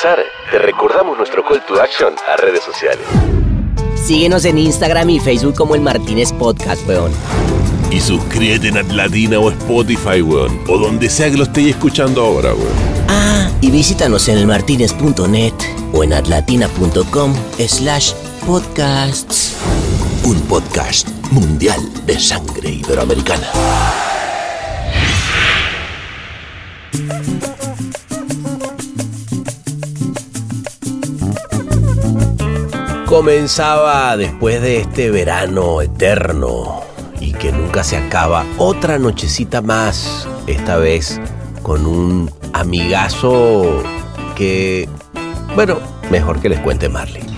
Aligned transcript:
empezar, 0.00 0.24
te 0.50 0.58
recordamos 0.58 1.18
nuestro 1.18 1.44
call 1.44 1.60
to 1.66 1.80
action 1.80 2.14
a 2.26 2.36
redes 2.36 2.62
sociales. 2.64 3.04
Síguenos 3.96 4.44
en 4.46 4.56
Instagram 4.56 5.10
y 5.10 5.20
Facebook 5.20 5.54
como 5.54 5.74
el 5.74 5.82
Martínez 5.82 6.32
Podcast, 6.32 6.86
weón. 6.88 7.12
Y 7.90 8.00
suscríbete 8.00 8.68
en 8.68 8.78
Atlatina 8.78 9.38
o 9.38 9.50
Spotify, 9.50 10.22
weón. 10.22 10.60
O 10.68 10.78
donde 10.78 11.10
sea 11.10 11.30
que 11.30 11.36
lo 11.36 11.42
estéis 11.42 11.70
escuchando 11.70 12.22
ahora, 12.22 12.54
weón. 12.54 12.72
Ah, 13.08 13.50
y 13.60 13.70
visítanos 13.70 14.26
en 14.28 14.38
elmartinez.net 14.38 15.54
o 15.92 16.04
en 16.04 16.14
atlatina.com 16.14 17.34
slash 17.68 18.12
podcasts. 18.46 19.56
Un 20.24 20.40
podcast 20.42 21.08
mundial 21.30 21.80
de 22.06 22.18
sangre 22.18 22.70
iberoamericana. 22.70 24.09
Comenzaba 33.10 34.16
después 34.16 34.62
de 34.62 34.78
este 34.78 35.10
verano 35.10 35.82
eterno 35.82 36.80
y 37.18 37.32
que 37.32 37.50
nunca 37.50 37.82
se 37.82 37.96
acaba 37.96 38.46
otra 38.56 39.00
nochecita 39.00 39.60
más, 39.60 40.28
esta 40.46 40.76
vez 40.76 41.20
con 41.64 41.86
un 41.86 42.30
amigazo 42.52 43.82
que, 44.36 44.88
bueno, 45.56 45.80
mejor 46.08 46.40
que 46.40 46.50
les 46.50 46.60
cuente 46.60 46.88
Marley. 46.88 47.29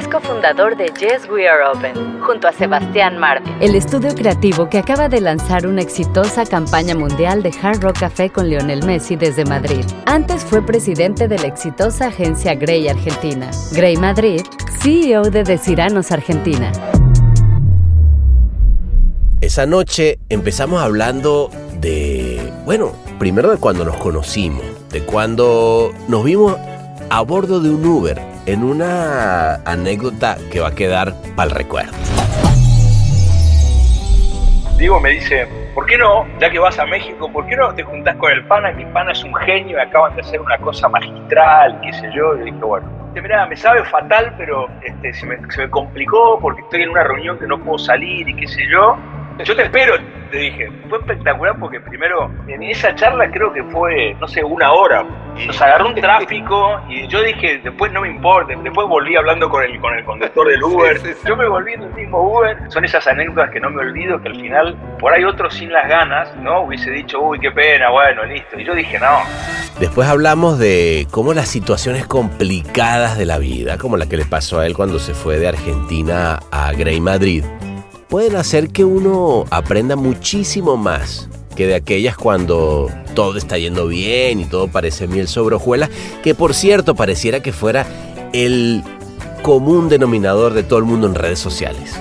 Es 0.00 0.08
cofundador 0.08 0.78
de 0.78 0.86
Yes 0.98 1.28
We 1.30 1.46
Are 1.46 1.62
Open, 1.74 2.20
junto 2.20 2.48
a 2.48 2.52
Sebastián 2.52 3.18
Martin, 3.18 3.54
el 3.60 3.74
estudio 3.74 4.14
creativo 4.14 4.70
que 4.70 4.78
acaba 4.78 5.10
de 5.10 5.20
lanzar 5.20 5.66
una 5.66 5.82
exitosa 5.82 6.46
campaña 6.46 6.94
mundial 6.94 7.42
de 7.42 7.52
Hard 7.62 7.82
Rock 7.82 8.00
Café 8.00 8.30
con 8.30 8.48
Lionel 8.48 8.82
Messi 8.86 9.16
desde 9.16 9.44
Madrid. 9.44 9.84
Antes 10.06 10.42
fue 10.42 10.64
presidente 10.64 11.28
de 11.28 11.38
la 11.38 11.48
exitosa 11.48 12.06
agencia 12.06 12.54
Grey 12.54 12.88
Argentina. 12.88 13.50
Grey 13.72 13.98
Madrid, 13.98 14.40
CEO 14.80 15.24
de 15.24 15.44
Deciranos 15.44 16.10
Argentina. 16.12 16.72
Esa 19.42 19.66
noche 19.66 20.18
empezamos 20.30 20.80
hablando 20.80 21.50
de, 21.78 22.50
bueno, 22.64 22.92
primero 23.18 23.50
de 23.50 23.58
cuando 23.58 23.84
nos 23.84 23.96
conocimos, 23.96 24.64
de 24.90 25.04
cuando 25.04 25.92
nos 26.08 26.24
vimos 26.24 26.56
a 27.10 27.20
bordo 27.20 27.60
de 27.60 27.68
un 27.68 27.84
Uber 27.84 28.29
en 28.46 28.64
una 28.64 29.54
anécdota 29.64 30.36
que 30.50 30.60
va 30.60 30.68
a 30.68 30.74
quedar 30.74 31.14
para 31.36 31.50
el 31.50 31.56
recuerdo. 31.56 31.92
Diego 34.76 34.98
me 34.98 35.10
dice, 35.10 35.46
¿por 35.74 35.84
qué 35.84 35.98
no, 35.98 36.26
ya 36.40 36.50
que 36.50 36.58
vas 36.58 36.78
a 36.78 36.86
México, 36.86 37.30
por 37.30 37.46
qué 37.46 37.54
no 37.54 37.74
te 37.74 37.82
juntás 37.82 38.16
con 38.16 38.32
el 38.32 38.42
pana? 38.46 38.72
Mi 38.72 38.86
pana 38.86 39.12
es 39.12 39.22
un 39.22 39.34
genio, 39.34 39.76
y 39.76 39.80
acaban 39.80 40.14
de 40.14 40.22
hacer 40.22 40.40
una 40.40 40.56
cosa 40.56 40.88
magistral, 40.88 41.78
qué 41.82 41.92
sé 41.92 42.10
yo. 42.14 42.36
Y 42.36 42.44
dije, 42.44 42.56
bueno, 42.64 42.88
mira, 43.14 43.46
me 43.46 43.56
sabe 43.56 43.84
fatal, 43.84 44.34
pero 44.38 44.68
este, 44.82 45.26
me, 45.26 45.38
se 45.52 45.62
me 45.62 45.70
complicó 45.70 46.38
porque 46.40 46.62
estoy 46.62 46.82
en 46.82 46.90
una 46.90 47.04
reunión 47.04 47.38
que 47.38 47.46
no 47.46 47.58
puedo 47.58 47.78
salir 47.78 48.26
y 48.26 48.34
qué 48.36 48.48
sé 48.48 48.62
yo. 48.72 48.96
Yo 49.44 49.56
te 49.56 49.62
espero, 49.62 49.94
te 50.30 50.38
dije. 50.38 50.70
Fue 50.88 50.98
espectacular 50.98 51.56
porque 51.58 51.80
primero, 51.80 52.30
en 52.46 52.62
esa 52.62 52.94
charla 52.94 53.30
creo 53.30 53.52
que 53.52 53.62
fue, 53.64 54.14
no 54.20 54.28
sé, 54.28 54.42
una 54.42 54.72
hora. 54.72 55.04
Nos 55.46 55.60
agarró 55.60 55.88
un 55.88 55.94
tráfico 55.94 56.80
y 56.88 57.06
yo 57.08 57.22
dije, 57.22 57.60
después 57.62 57.92
no 57.92 58.02
me 58.02 58.08
importa. 58.08 58.54
Después 58.62 58.86
volví 58.88 59.16
hablando 59.16 59.48
con 59.48 59.62
el, 59.62 59.80
con 59.80 59.94
el 59.94 60.04
conductor 60.04 60.48
del 60.48 60.62
Uber. 60.64 61.00
Yo 61.26 61.36
me 61.36 61.48
volví 61.48 61.74
en 61.74 61.82
el 61.82 61.94
mismo 61.94 62.20
Uber. 62.20 62.56
Son 62.68 62.84
esas 62.84 63.06
anécdotas 63.06 63.50
que 63.50 63.60
no 63.60 63.70
me 63.70 63.80
olvido 63.80 64.20
que 64.20 64.28
al 64.28 64.40
final, 64.40 64.76
por 64.98 65.12
ahí 65.12 65.24
otros 65.24 65.54
sin 65.54 65.72
las 65.72 65.88
ganas, 65.88 66.36
¿no? 66.36 66.62
Hubiese 66.62 66.90
dicho, 66.90 67.20
uy, 67.20 67.38
qué 67.40 67.50
pena, 67.50 67.90
bueno, 67.90 68.24
listo. 68.24 68.58
Y 68.58 68.64
yo 68.64 68.74
dije, 68.74 68.98
no. 68.98 69.20
Después 69.78 70.08
hablamos 70.08 70.58
de 70.58 71.06
cómo 71.10 71.32
las 71.32 71.48
situaciones 71.48 72.06
complicadas 72.06 73.16
de 73.16 73.24
la 73.24 73.38
vida, 73.38 73.78
como 73.78 73.96
la 73.96 74.06
que 74.06 74.16
le 74.16 74.26
pasó 74.26 74.60
a 74.60 74.66
él 74.66 74.74
cuando 74.74 74.98
se 74.98 75.14
fue 75.14 75.38
de 75.38 75.48
Argentina 75.48 76.40
a 76.50 76.72
Grey 76.72 77.00
Madrid, 77.00 77.44
pueden 78.10 78.34
hacer 78.34 78.70
que 78.70 78.84
uno 78.84 79.44
aprenda 79.50 79.94
muchísimo 79.94 80.76
más 80.76 81.30
que 81.56 81.68
de 81.68 81.76
aquellas 81.76 82.16
cuando 82.16 82.88
todo 83.14 83.38
está 83.38 83.56
yendo 83.56 83.86
bien 83.86 84.40
y 84.40 84.44
todo 84.44 84.66
parece 84.68 85.06
miel 85.06 85.28
sobre 85.28 85.54
hojuelas, 85.54 85.90
que 86.22 86.34
por 86.34 86.54
cierto 86.54 86.96
pareciera 86.96 87.40
que 87.40 87.52
fuera 87.52 87.86
el 88.32 88.82
común 89.42 89.88
denominador 89.88 90.54
de 90.54 90.64
todo 90.64 90.80
el 90.80 90.84
mundo 90.86 91.06
en 91.06 91.14
redes 91.14 91.38
sociales. 91.38 92.00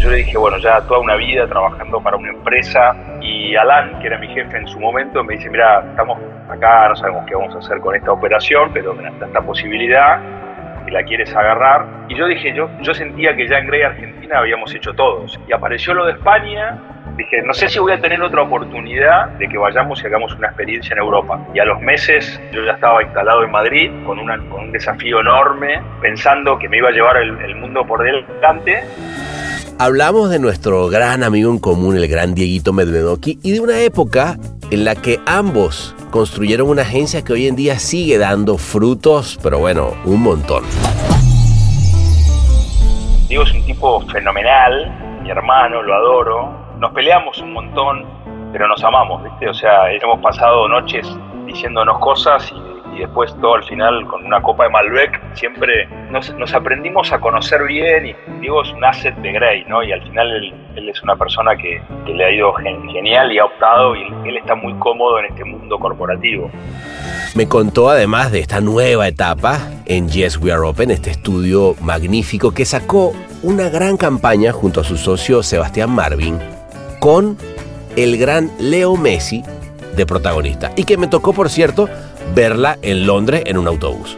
Yo 0.00 0.10
le 0.10 0.16
dije, 0.16 0.36
bueno, 0.38 0.58
ya 0.58 0.80
toda 0.82 1.00
una 1.00 1.14
vida 1.16 1.46
trabajando 1.46 2.00
para 2.00 2.16
una 2.16 2.30
empresa 2.30 2.96
y 3.20 3.54
Alan, 3.54 4.00
que 4.00 4.06
era 4.06 4.18
mi 4.18 4.28
jefe 4.28 4.56
en 4.56 4.66
su 4.66 4.80
momento, 4.80 5.22
me 5.22 5.34
dice, 5.34 5.50
mira, 5.50 5.84
estamos 5.90 6.18
acá, 6.48 6.88
no 6.88 6.96
sabemos 6.96 7.24
qué 7.28 7.34
vamos 7.34 7.54
a 7.54 7.58
hacer 7.58 7.78
con 7.80 7.94
esta 7.94 8.10
operación, 8.10 8.70
pero 8.72 8.92
está 8.92 9.26
esta 9.26 9.42
posibilidad 9.42 10.18
la 10.90 11.02
quieres 11.04 11.34
agarrar. 11.34 11.86
Y 12.08 12.16
yo 12.16 12.26
dije, 12.26 12.52
yo, 12.54 12.68
yo 12.80 12.94
sentía 12.94 13.34
que 13.36 13.48
ya 13.48 13.58
en 13.58 13.66
Grey 13.66 13.82
Argentina 13.82 14.38
habíamos 14.38 14.74
hecho 14.74 14.92
todos. 14.94 15.38
Y 15.48 15.52
apareció 15.52 15.94
lo 15.94 16.06
de 16.06 16.12
España, 16.12 16.78
dije, 17.16 17.42
no 17.42 17.52
sé 17.52 17.68
si 17.68 17.78
voy 17.78 17.92
a 17.92 18.00
tener 18.00 18.20
otra 18.22 18.42
oportunidad 18.42 19.28
de 19.38 19.48
que 19.48 19.58
vayamos 19.58 20.02
y 20.02 20.06
hagamos 20.06 20.34
una 20.34 20.48
experiencia 20.48 20.92
en 20.94 20.98
Europa. 20.98 21.40
Y 21.54 21.58
a 21.58 21.64
los 21.64 21.80
meses 21.80 22.40
yo 22.52 22.64
ya 22.64 22.72
estaba 22.72 23.02
instalado 23.02 23.44
en 23.44 23.50
Madrid 23.50 23.90
con, 24.04 24.18
una, 24.18 24.38
con 24.48 24.62
un 24.64 24.72
desafío 24.72 25.20
enorme, 25.20 25.82
pensando 26.00 26.58
que 26.58 26.68
me 26.68 26.78
iba 26.78 26.88
a 26.88 26.92
llevar 26.92 27.16
el, 27.18 27.38
el 27.40 27.56
mundo 27.56 27.84
por 27.86 28.02
delante. 28.02 28.82
Hablamos 29.78 30.30
de 30.30 30.38
nuestro 30.38 30.88
gran 30.88 31.22
amigo 31.22 31.50
en 31.50 31.58
común, 31.58 31.96
el 31.96 32.06
gran 32.06 32.34
Dieguito 32.34 32.72
Medvedoki, 32.72 33.38
y 33.42 33.52
de 33.52 33.60
una 33.60 33.80
época 33.80 34.36
en 34.70 34.84
la 34.84 34.94
que 34.94 35.20
ambos 35.26 35.94
construyeron 36.10 36.68
una 36.68 36.82
agencia 36.82 37.24
que 37.24 37.32
hoy 37.32 37.46
en 37.46 37.56
día 37.56 37.78
sigue 37.78 38.18
dando 38.18 38.56
frutos, 38.56 39.38
pero 39.42 39.58
bueno, 39.58 39.94
un 40.04 40.22
montón. 40.22 40.64
Diego 43.28 43.44
es 43.44 43.52
un 43.52 43.64
tipo 43.64 44.00
fenomenal, 44.08 45.20
mi 45.22 45.30
hermano, 45.30 45.82
lo 45.82 45.94
adoro. 45.94 46.52
Nos 46.78 46.92
peleamos 46.92 47.38
un 47.40 47.52
montón, 47.52 48.04
pero 48.52 48.66
nos 48.68 48.82
amamos, 48.82 49.22
¿viste? 49.24 49.48
O 49.48 49.54
sea, 49.54 49.92
hemos 49.92 50.20
pasado 50.20 50.68
noches 50.68 51.06
diciéndonos 51.46 51.98
cosas 51.98 52.52
y, 52.52 52.69
y 52.94 53.00
después 53.00 53.34
todo 53.40 53.54
al 53.54 53.64
final 53.64 54.06
con 54.06 54.24
una 54.24 54.40
copa 54.40 54.64
de 54.64 54.70
Malbec 54.70 55.20
siempre 55.34 55.88
nos, 56.10 56.54
aprendimos 56.54 57.12
a 57.12 57.20
conocer 57.20 57.64
bien 57.64 58.06
y 58.06 58.14
Diego 58.40 58.62
es 58.62 58.72
un 58.72 58.84
asset 58.84 59.14
de 59.16 59.32
Grey, 59.32 59.64
¿no? 59.68 59.82
Y 59.82 59.92
al 59.92 60.02
final 60.02 60.52
él, 60.76 60.88
es 60.88 61.02
una 61.02 61.16
persona 61.16 61.56
que, 61.56 61.80
le 62.06 62.24
ha 62.24 62.32
ido 62.32 62.52
genial 62.54 63.32
y 63.32 63.38
ha 63.38 63.44
optado 63.44 63.94
y 63.94 64.02
él 64.28 64.36
está 64.36 64.54
muy 64.54 64.74
cómodo 64.74 65.20
en 65.20 65.26
este 65.26 65.44
mundo 65.44 65.78
corporativo. 65.78 66.50
Me 67.36 67.46
contó 67.46 67.88
además 67.88 68.32
de 68.32 68.40
esta 68.40 68.60
nueva 68.60 69.06
etapa 69.06 69.58
en 69.86 70.08
Yes 70.08 70.38
We 70.38 70.50
Are 70.50 70.62
Open, 70.62 70.90
este 70.90 71.10
estudio 71.10 71.76
magnífico 71.80 72.52
que 72.52 72.64
sacó 72.64 73.12
una 73.42 73.68
gran 73.68 73.96
campaña 73.96 74.52
junto 74.52 74.80
a 74.80 74.84
su 74.84 74.96
socio 74.96 75.44
Sebastián 75.44 75.90
Marvin 75.90 76.38
con 76.98 77.36
el 77.96 78.18
gran 78.18 78.50
Leo 78.58 78.96
Messi 78.96 79.44
de 79.96 80.06
protagonista 80.06 80.72
y 80.76 80.84
que 80.84 80.96
me 80.96 81.08
tocó 81.08 81.32
por 81.32 81.48
cierto 81.48 81.88
verla 82.34 82.76
en 82.82 83.06
Londres 83.06 83.42
en 83.46 83.58
un 83.58 83.66
autobús. 83.66 84.16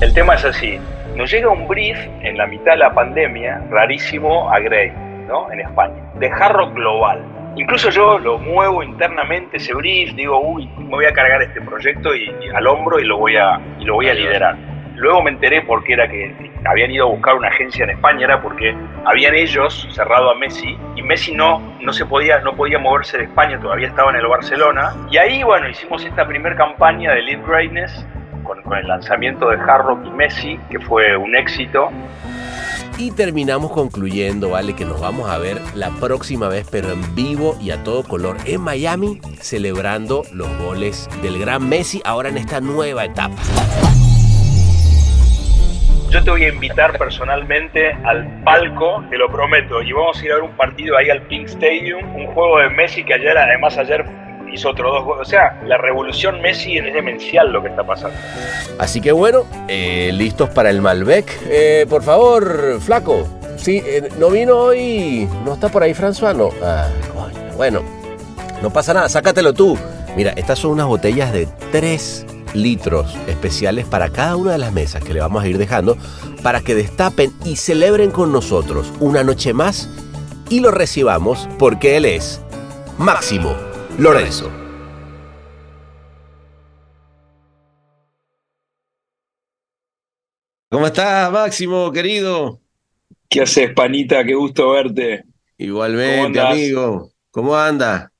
El 0.00 0.14
tema 0.14 0.34
es 0.34 0.44
así, 0.44 0.78
nos 1.16 1.30
llega 1.30 1.50
un 1.50 1.66
brief 1.66 1.98
en 2.22 2.36
la 2.36 2.46
mitad 2.46 2.72
de 2.72 2.78
la 2.78 2.94
pandemia, 2.94 3.62
rarísimo, 3.70 4.50
a 4.52 4.60
Grey, 4.60 4.92
¿no? 5.26 5.50
En 5.50 5.60
España, 5.60 5.96
de 6.18 6.28
Harrock 6.28 6.74
Global. 6.74 7.24
Incluso 7.56 7.90
yo 7.90 8.18
lo 8.18 8.38
muevo 8.38 8.82
internamente 8.82 9.56
ese 9.56 9.74
brief, 9.74 10.14
digo, 10.14 10.40
uy, 10.40 10.68
me 10.78 10.90
voy 10.90 11.06
a 11.06 11.12
cargar 11.12 11.42
este 11.42 11.60
proyecto 11.60 12.14
y, 12.14 12.32
y 12.40 12.48
al 12.54 12.66
hombro 12.66 13.00
y 13.00 13.04
lo 13.04 13.18
voy 13.18 13.36
a, 13.36 13.60
y 13.80 13.84
lo 13.84 13.94
voy 13.94 14.08
a 14.08 14.14
liderar. 14.14 14.56
Luego 14.98 15.22
me 15.22 15.30
enteré 15.30 15.62
por 15.62 15.84
qué 15.84 15.92
era 15.92 16.08
que 16.08 16.50
habían 16.64 16.90
ido 16.90 17.06
a 17.06 17.08
buscar 17.08 17.36
una 17.36 17.48
agencia 17.48 17.84
en 17.84 17.90
España, 17.90 18.24
era 18.24 18.42
porque 18.42 18.74
habían 19.04 19.34
ellos 19.36 19.86
cerrado 19.92 20.30
a 20.30 20.34
Messi 20.34 20.76
y 20.96 21.02
Messi 21.02 21.34
no, 21.34 21.60
no 21.80 21.92
se 21.92 22.04
podía, 22.04 22.40
no 22.40 22.56
podía 22.56 22.80
moverse 22.80 23.16
de 23.16 23.24
España, 23.24 23.60
todavía 23.60 23.86
estaba 23.86 24.10
en 24.10 24.16
el 24.16 24.26
Barcelona. 24.26 24.92
Y 25.08 25.18
ahí, 25.18 25.44
bueno, 25.44 25.68
hicimos 25.68 26.04
esta 26.04 26.26
primera 26.26 26.56
campaña 26.56 27.12
de 27.12 27.22
Lead 27.22 27.46
Greatness 27.46 28.06
con, 28.42 28.58
el 28.76 28.88
lanzamiento 28.88 29.48
de 29.50 29.56
Harrock 29.56 30.04
y 30.04 30.10
Messi, 30.10 30.58
que 30.68 30.80
fue 30.80 31.16
un 31.16 31.36
éxito. 31.36 31.90
Y 32.98 33.12
terminamos 33.12 33.70
concluyendo, 33.70 34.50
¿vale? 34.50 34.74
Que 34.74 34.84
nos 34.84 35.00
vamos 35.00 35.30
a 35.30 35.38
ver 35.38 35.58
la 35.74 35.90
próxima 35.90 36.48
vez, 36.48 36.66
pero 36.68 36.90
en 36.90 37.14
vivo 37.14 37.56
y 37.60 37.70
a 37.70 37.84
todo 37.84 38.02
color 38.02 38.36
en 38.46 38.62
Miami, 38.62 39.20
celebrando 39.40 40.24
los 40.32 40.48
goles 40.58 41.08
del 41.22 41.38
gran 41.38 41.68
Messi 41.68 42.02
ahora 42.04 42.30
en 42.30 42.38
esta 42.38 42.60
nueva 42.60 43.04
etapa 43.04 43.36
yo 46.10 46.24
te 46.24 46.30
voy 46.30 46.44
a 46.44 46.48
invitar 46.48 46.98
personalmente 46.98 47.92
al 48.04 48.42
palco, 48.44 49.04
te 49.10 49.18
lo 49.18 49.28
prometo, 49.28 49.82
y 49.82 49.92
vamos 49.92 50.20
a 50.20 50.24
ir 50.24 50.32
a 50.32 50.34
ver 50.36 50.44
un 50.44 50.56
partido 50.56 50.96
ahí 50.96 51.10
al 51.10 51.22
Pink 51.22 51.46
Stadium, 51.48 52.14
un 52.14 52.26
juego 52.28 52.58
de 52.58 52.70
Messi 52.70 53.04
que 53.04 53.14
ayer, 53.14 53.36
además 53.36 53.76
ayer 53.78 54.04
hizo 54.52 54.70
otros 54.70 54.92
dos 54.92 55.04
juegos. 55.04 55.26
O 55.26 55.30
sea, 55.30 55.60
la 55.66 55.76
revolución 55.76 56.40
Messi 56.40 56.78
es 56.78 56.92
demencial 56.92 57.52
lo 57.52 57.62
que 57.62 57.68
está 57.68 57.84
pasando. 57.84 58.16
Así 58.78 59.00
que 59.00 59.12
bueno, 59.12 59.44
eh, 59.68 60.10
listos 60.14 60.48
para 60.50 60.70
el 60.70 60.80
Malbec. 60.80 61.26
Eh, 61.50 61.86
por 61.88 62.02
favor, 62.02 62.80
flaco, 62.80 63.28
Sí, 63.58 63.82
eh, 63.84 64.08
no 64.18 64.30
vino 64.30 64.56
hoy. 64.56 65.28
¿No 65.44 65.54
está 65.54 65.68
por 65.68 65.82
ahí 65.82 65.92
François? 65.92 66.34
No. 66.34 66.50
Ah. 66.62 66.88
Bueno, 67.56 67.82
no 68.62 68.70
pasa 68.70 68.94
nada, 68.94 69.08
sácatelo 69.08 69.52
tú. 69.52 69.76
Mira, 70.16 70.32
estas 70.36 70.60
son 70.60 70.72
unas 70.72 70.86
botellas 70.86 71.32
de 71.32 71.48
3 71.72 72.26
litros 72.54 73.16
especiales 73.26 73.86
para 73.86 74.10
cada 74.10 74.36
una 74.36 74.52
de 74.52 74.58
las 74.58 74.72
mesas 74.72 75.02
que 75.02 75.14
le 75.14 75.20
vamos 75.20 75.42
a 75.42 75.48
ir 75.48 75.58
dejando 75.58 75.96
para 76.42 76.60
que 76.60 76.74
destapen 76.74 77.32
y 77.44 77.56
celebren 77.56 78.10
con 78.10 78.32
nosotros 78.32 78.92
una 79.00 79.24
noche 79.24 79.52
más 79.52 79.88
y 80.50 80.60
lo 80.60 80.70
recibamos 80.70 81.48
porque 81.58 81.96
él 81.96 82.04
es 82.04 82.40
Máximo 82.98 83.54
Lorenzo. 83.98 84.50
¿Cómo 90.70 90.86
estás, 90.86 91.32
Máximo, 91.32 91.90
querido? 91.92 92.60
¿Qué 93.28 93.42
haces, 93.42 93.72
panita? 93.72 94.24
Qué 94.24 94.34
gusto 94.34 94.70
verte. 94.70 95.24
Igualmente, 95.56 96.40
amigo. 96.40 97.10
¿Cómo 97.30 97.56
anda? 97.56 98.12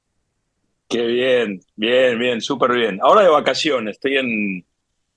Qué 0.89 1.07
bien, 1.07 1.61
bien, 1.77 2.19
bien, 2.19 2.41
súper 2.41 2.73
bien. 2.73 2.99
Ahora 3.03 3.23
de 3.23 3.29
vacaciones, 3.29 3.97
estoy 3.97 4.17
en, 4.17 4.65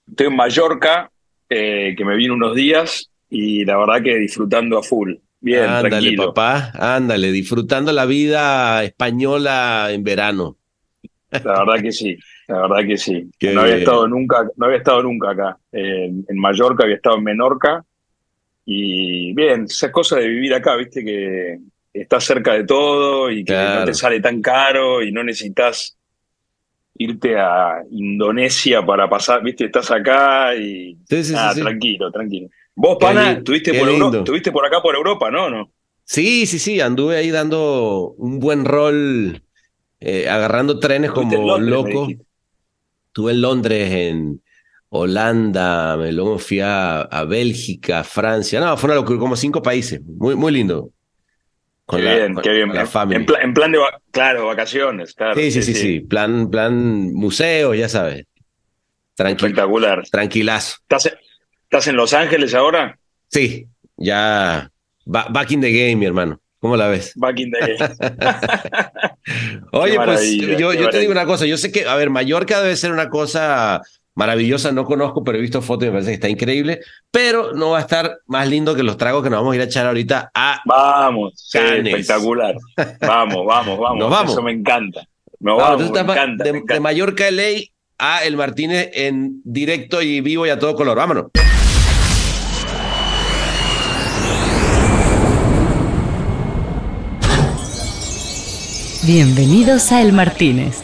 estoy 0.08 0.28
en 0.28 0.36
Mallorca, 0.36 1.10
eh, 1.50 1.94
que 1.98 2.04
me 2.04 2.16
vine 2.16 2.34
unos 2.34 2.56
días 2.56 3.10
y 3.30 3.64
la 3.64 3.78
verdad 3.78 4.04
que 4.04 4.18
disfrutando 4.18 4.78
a 4.78 4.84
full. 4.84 5.14
Bien, 5.40 5.64
ándale, 5.64 5.90
tranquilo. 5.90 6.34
papá, 6.34 6.72
ándale, 6.78 7.32
disfrutando 7.32 7.92
la 7.94 8.06
vida 8.06 8.84
española 8.84 9.88
en 9.92 10.04
verano. 10.04 10.58
La 11.32 11.64
verdad 11.64 11.82
que 11.82 11.94
sí, 11.94 12.18
la 12.48 12.68
verdad 12.68 12.86
que 12.86 12.98
sí. 12.98 13.32
Qué 13.40 13.54
no 13.54 13.62
había 13.62 13.76
bien. 13.76 13.88
estado 13.88 14.08
nunca, 14.08 14.46
no 14.58 14.66
había 14.66 14.78
estado 14.80 15.02
nunca 15.02 15.32
acá. 15.32 15.58
Eh, 15.72 16.12
en 16.28 16.38
Mallorca 16.38 16.84
había 16.84 16.98
estado 16.98 17.18
en 17.18 17.24
Menorca 17.24 17.86
y 18.66 19.34
bien, 19.34 19.64
esas 19.64 19.92
cosas 19.92 20.20
de 20.20 20.28
vivir 20.28 20.54
acá, 20.54 20.76
viste 20.76 21.04
que 21.04 21.58
estás 21.94 22.24
cerca 22.24 22.54
de 22.54 22.64
todo 22.66 23.30
y 23.32 23.44
que 23.44 23.54
Claro. 23.54 23.80
no 23.82 23.86
te 23.86 23.94
sale 23.94 24.20
tan 24.22 24.42
caro 24.42 25.02
y 25.04 25.12
no 25.12 25.24
necesitas 25.24 25.98
irte 26.96 27.38
a 27.40 27.84
Indonesia 27.92 28.86
para 28.86 29.10
pasar, 29.10 29.42
viste, 29.44 29.66
estás 29.66 29.90
acá 29.92 30.56
y 30.56 30.98
Sí, 31.10 31.24
sí, 31.24 31.36
sí. 31.54 31.62
tranquilo, 31.62 32.12
tranquilo. 32.12 32.50
Vos, 32.76 32.98
Qué 33.00 33.06
pana, 33.06 33.32
estuviste 33.34 33.72
por, 33.74 33.88
Euro- 33.90 33.92
lindo. 34.06 34.18
estuviste 34.20 34.52
por 34.52 34.66
acá 34.66 34.82
por 34.82 34.96
Europa, 34.96 35.32
¿no? 35.32 35.50
¿No? 35.50 35.72
Sí, 36.04 36.46
sí, 36.46 36.60
sí, 36.60 36.80
anduve 36.82 37.16
ahí 37.18 37.32
dando 37.32 38.14
un 38.18 38.40
buen 38.40 38.66
rol, 38.66 39.44
eh, 40.00 40.28
agarrando 40.30 40.80
trenes 40.80 41.12
como 41.12 41.32
Londres, 41.60 41.70
loco. 41.70 42.08
Estuve 43.08 43.32
en 43.34 43.42
Londres, 43.42 43.92
en 43.92 44.42
Holanda, 44.90 45.98
me- 45.98 46.12
luego 46.12 46.38
fui 46.40 46.60
a, 46.60 47.02
a 47.02 47.24
Bélgica, 47.26 48.04
Francia. 48.04 48.60
No, 48.60 48.76
fue 48.78 48.88
una 48.90 48.96
locura, 48.96 49.20
como 49.20 49.36
cinco 49.36 49.62
países. 49.62 50.02
Muy, 50.06 50.36
muy 50.36 50.52
lindo. 50.52 50.92
Con 51.92 52.00
Qué 52.00 52.06
la, 52.06 52.16
bien, 52.16 52.34
con- 52.36 52.44
qué 52.44 52.50
bien. 52.52 52.74
la 52.74 52.88
En, 53.12 53.26
pla- 53.26 53.40
plan 53.54 53.70
de, 53.70 53.78
va- 53.78 54.00
claro, 54.12 54.46
vacaciones, 54.46 55.14
claro. 55.14 55.36
Sí, 55.36 55.52
sí, 55.52 55.62
sí, 55.62 55.74
sí. 55.74 56.00
Plan, 56.00 56.50
plan 56.50 56.74
museo, 57.14 57.74
ya 57.74 57.90
sabes. 57.90 58.24
Espectacular. 59.18 60.02
tranquilazo. 60.10 60.78
¿Estás, 60.84 61.08
en- 61.08 61.20
¿Estás 61.64 61.88
en 61.88 61.98
Los 61.98 62.14
Ángeles 62.14 62.54
ahora? 62.54 62.98
Sí, 63.28 63.68
ya 63.98 64.72
ba- 65.06 65.28
back 65.30 65.52
in 65.52 65.60
the 65.60 65.70
game, 65.74 65.98
mi 65.98 66.06
hermano. 66.06 66.40
¿Cómo 66.60 66.78
la 66.78 66.88
ves? 66.88 67.12
Back 67.16 67.40
in 67.40 67.52
the 67.52 67.60
game. 67.60 67.96
Oye, 69.74 69.98
pues 70.06 70.32
yo, 70.58 70.90
te 70.90 71.00
digo 71.00 71.12
una 71.12 71.26
cosa, 71.26 71.46
yo 71.46 71.58
sé 71.58 71.74
que, 71.74 71.86
a 71.86 71.96
ver, 71.98 72.10
Mallorca 72.10 72.62
debe 72.62 72.78
ser 72.78 72.94
una 72.94 73.10
cosa 73.10 73.82
maravillosa, 74.16 74.72
no 74.72 74.86
conozco, 74.86 75.24
pero 75.24 75.38
he 75.38 75.42
visto 75.42 75.62
fotos 75.62 75.84
y 75.84 75.86
me 75.88 75.94
parece 75.94 76.12
que 76.12 76.16
está 76.16 76.30
increíble, 76.30 76.82
pero 77.12 77.54
no 77.54 77.72
va 77.72 77.78
a 77.78 77.82
estar 77.82 78.20
más 78.28 78.48
lindo 78.48 78.76
que 78.76 78.84
los 78.84 78.98
tragos 78.98 79.24
que 79.24 79.30
nos 79.30 79.40
vamos 79.40 79.54
a 79.54 79.56
ir 79.56 79.62
a 79.62 79.66
echar 79.66 79.88
ahorita 79.88 80.32
a... 80.34 80.62
Vamos, 80.66 81.34
sí, 81.36 81.58
espectacular. 81.58 82.56
Vamos, 83.00 83.46
vamos, 83.46 83.80
vamos. 83.80 84.00
Nos 84.00 84.10
vamos. 84.10 84.32
Eso 84.34 84.42
me 84.42 84.52
encanta. 84.52 85.06
Nos 85.40 85.58
vamos, 85.58 85.82
entonces 85.82 86.06
me 86.06 86.14
encanta, 86.14 86.44
de, 86.44 86.52
me 86.52 86.58
de 86.58 86.64
encanta. 86.64 86.82
Mallorca 86.82 87.28
a 87.28 87.32
LA 87.32 87.44
a 87.98 88.24
El 88.24 88.36
Martínez 88.36 88.90
en 88.94 89.42
directo 89.44 90.02
y 90.02 90.22
vivo 90.22 90.46
y 90.46 90.50
a 90.50 90.60
todo 90.60 90.76
color, 90.76 90.98
vámonos. 90.98 91.26
Bienvenidos 99.04 99.92
a 99.92 100.02
El 100.02 100.14
Martínez. 100.14 100.84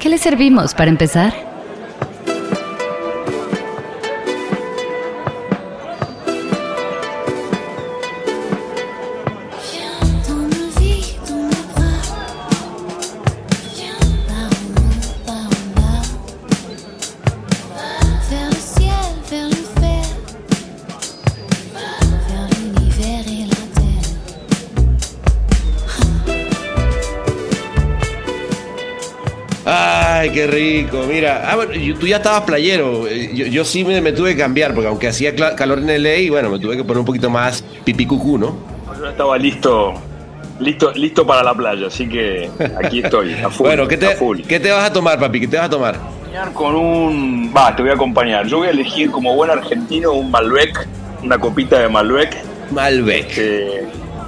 ¿Qué 0.00 0.08
le 0.08 0.18
servimos 0.18 0.74
para 0.74 0.90
empezar? 0.90 1.51
Ah, 31.74 31.98
tú 31.98 32.06
ya 32.06 32.16
estabas 32.16 32.42
playero. 32.42 33.06
Eh, 33.08 33.30
Yo, 33.34 33.46
yo 33.46 33.64
sí 33.64 33.84
me, 33.84 34.00
me 34.00 34.12
tuve 34.12 34.32
que 34.34 34.40
cambiar, 34.42 34.74
porque 34.74 34.88
aunque 34.88 35.08
hacía 35.08 35.34
calor 35.34 35.78
en 35.78 36.02
LA, 36.02 36.30
bueno, 36.30 36.50
me 36.50 36.58
tuve 36.58 36.76
que 36.76 36.84
poner 36.84 36.98
un 37.00 37.04
poquito 37.06 37.30
más 37.30 37.64
pipí 37.84 38.06
cucú, 38.06 38.38
¿no? 38.38 38.56
Yo 38.98 39.08
estaba 39.08 39.36
listo, 39.38 39.94
listo, 40.60 40.92
listo 40.92 41.26
para 41.26 41.42
la 41.42 41.54
playa, 41.54 41.86
así 41.88 42.08
que 42.08 42.48
aquí 42.84 43.00
estoy, 43.00 43.32
a 43.34 43.50
full. 43.50 43.66
bueno, 43.66 43.88
¿qué 43.88 43.96
a 43.96 43.98
te, 43.98 44.06
full. 44.16 44.40
¿qué 44.42 44.60
te 44.60 44.70
vas 44.70 44.84
a 44.88 44.92
tomar, 44.92 45.18
papi? 45.18 45.40
¿Qué 45.40 45.48
te 45.48 45.56
vas 45.56 45.66
a 45.66 45.70
tomar? 45.70 45.96
con 46.54 46.74
un. 46.76 47.52
Va, 47.54 47.74
te 47.76 47.82
voy 47.82 47.90
a 47.90 47.94
acompañar. 47.94 48.46
Yo 48.46 48.58
voy 48.58 48.68
a 48.68 48.70
elegir 48.70 49.10
como 49.10 49.34
buen 49.34 49.50
argentino 49.50 50.12
un 50.12 50.30
Malbec, 50.30 50.88
una 51.22 51.38
copita 51.38 51.78
de 51.80 51.88
Malbec, 51.88 52.36
Malbec. 52.70 53.26
que, 53.34 53.82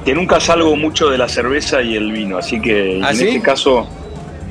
que 0.05 0.15
nunca 0.15 0.39
salgo 0.41 0.77
mucho 0.77 1.09
de 1.09 1.17
la 1.19 1.29
cerveza 1.29 1.81
y 1.83 1.95
el 1.97 2.13
vino, 2.13 2.37
así 2.37 2.61
que 2.61 3.01
¿Ah, 3.03 3.11
en 3.11 3.17
sí? 3.17 3.29
este 3.29 3.41
caso, 3.41 3.87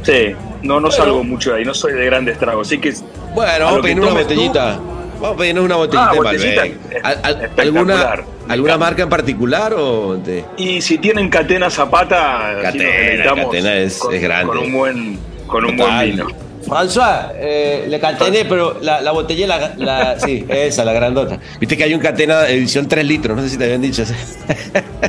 sí, 0.02 0.34
no, 0.64 0.76
no 0.76 0.88
Bueno. 0.88 0.92
salgo 0.92 1.24
mucho 1.24 1.52
de 1.52 1.58
ahí, 1.60 1.66
no 1.66 1.74
soy 1.74 1.94
de 1.94 2.06
grandes 2.06 2.38
tragos, 2.40 2.68
así 2.68 2.80
que 2.80 2.94
Bueno, 3.36 3.66
vamos 3.66 3.80
a 3.80 3.82
pedirnos 3.84 4.12
una 4.12 4.20
tú. 4.22 4.24
botellita. 4.24 4.80
Vamos 5.20 5.36
a 5.36 5.38
pedirnos 5.38 5.66
una 5.66 5.76
botellita 5.76 6.10
Ah, 6.10 6.14
de 6.14 6.18
botellita. 6.18 6.62
Malbec. 6.62 7.06
¿Al- 7.06 7.20
al- 7.24 7.42
Espectacular. 7.44 8.10
¿Alguna, 8.20 8.26
alguna 8.54 8.78
marca 8.78 9.04
en 9.04 9.10
particular 9.10 9.74
o 9.78 10.16
de- 10.18 10.44
Y 10.58 10.82
si 10.82 10.98
tienen 10.98 11.30
Catena 11.30 11.70
Zapata, 11.70 12.58
Catena, 12.62 12.84
deleitamos 12.90 13.46
Catena 13.46 13.76
es- 13.76 13.98
con, 14.00 14.14
es 14.14 14.22
grande. 14.22 14.48
Con 14.48 14.58
un 14.58 14.74
buen, 14.74 15.20
con 15.48 15.66
un 15.66 15.78
buen 15.78 16.00
vino. 16.12 16.28
François, 16.66 17.32
eh, 17.36 17.86
le 17.90 18.00
catené, 18.00 18.46
pero 18.46 18.78
la, 18.82 19.02
la 19.02 19.12
botella, 19.12 19.48
la, 19.48 19.74
la- 19.78 20.20
sí, 20.20 20.46
esa, 20.48 20.84
la 20.86 20.94
grandota. 20.94 21.38
Viste 21.60 21.76
que 21.78 21.84
hay 21.84 21.94
un 21.94 22.00
catena 22.00 22.48
edición 22.48 22.88
3 22.88 23.06
litros, 23.06 23.36
no 23.36 23.44
sé 23.44 23.50
si 23.50 23.58
te 23.58 23.66
habían 23.66 23.82
dicho. 23.82 24.04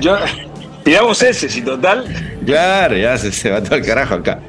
Yo, 0.00 0.17
tiramos 0.85 1.23
ese, 1.23 1.49
si 1.49 1.62
total, 1.62 2.05
claro, 2.45 2.97
ya 2.97 3.17
se, 3.19 3.31
se 3.33 3.50
va 3.50 3.62
todo 3.62 3.76
el 3.76 3.85
carajo 3.87 4.14
acá. 4.14 4.40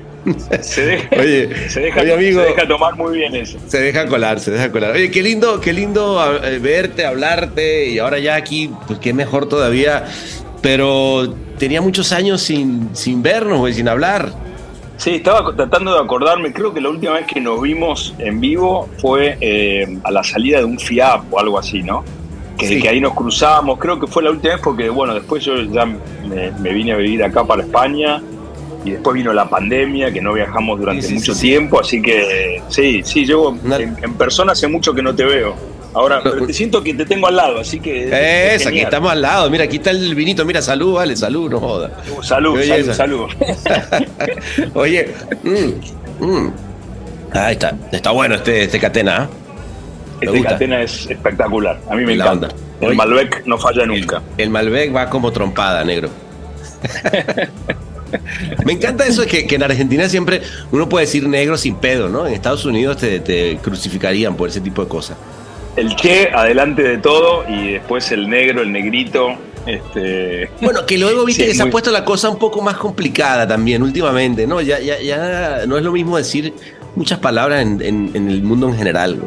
Se 0.62 0.86
deja, 0.86 1.08
Oye, 1.20 1.70
se 1.70 1.80
deja, 1.82 2.02
oye, 2.02 2.14
amigo. 2.14 2.42
se 2.42 2.48
deja 2.48 2.68
tomar 2.68 2.96
muy 2.96 3.18
bien 3.18 3.36
ese. 3.36 3.58
Se 3.68 3.80
deja 3.82 4.06
colar, 4.08 4.40
se 4.40 4.52
deja 4.52 4.72
colar. 4.72 4.92
Oye, 4.92 5.12
qué 5.12 5.22
lindo, 5.22 5.60
qué 5.62 5.74
lindo 5.74 6.20
eh, 6.44 6.60
verte, 6.60 7.06
hablarte 7.06 7.90
y 7.90 8.00
ahora 8.00 8.20
ya 8.20 8.36
aquí, 8.36 8.72
pues 8.88 9.00
qué 9.00 9.14
mejor 9.14 9.48
todavía. 9.48 10.06
Pero 10.62 11.34
tenía 11.60 11.82
muchos 11.82 12.12
años 12.12 12.42
sin, 12.42 12.90
sin 12.96 13.22
vernos, 13.22 13.60
güey, 13.60 13.74
sin 13.74 13.88
hablar. 13.88 14.32
Sí, 14.98 15.12
estaba 15.16 15.54
tratando 15.56 15.94
de 15.94 16.00
acordarme, 16.00 16.54
creo 16.54 16.74
que 16.74 16.80
la 16.82 16.90
última 16.90 17.14
vez 17.14 17.28
que 17.28 17.40
nos 17.42 17.62
vimos 17.62 18.16
en 18.18 18.40
vivo 18.40 18.90
fue 19.00 19.38
eh, 19.42 19.98
a 20.04 20.12
la 20.12 20.24
salida 20.24 20.60
de 20.60 20.66
un 20.66 20.80
FIAP 20.80 21.32
o 21.34 21.40
algo 21.40 21.60
así, 21.60 21.84
¿no? 21.84 22.04
Que, 22.58 22.66
Sí. 22.68 22.82
que 22.82 22.88
ahí 22.88 23.02
nos 23.02 23.14
cruzamos, 23.14 23.78
creo 23.78 24.00
que 24.00 24.08
fue 24.08 24.24
la 24.24 24.32
última 24.32 24.54
vez 24.54 24.62
porque, 24.64 24.90
bueno, 24.90 25.14
después 25.14 25.44
yo 25.44 25.62
ya 25.64 25.86
me, 25.86 26.52
me 26.62 26.74
vine 26.74 26.94
a 26.94 26.96
vivir 26.96 27.22
acá 27.26 27.44
para 27.44 27.62
España 27.64 28.22
y 28.86 28.92
después 28.92 29.16
vino 29.16 29.34
la 29.34 29.50
pandemia, 29.50 30.12
que 30.14 30.22
no 30.22 30.32
viajamos 30.34 30.80
durante 30.80 31.02
Sí, 31.02 31.08
sí, 31.10 31.14
mucho 31.16 31.34
sí, 31.36 31.42
tiempo, 31.42 31.80
así 31.82 32.02
que 32.02 32.62
sí, 32.70 33.02
sí, 33.04 33.26
llevo 33.26 33.50
Una- 33.64 33.78
en, 33.78 33.98
en 34.02 34.14
persona 34.14 34.54
hace 34.54 34.68
mucho 34.68 34.94
que 34.94 35.02
no 35.02 35.14
te 35.14 35.26
veo. 35.26 35.56
Ahora, 35.94 36.20
pero 36.22 36.46
te 36.46 36.52
siento 36.54 36.84
que 36.84 36.94
te 36.94 37.06
tengo 37.06 37.26
al 37.28 37.38
lado, 37.38 37.60
así 37.62 37.80
que... 37.80 38.08
es 38.54 38.62
Es, 38.62 38.68
aquí 38.68 38.80
estamos 38.82 39.10
al 39.12 39.22
lado. 39.22 39.50
Mira, 39.50 39.64
aquí 39.64 39.78
está 39.78 39.92
el 39.92 40.14
vinito. 40.14 40.44
Mira, 40.44 40.62
salud, 40.62 40.96
vale, 40.96 41.16
salud, 41.16 41.50
no 41.50 41.60
joda. 41.62 41.90
Salud, 42.22 42.60
Qué 42.60 42.66
salud, 42.68 42.94
salud. 42.94 43.30
Oye, 44.74 45.14
mm, 45.44 46.26
mm. 46.26 46.54
Ahí 47.32 47.54
está, 47.54 47.78
está 47.94 48.12
bueno 48.12 48.36
este, 48.36 48.64
este 48.66 48.78
catena. 48.78 49.18
¿ah? 49.24 49.30
Me 50.20 50.26
Este 50.26 50.38
gusta. 50.38 50.50
catena 50.54 50.82
es 50.82 51.10
espectacular, 51.10 51.80
a 51.90 51.96
mí 51.96 52.04
me 52.06 52.16
La 52.18 52.26
encanta. 52.26 52.48
onda. 52.48 52.58
El 52.82 52.88
Oye. 52.90 52.98
Malbec 52.98 53.44
no 53.46 53.58
falla 53.58 53.86
nunca. 53.86 54.22
El 54.38 54.50
Malbec 54.50 54.94
va 54.94 55.10
como 55.10 55.32
trompada, 55.32 55.82
negro. 55.86 56.10
Me 58.66 58.74
encanta 58.74 59.06
eso 59.06 59.26
que, 59.26 59.46
que 59.48 59.56
en 59.56 59.64
Argentina 59.64 60.08
siempre 60.10 60.42
uno 60.72 60.88
puede 60.90 61.06
decir 61.06 61.28
negro 61.28 61.58
sin 61.58 61.76
pedo, 61.76 62.10
¿no? 62.10 62.26
En 62.28 62.34
Estados 62.34 62.66
Unidos 62.66 62.98
te, 62.98 63.20
te 63.20 63.58
crucificarían 63.58 64.36
por 64.36 64.50
ese 64.50 64.62
tipo 64.62 64.82
de 64.84 64.88
cosas. 64.88 65.18
El 65.76 65.96
Che 65.96 66.30
adelante 66.34 66.84
de 66.84 66.98
todo 67.00 67.44
y 67.50 67.74
después 67.74 68.12
el 68.12 68.30
negro, 68.30 68.62
el 68.62 68.72
negrito. 68.72 69.30
Este, 69.66 70.50
Bueno, 70.62 70.86
que 70.86 70.98
luego 70.98 71.26
viste 71.26 71.44
Sí, 71.44 71.50
que 71.50 71.56
se 71.56 71.64
ha 71.64 71.70
puesto 71.72 71.92
la 71.92 72.06
cosa 72.06 72.30
un 72.30 72.38
poco 72.38 72.62
más 72.62 72.78
complicada 72.78 73.48
también 73.48 73.82
últimamente, 73.84 74.46
¿no? 74.48 74.62
Ya, 74.62 74.80
ya, 74.80 75.00
ya 75.02 75.66
no 75.68 75.78
es 75.78 75.84
lo 75.84 75.92
mismo 75.92 76.18
decir 76.18 76.54
muchas 76.96 77.20
palabras 77.20 77.62
en, 77.64 77.82
en- 77.82 78.12
en 78.14 78.30
el 78.30 78.44
mundo 78.44 78.70
en 78.70 78.76
general. 78.78 79.18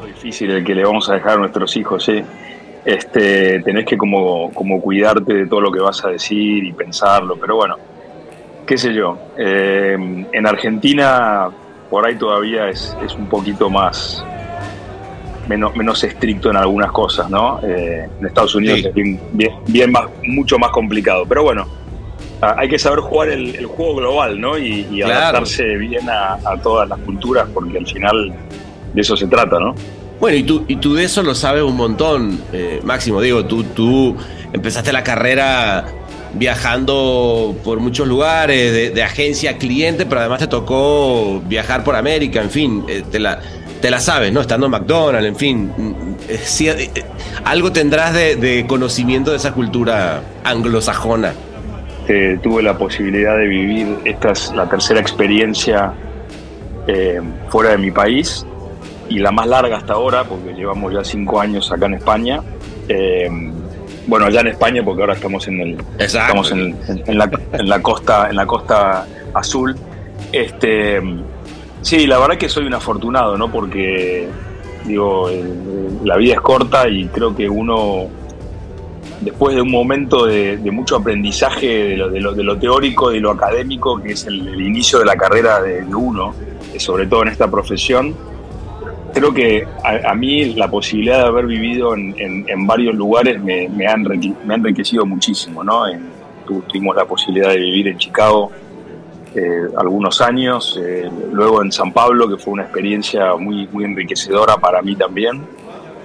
lo 0.00 0.06
difícil 0.06 0.50
el 0.52 0.64
que 0.64 0.74
le 0.74 0.84
vamos 0.84 1.10
a 1.10 1.14
dejar 1.14 1.32
a 1.32 1.36
nuestros 1.38 1.76
hijos, 1.76 2.04
¿sí? 2.04 2.22
Este, 2.84 3.60
tenés 3.60 3.84
que 3.84 3.96
como, 3.96 4.50
como 4.52 4.80
cuidarte 4.80 5.34
de 5.34 5.46
todo 5.46 5.60
lo 5.60 5.70
que 5.70 5.80
vas 5.80 6.04
a 6.04 6.08
decir 6.08 6.64
y 6.64 6.72
pensarlo, 6.72 7.36
pero 7.36 7.56
bueno, 7.56 7.76
qué 8.66 8.76
sé 8.78 8.94
yo. 8.94 9.18
Eh, 9.38 9.96
en 10.32 10.46
Argentina 10.46 11.48
por 11.90 12.06
ahí 12.06 12.16
todavía 12.16 12.68
es, 12.68 12.96
es 13.04 13.14
un 13.14 13.26
poquito 13.28 13.68
más 13.68 14.24
menos, 15.48 15.74
menos 15.76 16.02
estricto 16.04 16.50
en 16.50 16.56
algunas 16.56 16.90
cosas, 16.92 17.28
¿no? 17.28 17.60
Eh, 17.62 18.08
en 18.20 18.26
Estados 18.26 18.54
Unidos 18.54 18.80
Sí. 18.80 18.86
es 18.88 18.94
bien, 18.94 19.20
bien, 19.32 19.50
bien 19.66 19.92
más, 19.92 20.04
mucho 20.24 20.58
más 20.58 20.70
complicado, 20.70 21.24
pero 21.28 21.42
bueno. 21.42 21.66
Hay 22.40 22.68
que 22.68 22.76
saber 22.78 22.98
jugar 23.00 23.28
el, 23.28 23.54
el 23.54 23.66
juego 23.66 23.96
global, 23.96 24.40
¿no? 24.40 24.58
Y, 24.58 24.80
y 24.90 25.00
Claro. 25.02 25.14
adaptarse 25.14 25.62
bien 25.76 26.08
a, 26.10 26.32
a 26.44 26.56
todas 26.60 26.88
las 26.88 26.98
culturas, 27.00 27.46
porque 27.54 27.78
al 27.78 27.86
final 27.86 28.32
de 28.92 29.00
eso 29.00 29.16
se 29.16 29.28
trata, 29.28 29.60
¿no? 29.60 29.74
Bueno, 30.18 30.36
y 30.38 30.42
tú, 30.42 30.64
y 30.66 30.74
tú 30.76 30.94
de 30.94 31.04
eso 31.04 31.22
lo 31.22 31.36
sabes 31.36 31.62
un 31.62 31.76
montón, 31.76 32.40
eh, 32.52 32.80
Máximo. 32.82 33.20
Digo, 33.20 33.44
tú, 33.44 33.62
tú 33.62 34.16
empezaste 34.52 34.92
la 34.92 35.04
carrera 35.04 35.84
viajando 36.34 37.54
por 37.64 37.80
muchos 37.80 38.06
lugares, 38.08 38.94
de, 38.94 39.02
agencia 39.02 39.52
a 39.52 39.58
cliente, 39.58 40.06
pero 40.06 40.20
además 40.20 40.40
te 40.40 40.46
tocó 40.46 41.40
viajar 41.46 41.84
por 41.84 41.96
América, 41.96 42.40
en 42.40 42.50
fin, 42.50 42.84
eh, 42.88 43.02
te, 43.10 43.18
la, 43.18 43.40
te 43.80 43.90
la 43.90 44.00
sabes, 44.00 44.32
¿no? 44.32 44.40
Estando 44.40 44.66
en 44.66 44.72
McDonald's, 44.72 45.28
en 45.28 45.36
fin. 45.36 45.72
mm, 45.76 46.14
eh, 46.28 46.90
eh, 46.94 47.04
algo 47.44 47.72
tendrás 47.72 48.14
de, 48.14 48.64
conocimiento 48.66 49.30
de 49.32 49.36
esa 49.36 49.52
cultura 49.52 50.22
anglosajona. 50.44 51.32
Tuve 52.42 52.62
la 52.62 52.76
posibilidad 52.76 53.38
de 53.38 53.46
vivir, 53.46 53.96
esta 54.04 54.32
es 54.32 54.52
la 54.54 54.68
tercera 54.68 55.00
experiencia 55.00 55.94
fuera 57.48 57.70
de 57.70 57.78
mi 57.78 57.90
país 57.90 58.44
y 59.08 59.18
la 59.18 59.30
más 59.30 59.46
larga 59.46 59.78
hasta 59.78 59.94
ahora, 59.94 60.24
porque 60.24 60.52
llevamos 60.52 60.92
ya 60.92 61.04
cinco 61.04 61.40
años 61.40 61.70
acá 61.72 61.86
en 61.86 61.94
España. 61.94 62.42
Bueno, 64.06 64.26
allá 64.26 64.40
en 64.40 64.48
España, 64.48 64.82
porque 64.84 65.02
ahora 65.02 65.14
estamos 65.14 65.46
en 65.48 65.60
el, 65.60 65.76
estamos 66.26 66.50
en, 66.52 66.76
en- 66.88 67.02
en 67.06 67.18
la, 67.18 67.30
en 67.52 67.68
la 67.68 67.80
costa, 67.82 68.28
en 68.30 68.36
la 68.36 68.46
costa 68.46 69.06
azul. 69.34 69.76
Este, 70.32 71.00
sí, 71.82 72.06
la 72.06 72.18
verdad 72.18 72.36
que 72.38 72.48
soy 72.48 72.66
un 72.66 72.74
afortunado, 72.74 73.36
¿no? 73.36 73.50
Porque 73.50 74.28
digo, 74.84 75.30
la 76.04 76.16
vida 76.16 76.34
es 76.34 76.40
corta 76.40 76.88
y 76.88 77.06
creo 77.08 77.34
que 77.36 77.48
uno 77.48 78.06
después 79.20 79.54
de 79.54 79.62
un 79.62 79.70
momento 79.70 80.26
de, 80.26 80.56
de 80.56 80.70
mucho 80.72 80.96
aprendizaje 80.96 81.66
de 81.66 81.96
lo, 81.96 82.10
de 82.10 82.20
lo- 82.20 82.32
de 82.32 82.42
lo 82.42 82.56
teórico 82.58 83.12
y 83.12 83.20
lo 83.20 83.30
académico, 83.30 84.00
que 84.02 84.12
es 84.12 84.26
el, 84.26 84.48
el 84.48 84.60
inicio 84.60 84.98
de 84.98 85.04
la 85.04 85.14
carrera 85.16 85.62
de, 85.62 85.82
de 85.82 85.94
uno, 85.94 86.34
sobre 86.78 87.06
todo 87.06 87.22
en 87.22 87.28
esta 87.28 87.48
profesión, 87.48 88.16
creo 89.12 89.32
que 89.34 89.66
a, 89.84 90.10
a 90.10 90.14
mí 90.14 90.54
la 90.54 90.68
posibilidad 90.68 91.18
de 91.22 91.28
haber 91.28 91.46
vivido 91.46 91.94
en, 91.94 92.14
en- 92.18 92.66
varios 92.66 92.94
lugares 92.94 93.40
me, 93.42 93.68
me 93.68 93.86
ha 93.86 93.94
enrique- 93.94 94.34
me 94.44 94.54
ha 94.54 94.56
enriquecido 94.56 95.04
muchísimo. 95.06 95.62
¿no? 95.64 95.84
Tuvimos 96.68 96.96
la 96.96 97.04
posibilidad 97.04 97.50
de 97.50 97.58
vivir 97.58 97.88
en 97.88 97.98
Chicago 97.98 98.50
eh, 99.34 99.62
algunos 99.78 100.20
años, 100.20 100.78
eh, 100.82 101.08
luego 101.32 101.62
en 101.62 101.72
San 101.72 101.92
Pablo, 101.92 102.28
que 102.28 102.36
fue 102.36 102.52
una 102.52 102.64
experiencia 102.64 103.34
muy, 103.36 103.66
muy 103.72 103.84
enriquecedora 103.84 104.56
para 104.58 104.82
mí 104.82 104.94
también 104.96 105.40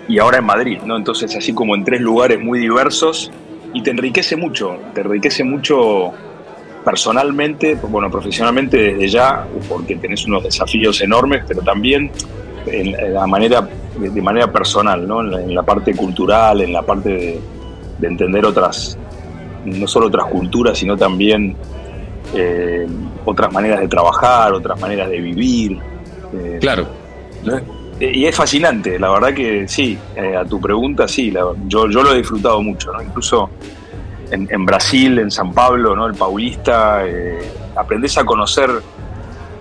y 0.07 0.19
ahora 0.19 0.37
en 0.37 0.45
Madrid, 0.45 0.79
¿no? 0.85 0.95
Entonces, 0.95 1.35
así 1.35 1.53
como 1.53 1.75
en 1.75 1.83
tres 1.83 1.99
lugares 1.99 2.39
muy 2.39 2.59
diversos 2.59 3.29
y 3.73 3.81
te 3.83 3.91
enriquece 3.91 4.37
mucho, 4.37 4.77
te 4.93 5.01
enriquece 5.01 5.43
mucho 5.43 6.13
personalmente, 6.85 7.75
bueno, 7.89 8.09
profesionalmente 8.09 8.77
desde 8.77 9.07
ya, 9.09 9.45
porque 9.67 9.97
tenés 9.97 10.25
unos 10.25 10.43
desafíos 10.43 11.01
enormes, 11.01 11.43
pero 11.45 11.61
también 11.61 12.09
en, 12.71 12.99
en 12.99 13.13
la 13.13 13.27
manera, 13.27 13.67
de, 13.99 14.21
manera 14.21 14.51
personal, 14.51 15.07
¿no? 15.07 15.21
En 15.21 15.31
la, 15.31 15.41
en 15.41 15.55
la 15.55 15.63
parte 15.63 15.95
cultural, 15.95 16.61
en 16.61 16.73
la 16.73 16.81
parte 16.81 17.09
de, 17.09 17.39
de 17.97 18.07
entender 18.07 18.45
otras, 18.45 18.97
no 19.65 19.87
solo 19.87 20.07
otras 20.07 20.25
culturas, 20.27 20.77
sino 20.77 20.95
también 20.97 21.55
eh, 22.33 22.87
otras 23.25 23.51
maneras 23.51 23.79
de 23.79 23.87
trabajar, 23.87 24.53
otras 24.53 24.79
maneras 24.79 25.09
de 25.09 25.19
vivir. 25.21 25.77
eh, 26.33 26.57
Claro. 26.59 26.85
¿no? 27.43 27.59
Y 27.99 28.25
es 28.25 28.35
fascinante, 28.35 28.99
la 28.99 29.09
verdad 29.09 29.33
que 29.33 29.67
sí, 29.67 29.97
eh, 30.15 30.35
a 30.35 30.45
tu 30.45 30.61
pregunta 30.61 31.07
sí, 31.07 31.31
la- 31.31 31.45
yo, 31.67 31.89
yo 31.89 32.03
lo 32.03 32.13
he 32.13 32.17
disfrutado 32.17 32.61
mucho, 32.61 32.91
¿no? 32.93 33.01
incluso 33.01 33.49
en, 34.29 34.47
en 34.51 34.65
Brasil, 34.67 35.17
en 35.17 35.31
San 35.31 35.51
Pablo, 35.51 35.95
¿no? 35.95 36.05
el 36.05 36.13
paulista, 36.13 37.01
aprendés 37.75 38.15
a 38.19 38.23
conocer 38.23 38.69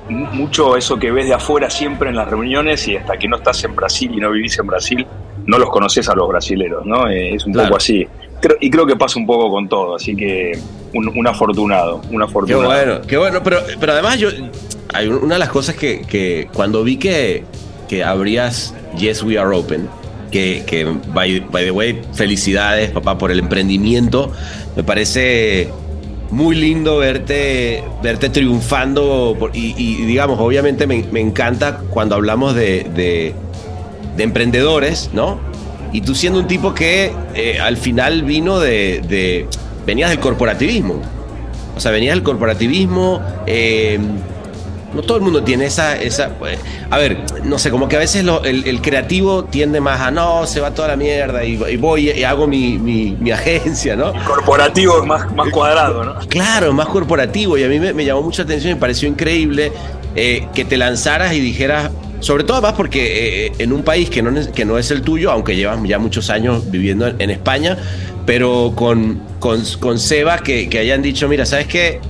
mucho 0.08 0.76
eso 0.76 0.96
que 0.98 1.10
ves 1.10 1.26
de 1.26 1.34
afuera 1.34 1.68
siempre 1.70 2.08
en 2.10 2.16
las 2.16 2.28
reuniones 2.30 2.86
y 2.88 2.96
hasta 2.96 3.16
que 3.18 3.26
no 3.28 3.36
estás 3.36 3.62
en 3.64 3.74
Brasil 3.74 4.10
y 4.14 4.18
no 4.18 4.30
vivís 4.30 4.58
en 4.58 4.66
Brasil, 4.66 5.06
no 5.46 5.58
los 5.58 5.70
conoces 5.70 6.08
a 6.08 6.14
los 6.14 6.28
brasileros, 6.28 6.84
¿no? 6.86 7.08
Eh, 7.08 7.34
es 7.34 7.44
un 7.46 7.52
Claro. 7.52 7.68
poco 7.68 7.78
así. 7.78 8.06
Creo- 8.40 8.56
y 8.60 8.70
creo 8.70 8.86
que 8.86 8.96
pasa 8.96 9.18
un 9.18 9.26
poco 9.26 9.50
con 9.50 9.68
todo, 9.68 9.96
así 9.96 10.14
que 10.14 10.52
un, 10.94 11.08
un 11.08 11.26
afortunado, 11.26 12.02
un 12.10 12.18
Qué 12.18 12.24
afortunado. 12.24 12.64
bueno, 12.66 13.00
qué 13.06 13.16
bueno. 13.16 13.40
Pero, 13.42 13.60
pero 13.80 13.92
además 13.92 14.18
yo, 14.18 14.28
hay 14.94 15.08
un- 15.08 15.24
una 15.24 15.34
de 15.36 15.38
las 15.40 15.48
cosas 15.48 15.74
que, 15.74 16.02
que 16.02 16.48
cuando 16.52 16.84
vi 16.84 16.96
que, 16.98 17.44
que 17.88 18.04
abrías 18.04 18.74
Yes 18.98 19.22
We 19.22 19.38
Are 19.38 19.56
Open, 19.56 19.88
que, 20.30 20.64
que 20.66 20.84
by, 21.14 21.40
by 21.50 21.64
the 21.64 21.70
way, 21.70 22.02
felicidades 22.12 22.90
papá 22.90 23.16
por 23.16 23.30
el 23.30 23.38
emprendimiento, 23.38 24.32
me 24.76 24.82
parece 24.84 25.70
muy 26.30 26.56
lindo 26.56 26.98
verte, 26.98 27.82
verte 28.02 28.28
triunfando 28.30 29.36
y, 29.52 29.72
digamos, 30.04 30.38
obviamente 30.40 30.86
me, 30.86 31.04
me 31.12 31.20
encanta 31.20 31.78
cuando 31.90 32.14
hablamos 32.16 32.54
de, 32.54 32.84
de, 32.94 33.34
de 34.16 34.22
emprendedores, 34.22 35.10
¿no? 35.12 35.38
Y 35.92 36.00
tú 36.00 36.14
siendo 36.14 36.40
un 36.40 36.46
tipo 36.48 36.74
que 36.74 37.12
eh, 37.34 37.58
al 37.60 37.76
final 37.76 38.22
vino 38.24 38.58
de, 38.58 39.02
de- 39.08 39.46
venías 39.86 40.10
del 40.10 40.18
corporativismo. 40.20 41.00
O 41.76 41.80
sea, 41.80 41.90
venías 41.92 42.14
del 42.14 42.22
corporativismo. 42.24 43.20
eh, 43.46 43.98
no 44.96 45.02
todo 45.02 45.18
el 45.18 45.22
mundo 45.22 45.42
tiene 45.44 45.66
esa. 45.66 45.96
esa 46.00 46.30
pues, 46.38 46.58
a 46.90 46.98
ver, 46.98 47.18
no 47.44 47.58
sé, 47.58 47.70
como 47.70 47.88
que 47.88 47.96
a 47.96 48.00
veces 48.00 48.24
lo- 48.24 48.42
el, 48.44 48.66
el 48.66 48.80
creativo 48.80 49.44
tiende 49.44 49.80
más 49.80 50.00
a 50.00 50.10
no, 50.10 50.46
se 50.46 50.60
va 50.60 50.72
toda 50.72 50.88
la 50.88 50.96
mierda 50.96 51.44
y, 51.44 51.52
y 51.70 51.76
voy 51.76 52.10
y 52.10 52.24
hago 52.24 52.46
mi, 52.46 52.78
mi- 52.78 53.16
mi 53.20 53.30
agencia, 53.32 53.94
¿no? 53.96 54.12
El 54.14 54.22
corporativo 54.24 55.00
es 55.00 55.06
más, 55.06 55.32
más 55.34 55.48
cuadrado, 55.50 56.02
¿no? 56.04 56.14
Claro, 56.28 56.72
más 56.72 56.86
corporativo 56.88 57.56
y 57.58 57.64
a 57.64 57.68
mí 57.68 57.78
me, 57.78 57.92
me 57.92 58.04
llamó 58.04 58.22
mucha 58.22 58.42
atención 58.42 58.72
y 58.72 58.74
me 58.74 58.80
pareció 58.80 59.08
increíble 59.08 59.72
eh, 60.16 60.48
que 60.54 60.64
te 60.64 60.76
lanzaras 60.76 61.34
y 61.34 61.40
dijeras, 61.40 61.90
sobre 62.20 62.44
todo 62.44 62.56
además 62.56 62.74
porque 62.76 63.46
eh, 63.46 63.52
en 63.58 63.72
un 63.72 63.82
país 63.82 64.08
que 64.10 64.22
no, 64.22 64.30
es- 64.38 64.48
que 64.48 64.64
no 64.64 64.78
es 64.78 64.90
el 64.90 65.02
tuyo, 65.02 65.30
aunque 65.30 65.54
llevas 65.56 65.78
ya 65.84 65.98
muchos 65.98 66.30
años 66.30 66.70
viviendo 66.70 67.06
en, 67.06 67.20
en 67.20 67.30
España, 67.30 67.76
pero 68.24 68.72
con, 68.74 69.20
con, 69.38 69.62
con 69.78 69.98
Seba 69.98 70.38
que, 70.38 70.68
que 70.68 70.78
hayan 70.78 71.02
dicho, 71.02 71.28
mira, 71.28 71.44
¿sabes 71.46 71.66
qué? 71.66 72.00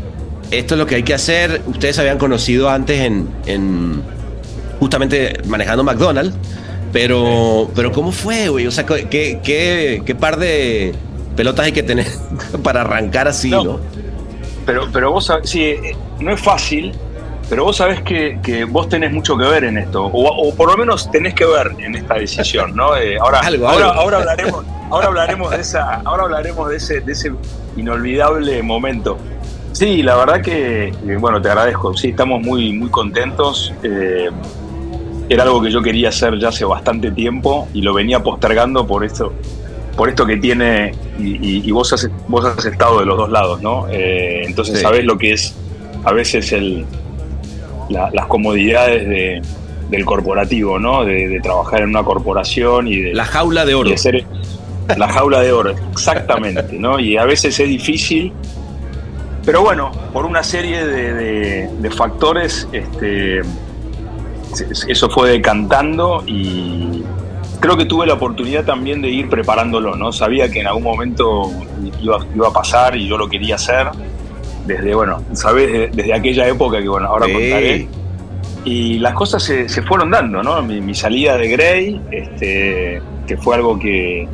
Esto 0.51 0.75
es 0.75 0.79
lo 0.79 0.87
que 0.87 0.97
hay 0.97 1.03
que 1.03 1.15
hacer. 1.15 1.63
Ustedes 1.67 1.99
habían 1.99 2.19
conocido 2.19 2.69
antes 2.71 3.01
en, 3.01 3.29
en 3.47 4.03
justamente 4.79 5.41
manejando 5.47 5.83
McDonald's, 5.85 6.35
pero, 6.93 7.71
pero 7.75 7.93
¿cómo 7.93 8.13
fue, 8.13 8.49
güey? 8.49 8.67
O 8.67 8.71
sea, 8.71 8.87
¿qué, 8.87 9.07
qué, 9.43 10.03
qué 10.05 10.15
par 10.15 10.39
de 10.39 10.95
pelotas 11.35 11.67
hay 11.67 11.73
que 11.73 11.83
tener 11.83 12.07
para 12.63 12.83
arrancar 12.83 13.29
así, 13.29 13.51
No. 13.51 13.65
¿no? 13.65 13.81
Pero, 14.65 14.89
pero 14.93 15.13
vos 15.13 15.27
sabés, 15.27 15.49
sí, 15.49 15.63
eh, 15.63 15.97
no 16.19 16.33
es 16.33 16.41
fácil, 16.41 16.93
pero 17.49 17.63
vos 17.65 17.77
sabés 17.77 18.01
que, 18.03 18.41
que 18.43 18.65
vos 18.65 18.89
tenés 18.89 19.13
mucho 19.13 19.37
que 19.39 19.45
ver 19.45 19.63
en 19.63 19.79
esto, 19.79 20.05
o, 20.07 20.49
o 20.49 20.55
por 20.57 20.69
lo 20.73 20.77
menos 20.77 21.09
tenés 21.11 21.35
que 21.35 21.45
ver 21.45 21.71
en 21.79 21.95
esta 21.95 22.15
decisión, 22.15 22.75
¿no? 22.75 22.97
Eh, 22.97 23.17
ahora, 23.21 23.39
Algo, 23.41 23.69
ahora, 23.69 23.91
algo. 23.91 24.01
ahora 24.01 24.17
hablaremos, 24.19 24.65
ahora 24.91 25.07
hablaremos 25.07 25.51
de 25.53 25.61
esa, 25.61 26.01
ahora 26.05 26.25
hablaremos 26.25 26.69
de 26.69 26.77
ese, 26.79 27.01
de 27.01 27.13
ese 27.13 27.31
inolvidable 27.77 28.61
momento. 28.65 29.17
Sí, 29.77 30.03
la 30.03 30.17
verdad 30.17 30.41
que, 30.41 30.87
eh, 30.89 31.17
bueno, 31.21 31.43
te 31.43 31.51
agradezco. 31.51 31.95
Sí, 31.95 32.09
estamos 32.09 32.41
muy, 32.41 32.73
muy 32.73 32.89
contentos. 32.89 33.75
eh, 33.83 34.31
era 35.29 35.43
algo 35.43 35.61
que 35.61 35.71
yo 35.71 35.83
quería 35.83 36.09
hacer 36.09 36.39
ya 36.39 36.49
hace 36.49 36.65
bastante 36.65 37.11
tiempo 37.11 37.69
y 37.75 37.83
lo 37.83 37.93
venía 37.93 38.23
postergando 38.23 38.87
por 38.87 39.05
esto, 39.05 39.33
por 39.97 40.09
esto 40.09 40.25
que 40.25 40.37
tiene, 40.39 40.95
y, 41.19 41.33
y- 41.47 41.63
y 41.69 41.71
vos, 41.73 41.93
has, 41.93 42.09
vos 42.29 42.45
has 42.45 42.65
estado 42.65 43.01
de 43.01 43.07
los 43.07 43.19
dos 43.19 43.29
lados, 43.31 43.61
¿no? 43.61 43.87
Eh, 43.91 44.45
entonces 44.47 44.77
Sí. 44.79 44.83
sabés 44.83 45.05
lo 45.05 45.19
que 45.19 45.33
es 45.33 45.55
a 46.05 46.13
veces 46.13 46.53
el, 46.53 46.87
la- 47.91 48.09
las 48.15 48.27
comodidades 48.29 49.07
de- 49.09 49.43
del 49.91 50.05
corporativo, 50.07 50.79
¿no? 50.79 51.05
De, 51.05 51.29
de 51.29 51.41
trabajar 51.41 51.83
en 51.83 51.91
una 51.91 52.03
corporación 52.05 52.87
y 52.89 52.97
de, 52.97 53.13
La 53.13 53.25
jaula 53.27 53.65
de 53.67 53.75
oro. 53.75 53.91
de 53.91 53.99
ser 53.99 54.25
la 54.97 55.09
jaula 55.09 55.41
de 55.43 55.53
oro, 55.53 55.75
exactamente, 55.93 56.79
¿no? 56.79 56.99
Y 57.01 57.17
a 57.19 57.25
veces 57.25 57.59
es 57.61 57.69
difícil, 57.69 58.33
pero 59.47 59.63
bueno, 59.63 59.91
por 60.13 60.27
una 60.27 60.43
serie 60.43 60.85
de, 60.85 61.15
de- 61.15 61.69
de 61.79 61.91
factores, 61.91 62.69
este, 62.73 63.41
eso 64.89 65.09
fue 65.11 65.31
decantando 65.31 66.23
y, 66.27 67.03
creo 67.61 67.77
que 67.77 67.85
tuve 67.87 68.07
la 68.07 68.15
oportunidad 68.15 68.65
también 68.65 69.01
de 69.03 69.09
ir 69.09 69.29
preparándolo, 69.29 69.97
¿no? 69.97 70.13
Sabía 70.13 70.51
que 70.51 70.61
en 70.61 70.67
algún 70.67 70.83
momento 70.85 71.51
iba, 72.03 72.19
iba 72.35 72.49
a 72.49 72.53
pasar 72.53 72.97
y 72.97 73.07
yo 73.09 73.17
lo 73.17 73.29
quería 73.29 73.55
hacer 73.55 73.89
desde, 74.67 74.95
bueno, 74.95 75.23
sabes, 75.33 75.71
desde, 75.73 75.89
desde 75.89 76.15
aquella 76.15 76.47
época 76.49 76.81
que, 76.83 76.89
bueno, 76.89 77.09
ahora 77.09 77.27
Sí. 77.27 77.33
contaré. 77.33 77.89
Y 78.65 78.99
las 78.99 79.15
cosas 79.15 79.43
se, 79.45 79.69
se 79.69 79.81
fueron 79.83 80.11
dando, 80.11 80.43
¿no? 80.43 80.61
Mi, 80.63 80.81
mi 80.81 80.93
salida 80.95 81.37
de 81.39 81.49
Grey, 81.49 82.01
este, 82.11 83.01
que 83.27 83.37
fue 83.37 83.55
algo 83.55 83.79
que, 83.79 84.27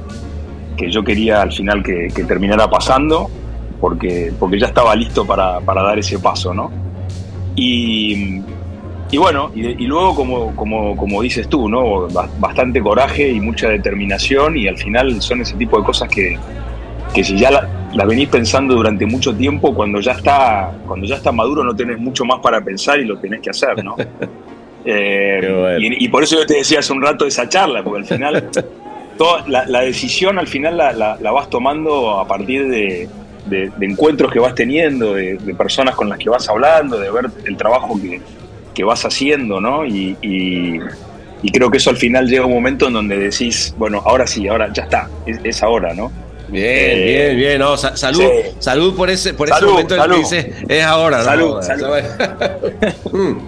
que 0.76 0.90
yo 0.90 1.04
quería 1.04 1.42
al 1.42 1.52
final 1.52 1.82
que, 1.82 2.08
que 2.14 2.24
terminara 2.24 2.68
pasando, 2.70 3.30
porque, 3.82 4.32
porque 4.38 4.60
ya 4.60 4.66
estaba 4.68 4.94
listo 4.94 5.26
para, 5.26 5.58
para 5.60 5.82
dar 5.82 5.98
ese 5.98 6.20
paso, 6.20 6.54
¿no? 6.54 6.70
Y, 7.56 8.40
y 9.10 9.16
bueno, 9.18 9.50
y, 9.56 9.82
y 9.82 9.86
luego, 9.86 10.14
como, 10.14 10.54
como, 10.54 10.96
como 10.96 11.20
dices 11.20 11.48
tú, 11.48 11.68
¿no? 11.68 12.06
Ba- 12.08 12.28
Bastante 12.38 12.80
coraje 12.80 13.28
y 13.28 13.40
mucha 13.40 13.68
determinación, 13.68 14.56
y 14.56 14.68
al 14.68 14.78
final 14.78 15.20
son 15.20 15.40
ese 15.40 15.56
tipo 15.56 15.78
de 15.78 15.84
cosas 15.84 16.08
que, 16.08 16.38
que 17.12 17.24
si 17.24 17.36
ya 17.36 17.50
la- 17.50 17.68
las 17.92 18.06
venís 18.06 18.28
pensando 18.28 18.74
durante 18.76 19.04
mucho 19.04 19.34
tiempo, 19.34 19.74
cuando 19.74 20.00
ya 20.00 20.12
está, 20.12 20.70
cuando 20.86 21.04
ya 21.04 21.16
está 21.16 21.32
maduro 21.32 21.64
no 21.64 21.74
tenés 21.74 21.98
mucho 21.98 22.24
más 22.24 22.38
para 22.40 22.60
pensar 22.62 23.00
y 23.00 23.04
lo 23.04 23.18
tenés 23.18 23.40
que 23.40 23.50
hacer, 23.50 23.84
¿no? 23.84 23.96
Eh, 24.84 25.38
bueno. 25.60 25.78
y, 25.78 26.06
y 26.06 26.08
por 26.08 26.24
eso 26.24 26.34
yo 26.36 26.44
te 26.44 26.54
decía 26.54 26.80
hace 26.80 26.92
un 26.92 27.00
rato 27.02 27.24
esa 27.24 27.48
charla, 27.48 27.84
porque 27.84 28.00
al 28.00 28.04
final 28.04 28.50
toda 29.18 29.44
la, 29.46 29.64
la 29.66 29.80
decisión 29.82 30.40
al 30.40 30.48
final 30.48 30.76
la- 30.76 30.92
la 31.20 31.30
vas 31.30 31.48
tomando 31.48 32.18
a 32.18 32.26
partir 32.26 32.66
de, 32.68 33.08
de- 33.46 33.70
de 33.76 33.86
encuentros 33.86 34.30
que 34.32 34.38
vas 34.38 34.54
teniendo, 34.54 35.14
de, 35.14 35.36
de 35.38 35.54
personas 35.54 35.94
con 35.94 36.08
las 36.08 36.18
que 36.18 36.28
vas 36.30 36.48
hablando, 36.48 36.98
de 36.98 37.10
ver 37.10 37.26
el 37.44 37.56
trabajo 37.56 37.98
que, 38.00 38.20
que 38.74 38.84
vas 38.84 39.04
haciendo, 39.04 39.60
¿no? 39.60 39.84
Y, 39.84 40.16
y- 40.22 40.78
y 41.44 41.50
creo 41.50 41.70
que 41.70 41.78
eso 41.78 41.90
al 41.90 41.96
final 41.96 42.28
llega 42.28 42.46
un 42.46 42.52
momento 42.52 42.86
en 42.86 42.92
donde 42.94 43.18
decís, 43.18 43.74
bueno, 43.76 44.00
ahora 44.04 44.26
sí, 44.26 44.46
ahora 44.46 44.70
ya 44.72 44.84
está, 44.84 45.08
es, 45.26 45.38
es 45.42 45.62
ahora, 45.62 45.92
¿no? 45.92 46.12
Bien, 46.48 46.66
Eh, 46.98 47.04
bien, 47.04 47.36
bien. 47.36 47.58
No, 47.58 47.76
sa- 47.76 47.96
salud, 47.96 48.20
sí. 48.20 48.50
salud 48.60 48.94
por 48.94 49.10
ese, 49.10 49.34
por 49.34 49.48
ese 49.48 49.58
Salud, 49.58 49.70
momento 49.72 49.94
en 49.96 50.00
el 50.02 50.06
que 50.06 50.12
salud. 50.12 50.22
dice, 50.22 50.52
es 50.68 50.84
ahora, 50.84 51.18
¿no? 51.18 51.24
Salud, 51.24 51.62
salud. 51.62 51.86
Mm. 53.12 53.38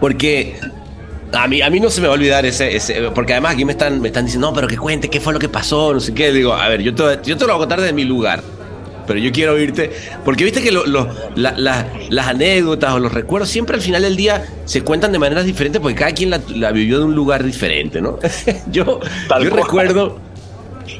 Porque 0.00 0.54
a 1.32 1.48
mí, 1.48 1.60
a 1.60 1.70
mí 1.70 1.80
no 1.80 1.90
se 1.90 2.00
me 2.00 2.06
va 2.06 2.14
a 2.14 2.16
olvidar 2.16 2.46
ese, 2.46 2.74
ese- 2.76 3.10
porque 3.14 3.32
además 3.32 3.54
aquí 3.54 3.64
me 3.64 3.72
están, 3.72 4.00
me 4.00 4.08
están 4.08 4.24
diciendo, 4.24 4.48
no, 4.48 4.54
pero 4.54 4.68
que 4.68 4.76
cuente, 4.76 5.08
qué 5.10 5.20
fue 5.20 5.32
lo 5.32 5.38
que 5.38 5.48
pasó, 5.48 5.92
no 5.92 6.00
sé 6.00 6.14
qué. 6.14 6.32
Digo, 6.32 6.52
a 6.54 6.68
ver, 6.68 6.82
yo 6.82 6.94
te, 6.94 7.02
yo 7.28 7.36
te 7.36 7.46
lo 7.46 7.52
voy 7.52 7.56
a 7.56 7.58
contar 7.58 7.80
desde 7.80 7.92
mi 7.92 8.04
lugar. 8.04 8.42
Pero 9.08 9.18
yo 9.18 9.32
quiero 9.32 9.54
oírte, 9.54 9.90
porque 10.24 10.44
viste 10.44 10.62
que 10.62 10.70
lo- 10.70 10.86
lo- 10.86 11.08
la- 11.34 11.54
la- 11.58 11.88
las 12.10 12.28
anécdotas 12.28 12.92
o 12.94 12.98
los 13.00 13.12
recuerdos 13.12 13.48
siempre 13.48 13.74
al 13.74 13.82
final 13.82 14.02
del 14.02 14.16
día 14.16 14.44
se 14.66 14.82
cuentan 14.82 15.10
de 15.10 15.18
maneras 15.18 15.44
diferentes 15.46 15.80
porque 15.80 15.96
cada 15.96 16.12
quien 16.12 16.30
la, 16.30 16.40
la 16.54 16.70
vivió 16.70 16.98
de 16.98 17.06
un 17.06 17.14
lugar 17.16 17.42
diferente, 17.42 18.00
¿no? 18.00 18.18
yo 18.70 19.00
yo 19.42 19.50
recuerdo, 19.50 20.20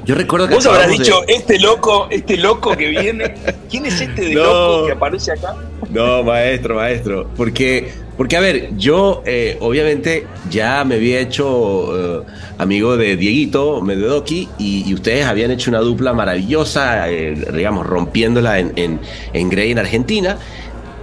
yo 0.05 0.15
recuerdo 0.15 0.49
que 0.49 0.55
Vos 0.55 0.67
habrás 0.67 0.87
de- 0.89 0.93
dicho, 0.99 1.23
este 1.27 1.59
loco, 1.59 2.09
este 2.11 2.37
loco 2.37 2.77
que 2.77 2.89
viene, 2.89 3.35
¿quién 3.71 3.87
es 3.87 4.01
este 4.01 4.23
de 4.23 4.35
No. 4.35 4.43
loco 4.45 4.87
que 4.87 4.93
aparece 4.93 5.33
acá? 5.33 5.55
No, 5.91 6.23
maestro, 6.23 6.75
maestro. 6.77 7.31
Porque, 7.37 7.91
porque 8.17 8.37
a 8.37 8.41
ver, 8.41 8.71
yo 8.77 9.23
eh, 9.27 9.57
obviamente 9.61 10.27
ya 10.51 10.85
me 10.85 10.97
había 10.97 11.21
hecho 11.21 12.23
eh, 12.23 12.25
amigo 12.59 12.97
de 12.97 13.17
Dieguito 13.17 13.81
Mededoki 13.81 14.49
y, 14.59 14.85
y 14.89 14.95
ustedes 14.95 15.25
habían 15.27 15.51
hecho 15.51 15.71
una 15.71 15.81
dupla 15.81 16.13
maravillosa, 16.13 17.11
eh, 17.11 17.35
digamos, 17.55 17.87
rompiéndola 17.87 18.59
en, 18.59 18.73
en, 18.77 19.01
en 19.33 19.49
Grey 19.49 19.71
en 19.71 19.79
Argentina. 19.79 20.37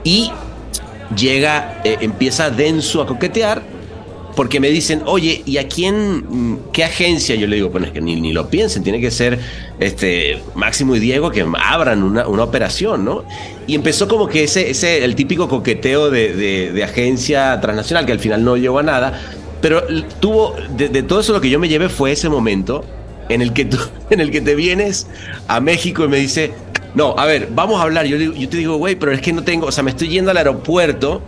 Y 0.04 0.32
llega, 1.16 1.82
eh, 1.84 1.98
empieza 2.02 2.50
Denso 2.50 3.02
a 3.02 3.08
coquetear 3.08 3.62
porque 4.36 4.60
me 4.60 4.70
dicen, 4.70 5.02
oye, 5.06 5.42
¿y 5.46 5.58
a 5.58 5.68
quién, 5.68 6.18
mm, 6.28 6.58
qué 6.74 6.84
agencia? 6.84 7.36
Yo 7.36 7.48
le 7.48 7.56
digo, 7.56 7.70
bueno, 7.70 7.88
es 7.88 7.94
que 7.94 8.02
ni, 8.02 8.20
ni 8.20 8.34
lo 8.34 8.50
piensen, 8.50 8.84
tiene 8.84 9.00
que 9.00 9.12
ser 9.12 9.40
este 9.80 10.40
Máximo 10.56 10.96
y 10.96 11.00
Diego 11.00 11.32
que 11.32 11.46
abran 11.64 12.04
una, 12.04 12.28
una 12.28 12.44
operación, 12.44 13.06
¿no? 13.06 13.24
Y 13.68 13.76
empezó 13.76 14.08
como 14.08 14.28
que 14.28 14.44
ese, 14.44 14.70
ese 14.70 15.04
el 15.04 15.16
típico 15.16 15.48
coqueteo 15.48 16.10
de, 16.12 16.34
de- 16.34 16.72
de 16.72 16.84
agencia 16.84 17.60
transnacional, 17.62 18.06
que 18.06 18.12
al 18.12 18.20
final 18.20 18.44
no 18.44 18.58
llegó 18.58 18.80
a 18.80 18.84
nada, 18.84 19.20
pero 19.62 19.84
tuvo, 20.20 20.56
de, 20.78 20.90
de 20.90 21.02
todo 21.04 21.22
eso 21.22 21.34
lo 21.34 21.42
que 21.42 21.50
yo 21.50 21.60
me 21.60 21.68
llevé 21.70 21.90
fue 21.90 22.12
ese 22.12 22.30
momento 22.30 22.84
en 23.30 23.42
el 23.42 23.54
que 23.54 23.66
tú, 23.66 23.78
en 24.10 24.20
el 24.20 24.32
que 24.32 24.42
te 24.42 24.54
vienes 24.56 25.08
a 25.48 25.60
México 25.62 26.04
y 26.06 26.08
me 26.08 26.18
dice, 26.18 26.52
no, 26.94 27.16
a 27.18 27.26
ver, 27.26 27.50
vamos 27.52 27.80
a 27.80 27.84
hablar. 27.84 28.06
Yo, 28.06 28.18
yo 28.18 28.48
te 28.50 28.58
digo, 28.58 28.78
güey, 28.78 28.96
pero 28.96 29.12
es 29.12 29.22
que 29.22 29.34
no 29.34 29.44
tengo, 29.44 29.68
o 29.68 29.72
sea, 29.72 29.84
me 29.84 29.92
estoy 29.92 30.10
yendo 30.10 30.32
al 30.32 30.38
aeropuerto 30.38 31.22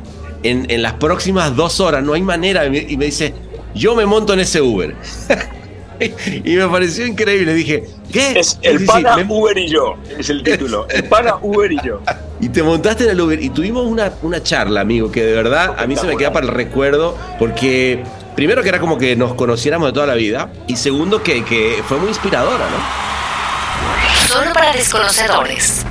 en, 0.44 0.70
en 0.70 0.82
las 0.82 0.94
próximas 0.94 1.56
dos 1.56 1.80
horas, 1.80 2.04
no 2.04 2.14
hay 2.14 2.22
manera. 2.22 2.66
Y 2.66 2.70
me, 2.70 2.78
y 2.80 2.98
me 2.98 3.06
dice, 3.06 3.34
yo 3.76 3.96
me 3.96 4.06
monto 4.06 4.34
en 4.34 4.40
ese 4.42 4.62
Uber. 4.62 4.96
y 6.44 6.56
me 6.56 6.68
pareció 6.68 7.06
increíble. 7.06 7.54
Dije, 7.54 7.84
¿qué? 8.12 8.40
Es 8.40 8.60
el 8.62 8.80
Sí, 8.80 8.86
sí, 8.86 8.92
pana 8.92 9.18
me- 9.18 9.26
Uber 9.28 9.58
y 9.58 9.68
yo, 9.68 9.96
es 10.18 10.30
el 10.30 10.44
título. 10.44 10.88
El 10.90 11.04
pana 11.06 11.36
Uber 11.42 11.72
y 11.72 11.78
yo. 11.84 12.02
y 12.40 12.50
te 12.50 12.62
montaste 12.64 13.06
en 13.06 13.12
el 13.12 13.22
Uber 13.22 13.42
y 13.42 13.50
tuvimos 13.50 13.86
una, 13.86 14.12
una 14.22 14.44
charla, 14.44 14.82
amigo, 14.82 15.12
que 15.12 15.24
de 15.24 15.34
verdad 15.34 15.76
a 15.78 15.88
mí 15.88 15.96
se 15.96 16.06
me 16.06 16.16
queda 16.18 16.32
para 16.32 16.46
el 16.46 16.52
recuerdo 16.52 17.18
porque 17.40 18.04
primero 18.36 18.62
que 18.62 18.70
era 18.70 18.80
como 18.80 19.00
que 19.00 19.16
nos 19.16 19.34
conociéramos 19.34 19.88
de 19.90 19.94
toda 19.94 20.06
la 20.06 20.14
vida 20.14 20.52
y 20.68 20.76
segundo 20.76 21.24
que, 21.24 21.44
que 21.44 21.82
fue 21.88 21.98
muy 21.98 22.10
inspiradora, 22.10 22.66
¿no? 22.70 24.28
Solo 24.28 24.54
para 24.54 24.74
desconocedores. 24.74 25.84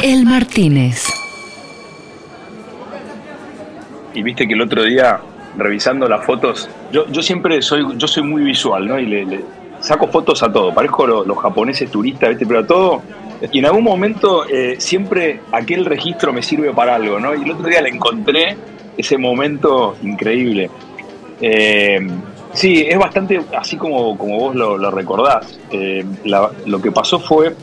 El 0.00 0.24
Martínez. 0.24 1.04
Y 4.18 4.22
viste 4.24 4.48
que 4.48 4.54
el 4.54 4.62
otro 4.62 4.82
día, 4.82 5.20
revisando 5.56 6.08
las 6.08 6.26
fotos, 6.26 6.68
yo, 6.90 7.06
yo 7.06 7.22
siempre 7.22 7.62
soy, 7.62 7.86
yo 7.96 8.08
soy 8.08 8.24
muy 8.24 8.42
visual, 8.42 8.88
¿no? 8.88 8.98
Y 8.98 9.06
le, 9.06 9.40
saco 9.78 10.08
fotos 10.08 10.42
a 10.42 10.52
todo, 10.52 10.74
parezco 10.74 11.06
lo- 11.06 11.24
los 11.24 11.38
japoneses 11.38 11.88
turistas, 11.88 12.30
¿viste? 12.30 12.44
Pero 12.44 12.58
a 12.58 12.66
todo. 12.66 13.00
Y 13.52 13.60
en 13.60 13.66
algún 13.66 13.84
momento 13.84 14.44
eh, 14.48 14.74
siempre 14.80 15.38
aquel 15.52 15.84
registro 15.84 16.32
me 16.32 16.42
sirve 16.42 16.72
para 16.72 16.96
algo, 16.96 17.20
¿no? 17.20 17.32
Y 17.32 17.44
el 17.44 17.52
otro 17.52 17.68
día 17.68 17.80
le 17.80 17.90
encontré 17.90 18.56
ese 18.96 19.16
momento 19.18 19.94
increíble. 20.02 20.68
Eh, 21.40 22.04
sí, 22.52 22.86
es 22.88 22.98
bastante 22.98 23.40
así 23.56 23.76
como, 23.76 24.18
como 24.18 24.36
vos 24.36 24.56
lo, 24.56 24.90
recordás. 24.90 25.60
Eh, 25.70 26.04
lo 26.24 26.82
que 26.82 26.90
pasó 26.90 27.20
fue, 27.20 27.54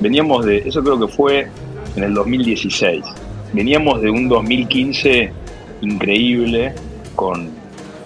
veníamos 0.00 0.46
de, 0.46 0.62
eso 0.66 0.82
creo 0.82 0.98
que 0.98 1.08
fue 1.08 1.46
en 1.94 2.04
el 2.04 2.14
2016. 2.14 3.04
Veníamos 3.52 4.00
de 4.00 4.08
un 4.08 4.30
2015 4.30 5.32
increíble 5.80 6.74
con, 7.16 7.50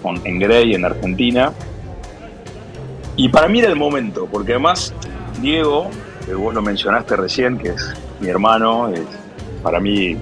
con 0.01 0.19
en 0.25 0.39
Grey 0.39 0.73
en 0.75 0.85
Argentina. 0.85 1.51
Y 3.17 3.29
para 3.29 3.47
mí 3.47 3.59
era 3.59 3.69
el 3.69 3.75
momento, 3.77 4.27
porque 4.31 4.53
además 4.53 4.93
Diego, 5.41 5.89
que 6.25 6.33
vos 6.33 6.53
lo 6.53 6.61
mencionaste 6.61 7.15
recién, 7.15 7.57
que 7.57 7.69
es 7.69 7.93
mi 8.19 8.27
hermano, 8.27 8.89
es 8.89 9.01
para 9.63 9.79
mí 9.79 10.17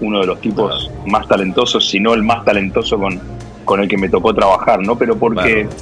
uno 0.00 0.20
de 0.20 0.26
los 0.26 0.40
tipos 0.40 0.90
más 1.06 1.26
talentosos, 1.28 1.88
si 1.88 2.00
no 2.00 2.14
el 2.14 2.22
más 2.22 2.44
talentoso 2.44 2.98
con, 2.98 3.20
con 3.64 3.80
el 3.80 3.88
que 3.88 3.98
me 3.98 4.08
tocó 4.08 4.32
trabajar, 4.34 4.80
¿no? 4.80 4.96
Pero 4.96 5.16
porque, 5.16 5.66
Claro. 5.66 5.76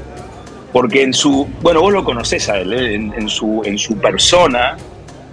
porque 0.73 1.03
en 1.03 1.13
su, 1.13 1.47
bueno, 1.63 1.81
vos 1.83 1.93
lo 1.93 2.03
conocés 2.05 2.49
a 2.49 2.59
él, 2.59 2.73
¿eh? 2.73 2.95
en, 2.95 3.13
en 3.15 3.29
su, 3.29 3.63
en 3.65 3.79
su 3.79 3.97
persona, 3.99 4.77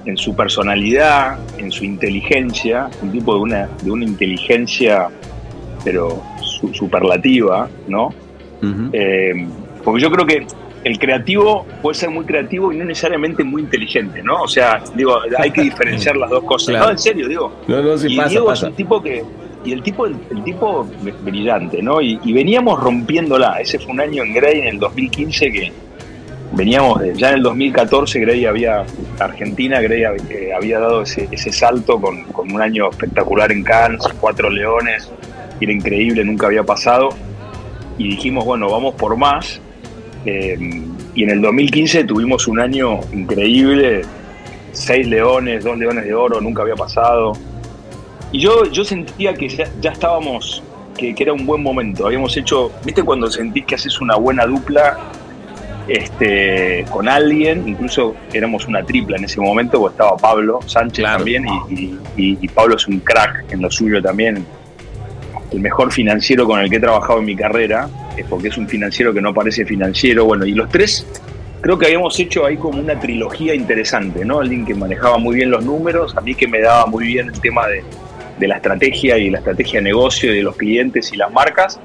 en 0.05 0.17
su 0.17 0.35
personalidad, 0.35 1.37
en 1.57 1.71
su 1.71 1.85
inteligencia, 1.85 2.89
un 3.01 3.11
tipo 3.11 3.33
de 3.35 3.39
una, 3.41 3.69
de 3.83 3.91
una 3.91 4.03
inteligencia, 4.05 5.07
pero 5.83 6.21
su- 6.41 6.73
superlativa, 6.73 7.69
¿no? 7.87 8.13
Eh, 8.93 9.45
porque 9.83 10.01
yo 10.01 10.09
creo 10.11 10.25
que 10.25 10.45
el 10.85 10.97
creativo 10.99 11.65
puede 11.81 11.95
ser 11.95 12.09
muy 12.09 12.25
creativo 12.25 12.71
y 12.71 12.77
no 12.77 12.85
necesariamente 12.85 13.43
muy 13.43 13.61
inteligente, 13.61 14.21
¿no? 14.23 14.41
O 14.43 14.47
sea, 14.47 14.81
digo, 14.95 15.17
hay 15.37 15.51
que 15.51 15.61
diferenciar 15.63 16.15
las 16.17 16.29
dos 16.29 16.43
cosas. 16.43 16.69
Claro. 16.69 16.85
No, 16.85 16.91
en 16.91 16.97
serio, 16.99 17.27
digo. 17.27 17.53
No, 17.67 17.81
no, 17.81 17.97
sí 17.97 18.07
y 18.13 18.17
pasa, 18.17 18.29
Diego 18.29 18.45
pasa. 18.47 18.65
es 18.67 18.69
un 18.71 18.75
tipo 18.75 19.01
que. 19.01 19.23
Y 19.65 19.71
el 19.71 19.81
tipo, 19.81 20.05
el, 20.05 20.15
el 20.29 20.43
tipo 20.43 20.85
brillante, 21.23 21.81
¿no? 21.81 22.01
Y, 22.01 22.19
y 22.25 22.33
veníamos 22.33 22.81
rompiéndola. 22.81 23.61
Ese 23.61 23.79
fue 23.79 23.93
un 23.93 24.01
año 24.01 24.23
en 24.23 24.33
Grey 24.33 24.59
en 24.59 24.67
el 24.67 24.79
2015 24.79 25.51
que 25.51 25.71
veníamos 26.53 27.01
de. 27.01 27.15
Ya 27.15 27.29
en 27.29 27.35
el 27.35 27.43
2014 27.43 28.19
Grey 28.19 28.45
había. 28.45 28.85
Argentina, 29.19 29.81
Grey 29.81 30.03
eh, 30.29 30.51
había 30.55 30.79
dado 30.79 31.03
ese, 31.03 31.27
ese 31.31 31.51
salto 31.51 31.99
con, 31.99 32.23
con 32.25 32.51
un 32.51 32.61
año 32.61 32.89
espectacular 32.89 33.51
en 33.51 33.63
Cannes, 33.63 34.01
cuatro 34.19 34.49
leones. 34.49 35.11
Era 35.59 35.71
increíble, 35.71 36.23
nunca 36.23 36.47
había 36.47 36.63
pasado. 36.63 37.09
Y 37.97 38.09
dijimos, 38.09 38.45
bueno, 38.45 38.69
vamos 38.69 38.95
por 38.95 39.15
más. 39.15 39.61
Eh, 40.25 40.57
y 41.15 41.23
en 41.23 41.29
el 41.29 41.41
2015 41.41 42.05
tuvimos 42.05 42.47
un 42.47 42.59
año 42.59 42.99
increíble, 43.13 44.01
seis 44.71 45.07
leones, 45.07 45.63
dos 45.63 45.77
leones 45.77 46.05
de 46.05 46.13
oro, 46.13 46.41
nunca 46.41 46.63
había 46.63 46.75
pasado. 46.75 47.33
Y 48.31 48.39
yo, 48.39 48.65
yo 48.71 48.83
sentía 48.83 49.33
que 49.35 49.47
ya, 49.47 49.69
ya 49.79 49.91
estábamos, 49.91 50.63
que, 50.97 51.13
que 51.13 51.23
era 51.23 51.33
un 51.33 51.45
buen 51.45 51.61
momento. 51.61 52.07
Habíamos 52.07 52.35
hecho, 52.35 52.71
¿viste 52.83 53.03
cuando 53.03 53.29
sentís 53.29 53.65
que 53.65 53.75
haces 53.75 54.01
una 54.01 54.15
buena 54.15 54.45
dupla 54.45 54.97
este, 55.87 56.85
con 56.91 57.07
alguien? 57.09 57.67
Incluso 57.67 58.15
éramos 58.33 58.67
una 58.67 58.83
tripla 58.83 59.17
en 59.17 59.25
ese 59.25 59.39
momento, 59.41 59.79
porque 59.79 59.93
estaba 59.93 60.17
Pablo 60.17 60.59
Sánchez 60.65 60.99
Claro. 61.03 61.17
también, 61.17 61.45
y, 61.69 61.73
y- 61.73 61.99
y- 62.17 62.37
y 62.41 62.47
Pablo 62.47 62.75
es 62.75 62.87
un 62.87 62.99
crack 62.99 63.45
en 63.51 63.61
lo 63.61 63.69
suyo 63.71 64.01
también. 64.01 64.45
el 65.51 65.59
mejor 65.59 65.91
financiero 65.91 66.47
con 66.47 66.59
el 66.59 66.67
que 66.67 66.77
he 66.77 66.79
trabajado 66.79 67.19
en 67.19 67.25
mi 67.25 67.35
carrera, 67.35 67.87
es 68.17 68.25
porque 68.25 68.47
es 68.47 68.57
un 68.57 68.67
financiero 68.67 69.13
que 69.13 69.21
no 69.21 69.35
parece 69.35 69.63
financiero. 69.65 70.25
Bueno, 70.25 70.47
y 70.47 70.53
los 70.53 70.67
tres 70.69 71.05
creo 71.61 71.77
que 71.77 71.85
habíamos 71.85 72.19
hecho 72.19 72.43
ahí 72.47 72.57
como 72.57 72.79
una 72.79 72.99
trilogía 72.99 73.53
interesante, 73.53 74.25
¿no? 74.25 74.39
Alguien 74.39 74.65
que 74.65 74.73
manejaba 74.73 75.19
muy 75.19 75.35
bien 75.35 75.51
los 75.51 75.63
números, 75.63 76.17
a 76.17 76.21
mí 76.21 76.33
que 76.33 76.47
me 76.47 76.59
daba 76.59 76.87
muy 76.87 77.05
bien 77.05 77.27
el 77.27 77.39
tema 77.39 77.67
de, 77.67 77.83
de 78.39 78.47
la 78.47 78.55
estrategia 78.55 79.19
y 79.19 79.29
la 79.29 79.37
estrategia 79.37 79.77
de 79.79 79.83
negocio 79.83 80.33
y 80.33 80.37
de 80.37 80.41
los 80.43 80.55
clientes 80.55 81.13
y 81.13 81.17
las 81.17 81.31
marcas. 81.31 81.79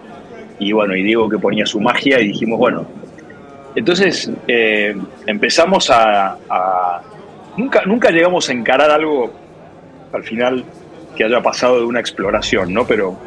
Y 0.59 0.73
bueno, 0.73 0.97
y 0.97 1.03
Diego 1.03 1.29
que 1.29 1.37
ponía 1.39 1.67
su 1.67 1.79
magia 1.79 2.21
y 2.23 2.29
dijimos, 2.29 2.59
bueno, 2.59 2.87
entonces 3.75 4.31
eh, 4.47 4.97
empezamos 5.27 5.91
a, 5.91 7.03
Nunca, 7.57 7.83
nunca 7.85 8.11
llegamos 8.13 8.49
a 8.49 8.53
encarar 8.53 8.89
algo 8.89 9.33
al 10.13 10.23
final 10.23 10.65
que 11.17 11.25
haya 11.25 11.43
pasado 11.43 11.81
de 11.81 11.87
una 11.87 11.99
exploración, 11.99 12.73
¿no? 12.73 12.87
Pero 12.87 13.19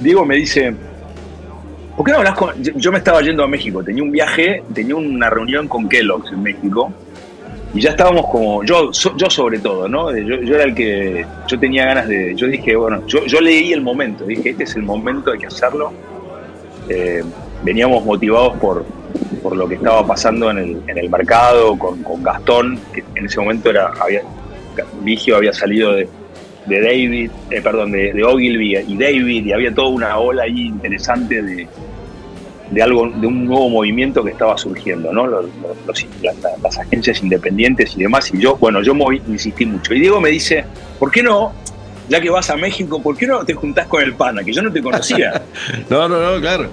Diego 0.00 0.24
me 0.24 0.34
dice, 0.34 0.74
¿por 1.96 2.04
qué 2.04 2.10
no 2.10 2.18
hablas 2.18 2.34
con...? 2.34 2.60
Yo, 2.60 2.90
me 2.90 2.98
estaba 2.98 3.22
yendo 3.22 3.44
a 3.44 3.46
México, 3.46 3.84
tenía 3.84 4.02
un 4.02 4.10
viaje, 4.10 4.64
tenía 4.74 4.96
una 4.96 5.30
reunión 5.30 5.68
con 5.68 5.88
Kellogg's 5.88 6.32
en 6.32 6.42
México 6.42 6.92
y 7.74 7.80
ya 7.80 7.90
estábamos 7.90 8.26
como, 8.26 8.64
yo, 8.64 8.90
yo 8.90 9.30
sobre 9.30 9.60
todo, 9.60 9.88
¿no? 9.88 10.10
Yo, 10.16 10.42
yo 10.42 10.56
era 10.56 10.64
el 10.64 10.74
que, 10.74 11.24
yo 11.46 11.58
tenía 11.58 11.86
ganas 11.86 12.08
de, 12.08 12.34
yo 12.34 12.48
dije, 12.48 12.74
bueno, 12.74 13.06
yo, 13.06 13.24
yo 13.24 13.40
leí 13.40 13.72
el 13.72 13.82
momento, 13.82 14.24
dije, 14.24 14.50
este 14.50 14.64
es 14.64 14.74
el 14.74 14.82
momento, 14.82 15.30
hay 15.30 15.38
que 15.38 15.46
hacerlo. 15.46 15.92
Eh, 16.88 17.22
veníamos 17.62 18.04
motivados 18.04 18.56
por, 18.58 18.84
por 19.44 19.54
lo 19.56 19.68
que 19.68 19.74
estaba 19.74 20.06
pasando 20.06 20.50
en 20.50 20.56
el, 20.58 20.82
en 20.88 20.96
el 20.98 21.10
mercado, 21.10 21.78
con, 21.78 22.02
con 22.02 22.22
Gastón, 22.22 22.80
que 22.94 23.04
en 23.14 23.26
ese 23.26 23.38
momento 23.38 23.68
era, 23.68 23.92
había, 24.00 24.22
Vigio 25.02 25.36
había 25.36 25.52
salido 25.52 25.92
de, 25.92 26.08
de 26.64 26.80
David, 26.80 27.30
eh, 27.50 27.60
perdón, 27.60 27.92
de, 27.92 28.14
de 28.14 28.24
Ogilvy 28.24 28.74
y 28.88 28.96
David, 28.96 29.44
y 29.44 29.52
había 29.52 29.74
toda 29.74 29.88
una 29.88 30.16
ola 30.18 30.44
ahí 30.44 30.62
interesante 30.68 31.42
de, 31.42 31.68
de 32.70 32.82
algo, 32.82 33.06
de 33.10 33.26
un 33.26 33.44
nuevo 33.44 33.68
movimiento 33.68 34.24
que 34.24 34.30
estaba 34.30 34.56
surgiendo, 34.56 35.12
¿no? 35.12 35.26
Los- 35.26 35.44
los- 35.62 35.76
los- 35.86 36.06
la- 36.22 36.32
la- 36.42 36.56
las 36.62 36.78
agencias 36.78 37.22
independientes 37.22 37.94
y 37.98 38.02
demás. 38.04 38.32
Y 38.32 38.38
yo, 38.40 38.56
bueno, 38.56 38.80
yo 38.80 38.94
moví- 38.94 39.20
insistí 39.28 39.66
mucho. 39.66 39.92
Y 39.92 40.00
Diego 40.00 40.22
me 40.22 40.30
dice, 40.30 40.64
¿por 40.98 41.10
qué 41.10 41.22
no, 41.22 41.52
ya 42.08 42.18
que 42.18 42.30
vas 42.30 42.48
a 42.48 42.56
México, 42.56 43.02
¿por 43.02 43.14
qué 43.14 43.26
no 43.26 43.44
te 43.44 43.52
juntás 43.52 43.86
con 43.88 44.02
el 44.02 44.14
pana? 44.14 44.42
Que 44.42 44.52
yo 44.54 44.62
no 44.62 44.72
te 44.72 44.82
conocía. 44.82 45.42
No, 45.90 46.08
no, 46.08 46.18
no, 46.34 46.40
claro. 46.40 46.70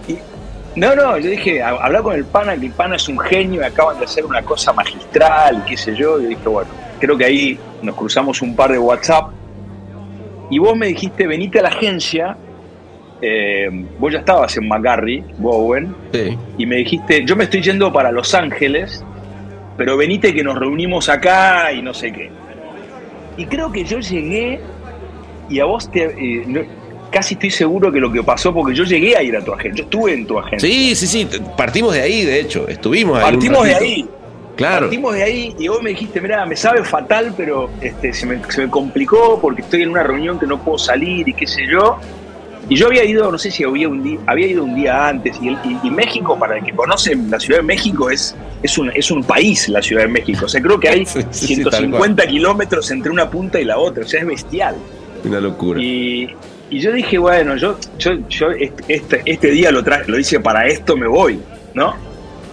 No, 0.76 0.96
no, 0.96 1.18
yo 1.18 1.30
dije, 1.30 1.62
"Ha- 1.62 1.70
habla 1.82 2.02
con 2.02 2.16
el 2.16 2.24
pana, 2.26 2.56
que 2.58 2.68
el 2.68 2.72
pana 2.72 2.96
es 2.96 3.08
un 3.10 3.20
genio, 3.20 3.66
acaban 3.66 3.98
de 4.00 4.06
hacer 4.06 4.26
una 4.26 4.42
cosa 4.42 4.72
magistral, 4.74 5.64
qué 5.68 5.76
sé 5.76 5.96
yo. 5.96 6.20
Y 6.22 6.28
dije, 6.28 6.48
bueno, 6.48 6.70
creo 7.00 7.18
que 7.18 7.26
ahí 7.26 7.60
nos 7.82 7.96
cruzamos 7.96 8.42
un 8.42 8.56
par 8.56 8.72
de 8.72 8.80
WhatsApp. 8.80 9.32
Y 10.50 10.60
vos 10.60 10.76
me 10.78 10.88
dijiste, 10.88 11.28
venite 11.28 11.60
a 11.60 11.64
la 11.64 11.70
agencia. 11.70 12.38
eh, 13.24 13.70
vos 14.00 14.12
ya 14.12 14.18
estabas 14.18 14.58
en 14.58 14.68
McGarry, 14.68 15.24
Bowen, 15.38 15.96
Sí. 16.12 16.36
y 16.58 16.66
me 16.66 16.78
dijiste, 16.78 17.24
yo 17.24 17.36
me 17.36 17.44
estoy 17.44 17.62
yendo 17.62 17.94
para 17.94 18.12
Los 18.12 18.34
Ángeles, 18.34 19.06
pero 19.78 19.96
venite 19.96 20.34
que 20.34 20.44
nos 20.44 20.58
reunimos 20.58 21.08
acá 21.08 21.72
y 21.72 21.84
no 21.84 21.94
sé 21.94 22.12
qué. 22.12 22.32
Y 23.38 23.46
creo 23.46 23.72
que 23.72 23.84
yo 23.84 24.00
llegué 24.00 24.60
y 25.50 25.60
a 25.60 25.66
vos 25.66 25.92
te... 25.92 26.06
eh, 26.06 26.44
no- 26.48 26.62
casi 27.12 27.34
estoy 27.36 27.52
seguro 27.52 27.92
que 27.92 28.00
lo 28.00 28.12
que 28.12 28.24
pasó, 28.24 28.54
porque 28.54 28.74
yo 28.76 28.84
llegué 28.84 29.16
a 29.18 29.22
ir 29.24 29.36
a 29.36 29.44
tu 29.44 29.54
agencia, 29.54 29.78
yo 29.80 29.84
estuve 29.84 30.14
en 30.14 30.26
tu 30.26 30.40
agencia. 30.40 30.68
Sí, 30.70 30.96
sí, 30.96 31.08
sí. 31.08 31.28
Partimos 31.58 31.94
de 31.94 32.02
ahí, 32.02 32.26
de 32.26 32.40
hecho. 32.40 32.68
Estuvimos 32.68 33.18
ahí. 33.18 33.32
Partimos 33.32 33.66
de 33.66 33.76
ahí. 33.76 34.10
Claro. 34.56 34.82
Partimos 34.88 35.14
de 35.16 35.24
ahí 35.24 35.56
y 35.60 35.68
vos 35.68 35.82
me 35.82 35.92
dijiste, 35.92 36.22
mira, 36.22 36.46
me 36.46 36.56
sabe 36.56 36.84
fatal, 36.84 37.34
pero 37.36 37.70
este, 37.82 38.14
se, 38.14 38.26
me, 38.26 38.40
se 38.50 38.62
me 38.66 38.70
complicó 38.70 39.40
porque 39.42 39.62
estoy 39.62 39.82
en 39.84 39.90
una 39.90 40.04
reunión 40.04 40.40
que 40.40 40.46
no 40.46 40.60
puedo 40.62 40.78
salir 40.78 41.28
y 41.28 41.34
qué 41.34 41.48
sé 41.48 41.62
yo. 41.72 41.98
Y 42.70 42.76
yo 42.76 42.88
había 42.88 43.04
ido, 43.04 43.30
no 43.32 43.38
sé 43.38 43.50
si 43.52 43.64
había, 43.64 43.90
un 43.90 44.04
día, 44.04 44.20
había 44.28 44.48
ido 44.48 44.64
un 44.64 44.76
día 44.76 45.08
antes, 45.08 45.36
y, 45.42 45.48
el- 45.50 45.58
y- 45.66 45.88
y 45.88 45.90
México, 45.90 46.38
para 46.40 46.58
el 46.58 46.64
que 46.64 46.72
conoce, 46.74 47.16
la 47.16 47.40
Ciudad 47.40 47.60
de 47.60 47.66
México 47.66 48.10
es, 48.10 48.36
es, 48.64 48.78
un, 48.78 48.92
es 48.94 49.10
un 49.12 49.24
país, 49.24 49.68
la 49.68 49.82
Ciudad 49.82 50.04
de 50.04 50.08
México. 50.10 50.46
O 50.46 50.48
sea, 50.48 50.62
creo 50.62 50.80
que 50.80 50.88
hay 50.88 51.06
Sí, 51.06 51.22
sí, 51.32 51.56
sí, 51.56 51.64
tal 51.64 51.72
150 51.74 52.28
kilómetros 52.28 52.90
entre 52.92 53.12
una 53.12 53.30
punta 53.30 53.60
y 53.60 53.66
la 53.66 53.78
otra, 53.78 54.06
o 54.06 54.08
sea, 54.08 54.22
es 54.22 54.28
bestial. 54.28 54.76
Una 55.26 55.40
locura. 55.42 55.82
Y, 55.82 56.30
y 56.72 56.80
yo 56.80 56.92
dije, 56.92 57.18
bueno, 57.20 57.56
yo, 57.58 57.78
yo, 58.00 58.12
yo 58.30 58.50
este, 58.52 58.84
este, 58.88 59.22
este 59.26 59.52
día 59.52 59.72
lo, 59.72 59.84
tra- 59.84 60.06
lo 60.08 60.18
hice 60.18 60.40
para 60.40 60.66
esto, 60.68 60.98
me 60.98 61.08
voy, 61.08 61.40
¿no? 61.76 61.94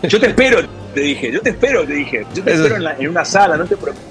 Yo 0.03 0.21
te 0.21 0.27
espero, 0.27 0.59
te 0.95 1.01
dije, 1.01 1.33
yo 1.33 1.41
te 1.41 1.51
espero, 1.51 1.85
te 1.87 1.95
dije, 1.95 2.27
yo 2.35 2.43
te 2.45 2.53
Eso. 2.53 2.63
espero 2.65 2.77
en, 2.77 2.85
la- 2.85 2.97
en 2.99 3.09
una 3.09 3.25
sala, 3.25 3.57
no 3.57 3.65
te 3.65 3.77
preocupes. 3.77 4.07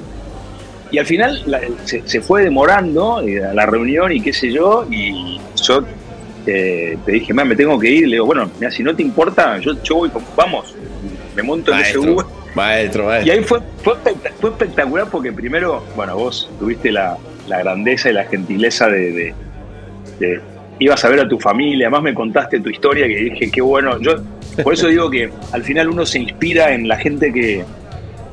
Y 0.91 0.97
al 0.97 1.05
final 1.05 1.43
la- 1.45 1.61
se, 1.85 2.01
se 2.07 2.21
fue 2.21 2.41
demorando 2.43 3.21
eh, 3.21 3.41
la 3.53 3.65
reunión 3.65 4.11
y 4.11 4.21
qué 4.21 4.31
sé 4.33 4.51
yo, 4.51 4.87
y 4.89 5.39
yo 5.61 5.83
eh, 6.45 6.97
te 7.05 7.11
dije, 7.11 7.33
"Man, 7.33 7.49
me 7.49 7.55
tengo 7.57 7.77
que 7.77 7.89
ir, 7.91 8.07
le 8.07 8.15
digo, 8.15 8.25
bueno, 8.25 8.49
mira, 8.57 8.71
si 8.71 8.81
no 8.83 8.95
te 8.95 9.03
importa, 9.03 9.57
yo, 9.59 9.73
yo 9.83 9.95
voy, 9.95 10.11
vamos, 10.35 10.73
me 11.35 11.43
monto 11.43 11.73
en 11.73 11.79
ese 11.79 11.97
Uber. 11.99 12.25
Maestro, 12.55 13.05
maestro, 13.05 13.27
Y 13.27 13.37
ahí 13.37 13.43
fue, 13.43 13.59
fue, 13.83 13.95
fue 14.39 14.49
espectacular 14.51 15.07
porque 15.11 15.31
primero, 15.33 15.83
bueno, 15.95 16.15
vos 16.15 16.49
tuviste 16.57 16.91
la, 16.91 17.17
la 17.47 17.59
grandeza 17.59 18.09
y 18.09 18.13
la 18.13 18.23
gentileza 18.23 18.87
de, 18.87 19.11
de- 19.11 19.33
de- 20.19 20.41
Ibas 20.79 21.03
a 21.05 21.09
ver 21.09 21.21
a 21.21 21.27
tu 21.27 21.39
familia, 21.39 21.87
además 21.87 22.03
me 22.03 22.13
contaste 22.13 22.59
tu 22.59 22.69
historia 22.69 23.07
que 23.07 23.15
dije, 23.15 23.49
qué 23.51 23.61
bueno. 23.61 23.99
Yo 23.99 24.17
Por 24.63 24.73
eso 24.75 24.87
digo 24.87 25.09
que 25.09 25.31
al 25.51 25.63
final 25.63 25.89
uno 25.89 26.05
se 26.05 26.19
inspira 26.19 26.71
en 26.71 26.87
la 26.87 26.97
gente 26.97 27.33
que, 27.33 27.65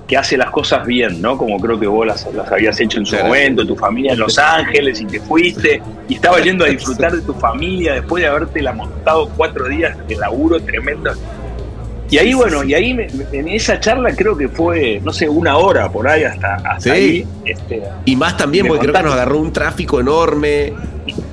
que 0.06 0.16
hace 0.18 0.36
las 0.36 0.50
cosas 0.50 0.86
bien, 0.86 1.22
¿no? 1.22 1.38
Como 1.38 1.58
creo 1.58 1.80
que 1.80 1.86
vos 1.86 2.06
las, 2.06 2.28
las 2.34 2.52
habías 2.52 2.78
hecho 2.80 2.98
en 2.98 3.06
su 3.06 3.12
Claro. 3.12 3.28
momento, 3.28 3.66
tu 3.66 3.74
familia 3.76 4.12
en 4.12 4.18
Los 4.18 4.38
Ángeles 4.38 5.00
y 5.00 5.06
te 5.06 5.20
fuiste 5.20 5.80
y 6.06 6.14
estabas 6.16 6.44
yendo 6.44 6.66
a 6.66 6.68
disfrutar 6.68 7.12
de 7.12 7.22
tu 7.22 7.32
familia 7.32 7.94
después 7.94 8.22
de 8.22 8.28
haberte 8.28 8.60
la 8.60 8.72
montado 8.74 9.30
cuatro 9.34 9.66
días 9.66 9.96
de 10.06 10.14
laburo 10.16 10.60
tremendo. 10.60 11.12
Y 12.10 12.18
ahí, 12.18 12.34
bueno, 12.34 12.62
y 12.64 12.74
ahí 12.74 12.92
me- 12.94 13.08
en 13.32 13.48
esa 13.48 13.80
charla 13.80 14.14
creo 14.14 14.36
que 14.36 14.48
fue, 14.48 15.00
no 15.02 15.12
sé, 15.12 15.28
una 15.28 15.56
hora 15.56 15.90
por 15.90 16.06
ahí 16.06 16.22
hasta, 16.24 16.54
hasta 16.56 16.80
Sí. 16.80 16.90
ahí. 16.90 17.26
Este, 17.44 17.82
Y 18.04 18.14
más 18.16 18.36
también, 18.36 18.66
porque 18.66 18.82
creo 18.82 18.94
que 18.94 19.02
nos 19.02 19.14
agarró 19.14 19.38
un 19.38 19.52
tráfico 19.52 20.00
enorme. 20.00 20.72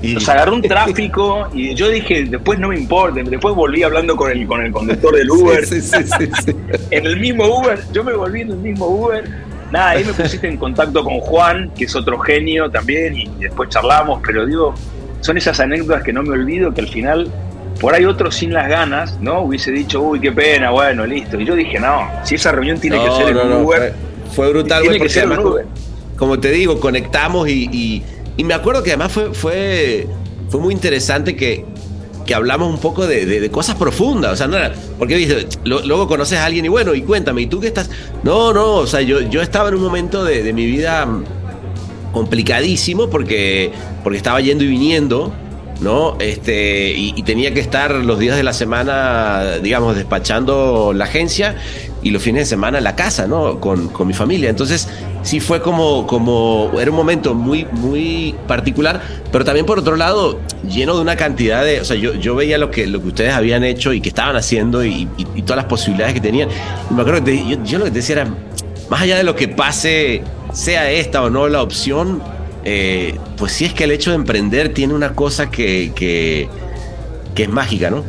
Y, 0.01 0.13
nos 0.15 0.27
agarró 0.27 0.53
un 0.55 0.61
tráfico 0.61 1.47
y 1.53 1.73
yo 1.75 1.87
dije, 1.89 2.25
después 2.25 2.59
no 2.59 2.69
me 2.69 2.77
importa, 2.77 3.21
después 3.23 3.55
volví 3.55 3.83
hablando 3.83 4.15
con 4.17 4.29
el, 4.31 4.45
con 4.45 4.61
el 4.65 4.71
conductor 4.71 5.15
del 5.15 5.29
Uber. 5.31 5.65
Sí, 5.65 5.81
sí, 5.81 5.97
sí, 6.03 6.29
sí. 6.45 6.55
En 6.91 7.05
el 7.05 7.19
mismo 7.19 7.45
Uber, 7.59 7.79
yo 7.93 8.03
me 8.03 8.13
volví 8.13 8.41
en 8.41 8.51
el 8.51 8.57
mismo 8.57 8.87
Uber. 8.87 9.23
Nada, 9.71 9.91
ahí 9.91 10.03
me 10.03 10.13
pusiste 10.13 10.47
en 10.49 10.57
contacto 10.57 11.03
con 11.03 11.19
Juan, 11.21 11.71
que 11.77 11.85
es 11.85 11.95
otro 11.95 12.19
genio 12.19 12.69
también, 12.69 13.15
y 13.15 13.29
después 13.39 13.69
charlamos, 13.69 14.21
pero 14.25 14.45
digo, 14.45 14.73
son 15.21 15.37
esas 15.37 15.59
anécdotas 15.61 16.03
que 16.03 16.11
no 16.11 16.23
me 16.23 16.31
olvido, 16.31 16.73
que 16.73 16.81
al 16.81 16.89
final, 16.89 17.31
por 17.81 17.93
ahí 17.95 18.05
otro 18.05 18.31
sin 18.31 18.53
las 18.53 18.69
ganas, 18.69 19.17
¿no? 19.19 19.41
Hubiese 19.41 19.71
dicho, 19.71 20.01
uy, 20.01 20.19
qué 20.21 20.31
pena, 20.31 20.69
bueno, 20.69 21.05
listo. 21.05 21.39
Y 21.39 21.45
yo 21.45 21.55
dije, 21.55 21.79
no, 21.79 22.07
si 22.23 22.35
esa 22.35 22.51
reunión 22.51 22.79
tiene 22.79 22.99
que 22.99 23.07
No, 23.07 23.17
ser 23.17 23.29
en 23.29 23.49
no, 23.49 23.59
Uber, 23.59 23.93
Fue, 24.27 24.33
fue 24.35 24.49
brutal, 24.51 24.83
güey, 24.83 24.93
que 24.99 25.05
porque 25.05 25.19
además, 25.19 25.39
Uber. 25.43 25.65
como 26.15 26.39
te 26.39 26.51
digo, 26.51 26.79
conectamos 26.79 27.49
y, 27.49 27.67
y- 27.71 28.03
y 28.37 28.43
me 28.43 28.53
acuerdo 28.53 28.83
que 28.83 28.91
además 28.91 29.11
fue, 29.11 29.33
fue, 29.33 30.07
fue 30.49 30.59
muy 30.61 30.73
interesante 30.73 31.35
que, 31.35 31.65
que 32.25 32.35
hablamos 32.35 32.69
un 32.71 32.79
poco 32.79 33.07
de, 33.07 33.25
de- 33.25 33.39
de 33.41 33.49
cosas 33.49 33.75
profundas. 33.75 34.31
O 34.33 34.35
sea, 34.35 34.47
no 34.47 34.57
era, 34.57 34.71
porque 34.99 35.15
viste, 35.15 35.47
lo- 35.63 35.81
luego 35.81 36.07
conoces 36.07 36.37
a 36.37 36.45
alguien 36.45 36.63
y 36.65 36.69
bueno, 36.69 36.93
y 36.93 37.01
cuéntame, 37.01 37.41
¿y 37.41 37.47
tú 37.47 37.59
qué 37.59 37.67
estás? 37.67 37.89
No, 38.23 38.53
no, 38.53 38.75
o 38.75 38.87
sea, 38.87 39.01
yo, 39.01 39.21
yo 39.21 39.41
estaba 39.41 39.69
en 39.69 39.75
un 39.75 39.81
momento 39.81 40.23
de, 40.23 40.43
de 40.43 40.53
mi 40.53 40.65
vida 40.67 41.03
mm, 41.05 41.23
complicadísimo 42.13 43.09
porque, 43.09 43.71
porque 44.03 44.17
estaba 44.17 44.39
yendo 44.41 44.63
y 44.63 44.67
viniendo. 44.67 45.33
¿No? 45.81 46.15
Este, 46.19 46.91
y, 46.95 47.21
tenía 47.23 47.53
que 47.53 47.59
estar 47.59 47.91
los 47.93 48.19
días 48.19 48.37
de 48.37 48.43
la 48.43 48.53
semana, 48.53 49.57
digamos, 49.61 49.95
despachando 49.95 50.93
la 50.93 51.05
agencia 51.05 51.55
y 52.03 52.11
los 52.11 52.21
fines 52.21 52.43
de 52.43 52.45
semana 52.45 52.79
la 52.81 52.95
casa, 52.95 53.27
¿no? 53.27 53.59
Con, 53.59 53.89
con 53.89 54.07
mi 54.07 54.13
familia. 54.13 54.49
Entonces, 54.49 54.87
sí 55.23 55.39
fue 55.39 55.61
como, 55.61 56.07
como, 56.07 56.71
era 56.79 56.89
un 56.91 56.97
momento 56.97 57.33
muy, 57.33 57.65
muy 57.71 58.35
particular, 58.47 59.01
pero 59.31 59.43
también 59.43 59.65
por 59.65 59.79
otro 59.79 59.95
lado, 59.95 60.39
lleno 60.67 60.95
de 60.95 61.01
una 61.01 61.15
cantidad 61.15 61.63
de, 61.63 61.81
o 61.81 61.85
sea, 61.85 61.95
yo, 61.97 62.13
yo 62.15 62.35
veía 62.35 62.57
lo 62.57 62.71
que, 62.71 62.87
lo 62.87 63.01
que 63.01 63.07
ustedes 63.09 63.33
habían 63.33 63.63
hecho 63.63 63.93
y 63.93 64.01
que 64.01 64.09
estaban 64.09 64.35
haciendo 64.35 64.83
y, 64.85 65.07
y- 65.17 65.41
todas 65.41 65.57
las 65.57 65.65
posibilidades 65.65 66.13
que 66.13 66.21
tenían. 66.21 66.49
Me 66.91 67.01
acuerdo 67.01 67.23
que 67.23 67.31
te- 67.31 67.47
yo, 67.47 67.63
yo 67.63 67.79
lo 67.79 67.85
que 67.85 67.91
te 67.91 67.97
decía 67.97 68.21
era, 68.21 68.33
más 68.89 69.01
allá 69.01 69.17
de 69.17 69.23
lo 69.23 69.35
que 69.35 69.47
pase, 69.47 70.21
sea 70.53 70.91
esta 70.91 71.23
o 71.23 71.29
no 71.29 71.47
la 71.47 71.61
opción, 71.63 72.21
eh, 72.63 73.17
pues 73.37 73.51
sí 73.53 73.65
es 73.65 73.73
que 73.73 73.85
el 73.85 73.91
hecho 73.91 74.11
de 74.11 74.17
emprender 74.17 74.73
tiene 74.73 74.93
una 74.93 75.13
cosa 75.13 75.49
que, 75.49 75.91
que, 75.95 76.47
que 77.35 77.43
es 77.43 77.49
mágica, 77.49 77.89
¿no? 77.89 78.03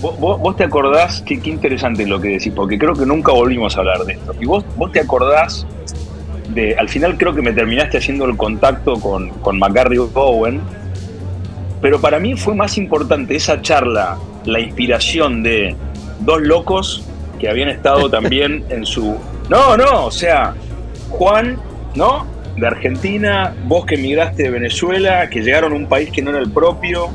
Vos, 0.00 0.56
te 0.56 0.64
acordás, 0.64 1.22
qué, 1.26 1.40
qué 1.40 1.50
interesante 1.50 2.06
lo 2.06 2.20
que 2.20 2.28
decís, 2.28 2.52
porque 2.56 2.78
creo 2.78 2.94
que 2.94 3.04
nunca 3.04 3.32
volvimos 3.32 3.76
a 3.76 3.80
hablar 3.80 4.04
de 4.04 4.14
esto. 4.14 4.34
Y 4.40 4.46
vos, 4.46 4.64
vos 4.76 4.90
te 4.92 5.00
acordás 5.00 5.66
de, 6.54 6.74
al 6.76 6.88
final 6.88 7.18
creo 7.18 7.34
que 7.34 7.42
me 7.42 7.52
terminaste 7.52 7.98
haciendo 7.98 8.24
el 8.24 8.36
contacto 8.36 8.94
con, 8.94 9.28
con 9.28 9.58
McGarry 9.58 9.98
Bowen, 9.98 10.62
pero 11.82 12.00
para 12.00 12.18
mí 12.18 12.34
fue 12.34 12.54
más 12.54 12.78
importante 12.78 13.36
esa 13.36 13.60
charla, 13.60 14.18
la 14.44 14.60
inspiración 14.60 15.42
de 15.42 15.76
dos 16.20 16.40
locos 16.40 17.04
que 17.38 17.48
habían 17.48 17.68
estado 17.68 18.08
también 18.10 18.64
en 18.70 18.86
su... 18.86 19.16
No, 19.48 19.76
no, 19.76 20.06
o 20.06 20.10
sea, 20.10 20.54
Juan, 21.10 21.58
¿no? 21.94 22.26
De 22.60 22.66
Argentina, 22.66 23.54
vos 23.64 23.86
que 23.86 23.94
emigraste 23.94 24.42
de 24.44 24.50
Venezuela, 24.50 25.28
que 25.30 25.40
llegaron 25.40 25.72
a 25.72 25.76
un 25.76 25.86
país 25.86 26.10
que 26.10 26.20
no 26.20 26.30
era 26.30 26.40
el 26.40 26.50
propio, 26.50 27.08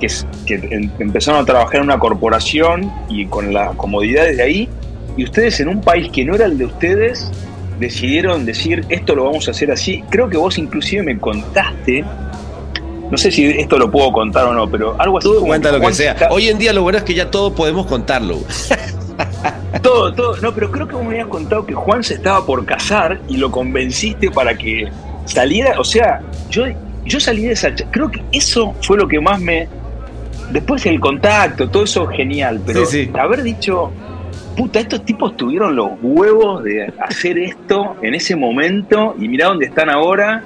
que, 0.00 0.08
em- 0.48 0.90
empezaron 0.98 1.40
a 1.40 1.44
trabajar 1.44 1.76
en 1.76 1.82
una 1.82 1.98
corporación 1.98 2.92
y 3.08 3.26
con 3.26 3.54
las 3.54 3.74
comodidades 3.76 4.36
de 4.36 4.42
ahí, 4.42 4.68
y 5.16 5.24
ustedes 5.24 5.60
en 5.60 5.68
un 5.68 5.80
país 5.80 6.10
que 6.12 6.24
no 6.24 6.34
era 6.34 6.46
el 6.46 6.58
de 6.58 6.64
ustedes, 6.64 7.30
decidieron 7.78 8.44
decir, 8.44 8.84
esto 8.88 9.14
lo 9.14 9.24
vamos 9.24 9.46
a 9.46 9.52
hacer 9.52 9.70
así. 9.70 10.02
Creo 10.10 10.28
que 10.28 10.36
vos 10.36 10.58
inclusive 10.58 11.02
me 11.04 11.16
contaste, 11.18 12.04
no 13.10 13.16
sé 13.16 13.30
si 13.30 13.46
esto 13.46 13.78
lo 13.78 13.90
puedo 13.90 14.10
contar 14.12 14.46
o 14.46 14.52
no, 14.52 14.68
pero 14.68 14.96
algo 15.00 15.18
así 15.18 15.28
Tú 15.28 15.34
como 15.36 15.46
cuenta 15.46 15.70
lo 15.72 15.80
que 15.80 15.92
sea. 15.92 16.16
Hoy 16.30 16.48
en 16.48 16.58
día 16.58 16.72
lo 16.72 16.82
bueno 16.82 16.98
es 16.98 17.04
que 17.04 17.14
ya 17.14 17.30
todo 17.30 17.54
podemos 17.54 17.86
contarlo. 17.86 18.38
Todo, 19.82 20.12
todo. 20.12 20.36
No, 20.38 20.52
pero 20.54 20.70
creo 20.70 20.88
que 20.88 20.94
vos 20.94 21.04
me 21.04 21.10
habías 21.10 21.28
contado 21.28 21.64
que 21.66 21.74
Juan 21.74 22.02
se 22.02 22.14
estaba 22.14 22.44
por 22.44 22.64
casar 22.64 23.20
y 23.28 23.36
lo 23.36 23.50
convenciste 23.50 24.30
para 24.30 24.56
que 24.56 24.88
saliera. 25.26 25.78
O 25.78 25.84
sea, 25.84 26.20
yo, 26.50 26.64
yo 27.04 27.20
salí 27.20 27.42
de 27.44 27.52
esa. 27.52 27.72
Creo 27.90 28.10
que 28.10 28.22
eso 28.32 28.74
fue 28.82 28.96
lo 28.96 29.06
que 29.06 29.20
más 29.20 29.40
me. 29.40 29.68
Después 30.50 30.84
el 30.86 30.98
contacto, 30.98 31.68
todo 31.68 31.84
eso 31.84 32.06
genial. 32.06 32.60
Pero 32.64 32.86
Sí, 32.86 33.04
sí. 33.04 33.10
haber 33.18 33.42
dicho, 33.42 33.92
puta, 34.56 34.80
estos 34.80 35.04
tipos 35.04 35.36
tuvieron 35.36 35.76
los 35.76 35.90
huevos 36.02 36.64
de 36.64 36.92
hacer 37.00 37.38
esto 37.38 37.96
en 38.02 38.14
ese 38.14 38.34
momento 38.34 39.14
y 39.20 39.28
mirá 39.28 39.48
dónde 39.48 39.66
están 39.66 39.90
ahora. 39.90 40.42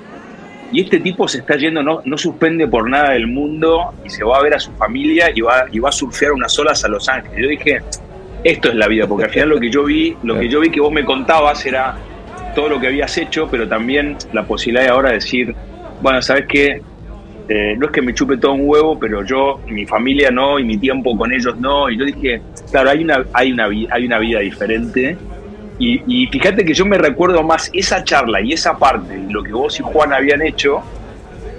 Y 0.72 0.80
este 0.80 0.98
tipo 1.00 1.28
se 1.28 1.38
está 1.38 1.56
yendo, 1.56 1.82
no, 1.82 2.00
no 2.04 2.16
suspende 2.16 2.66
por 2.66 2.88
nada 2.88 3.10
del 3.10 3.26
mundo 3.26 3.92
y 4.04 4.08
se 4.10 4.24
va 4.24 4.38
a 4.38 4.42
ver 4.42 4.54
a 4.54 4.58
su 4.58 4.72
familia 4.72 5.30
y 5.34 5.42
va, 5.42 5.66
y 5.70 5.78
va 5.78 5.90
a 5.90 5.92
surfear 5.92 6.32
unas 6.32 6.58
olas 6.58 6.82
a 6.82 6.88
Los 6.88 7.08
Ángeles. 7.10 7.38
Yo 7.42 7.48
dije, 7.48 7.82
esto 8.44 8.68
es 8.68 8.74
la 8.74 8.88
vida, 8.88 9.06
porque 9.06 9.24
al 9.24 9.30
final 9.30 9.50
lo 9.50 9.60
que 9.60 9.70
yo 9.70 9.84
vi, 9.84 10.16
lo 10.22 10.38
que 10.38 10.48
yo 10.48 10.60
vi 10.60 10.70
que 10.70 10.80
vos 10.80 10.92
me 10.92 11.04
contabas 11.04 11.64
era 11.64 11.96
todo 12.54 12.68
lo 12.68 12.80
que 12.80 12.88
habías 12.88 13.16
hecho, 13.18 13.48
pero 13.50 13.68
también 13.68 14.16
la 14.32 14.44
posibilidad 14.44 14.84
de 14.84 14.90
ahora 14.90 15.10
decir, 15.10 15.54
bueno, 16.00 16.20
¿sabes 16.20 16.46
qué? 16.48 16.82
Eh, 17.48 17.74
no 17.76 17.86
es 17.86 17.92
que 17.92 18.02
me 18.02 18.14
chupe 18.14 18.36
todo 18.36 18.52
un 18.52 18.68
huevo, 18.68 18.98
pero 18.98 19.24
yo, 19.24 19.60
mi 19.66 19.86
familia 19.86 20.30
no, 20.30 20.58
y 20.58 20.64
mi 20.64 20.78
tiempo 20.78 21.16
con 21.16 21.32
ellos 21.32 21.58
no. 21.58 21.90
Y 21.90 21.98
yo 21.98 22.04
dije, 22.04 22.40
claro, 22.70 22.90
hay 22.90 23.02
una, 23.02 23.24
hay 23.32 23.52
una, 23.52 23.64
hay 23.64 24.06
una 24.06 24.18
vida 24.18 24.40
diferente. 24.40 25.16
Y, 25.78 26.02
y 26.06 26.26
fíjate 26.28 26.64
que 26.64 26.74
yo 26.74 26.84
me 26.86 26.98
recuerdo 26.98 27.42
más 27.42 27.70
esa 27.72 28.04
charla 28.04 28.40
y 28.40 28.52
esa 28.52 28.78
parte, 28.78 29.20
lo 29.28 29.42
que 29.42 29.52
vos 29.52 29.78
y 29.80 29.82
Juan 29.82 30.12
habían 30.12 30.42
hecho, 30.42 30.82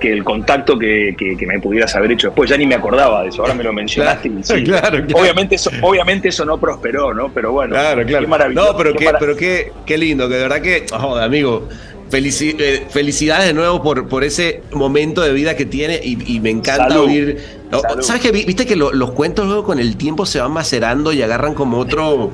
que 0.03 0.11
el 0.11 0.23
contacto 0.23 0.77
que, 0.77 1.15
que- 1.17 1.37
que 1.37 1.47
me 1.47 1.59
pudieras 1.59 1.95
haber 1.95 2.11
hecho 2.11 2.27
después. 2.27 2.49
Ya 2.49 2.57
ni 2.57 2.67
me 2.67 2.75
acordaba 2.75 3.23
de 3.23 3.29
eso, 3.29 3.41
ahora 3.41 3.53
me 3.53 3.63
lo 3.63 3.71
mencionaste. 3.71 4.27
y 4.27 4.43
sí. 4.43 4.63
claro, 4.65 5.03
claro. 5.05 5.07
Obviamente, 5.21 5.55
eso, 5.55 5.71
obviamente 5.81 6.27
eso 6.29 6.43
no 6.45 6.57
prosperó, 6.59 7.13
¿no? 7.13 7.29
Pero 7.33 7.51
bueno, 7.53 7.73
Claro, 7.73 8.05
claro. 8.05 8.25
qué 8.25 8.29
maravilloso. 8.29 8.71
No, 8.73 8.77
pero 8.77 8.93
qué 8.93 9.09
pero 9.19 9.35
qué, 9.37 9.71
qué 9.85 9.97
lindo, 9.97 10.27
que 10.27 10.35
de 10.35 10.41
verdad 10.41 10.61
que, 10.61 10.85
joder, 10.91 11.23
amigo, 11.23 11.69
felici- 12.11 12.55
eh, 12.59 12.83
felicidades 12.89 13.47
de 13.47 13.53
nuevo 13.53 13.81
por, 13.81 14.07
por 14.09 14.23
ese 14.25 14.61
momento 14.73 15.21
de 15.21 15.31
vida 15.33 15.55
que 15.55 15.65
tiene 15.65 15.99
y, 16.03 16.35
y 16.35 16.39
me 16.41 16.49
encanta 16.49 16.89
Salud. 16.89 17.05
oír. 17.05 17.37
o- 17.71 17.79
Salud. 17.79 18.01
¿Sabes 18.03 18.21
qué? 18.21 18.31
Vi- 18.31 18.43
Viste 18.45 18.65
que 18.65 18.75
lo- 18.75 18.91
los 18.91 19.11
cuentos 19.11 19.45
luego 19.47 19.63
con 19.63 19.79
el 19.79 19.95
tiempo 19.97 20.25
se 20.25 20.39
van 20.39 20.51
macerando 20.51 21.13
y 21.13 21.21
agarran 21.21 21.53
como 21.53 21.77
otro. 21.79 22.29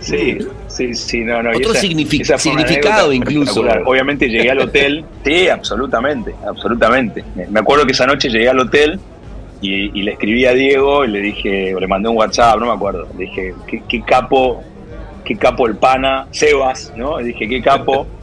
Sí, 0.00 0.38
sí, 0.68 0.94
sí, 0.94 1.20
no, 1.20 1.42
no. 1.42 1.50
Otro 1.50 1.72
significado 2.38 3.12
incluso. 3.12 3.60
Obviamente 3.86 4.28
llegué 4.28 4.50
al 4.50 4.60
hotel, 4.60 5.04
sí, 5.24 5.48
absolutamente, 5.48 6.34
absolutamente. 6.46 7.22
Me- 7.34 7.46
Me 7.48 7.60
acuerdo 7.60 7.84
que 7.86 7.92
esa 7.92 8.06
noche 8.06 8.28
llegué 8.30 8.48
al 8.48 8.58
hotel 8.60 8.98
y, 9.60 9.98
y 9.98 10.02
le 10.02 10.12
escribí 10.12 10.46
a 10.46 10.52
Diego 10.54 11.04
y 11.04 11.08
le 11.08 11.20
dije, 11.20 11.74
o 11.74 11.80
le 11.80 11.86
mandé 11.86 12.08
un 12.08 12.16
WhatsApp, 12.16 12.58
no 12.58 12.66
me 12.66 12.72
acuerdo. 12.72 13.06
Le 13.18 13.24
dije, 13.26 13.54
qué, 13.66 13.82
qué 13.88 14.02
capo, 14.02 14.62
qué 15.24 15.36
capo 15.36 15.66
el 15.66 15.76
pana, 15.76 16.26
Sebas, 16.30 16.92
¿no? 16.96 17.18
Le 17.18 17.26
dije, 17.26 17.48
qué 17.48 17.60
capo. 17.62 18.06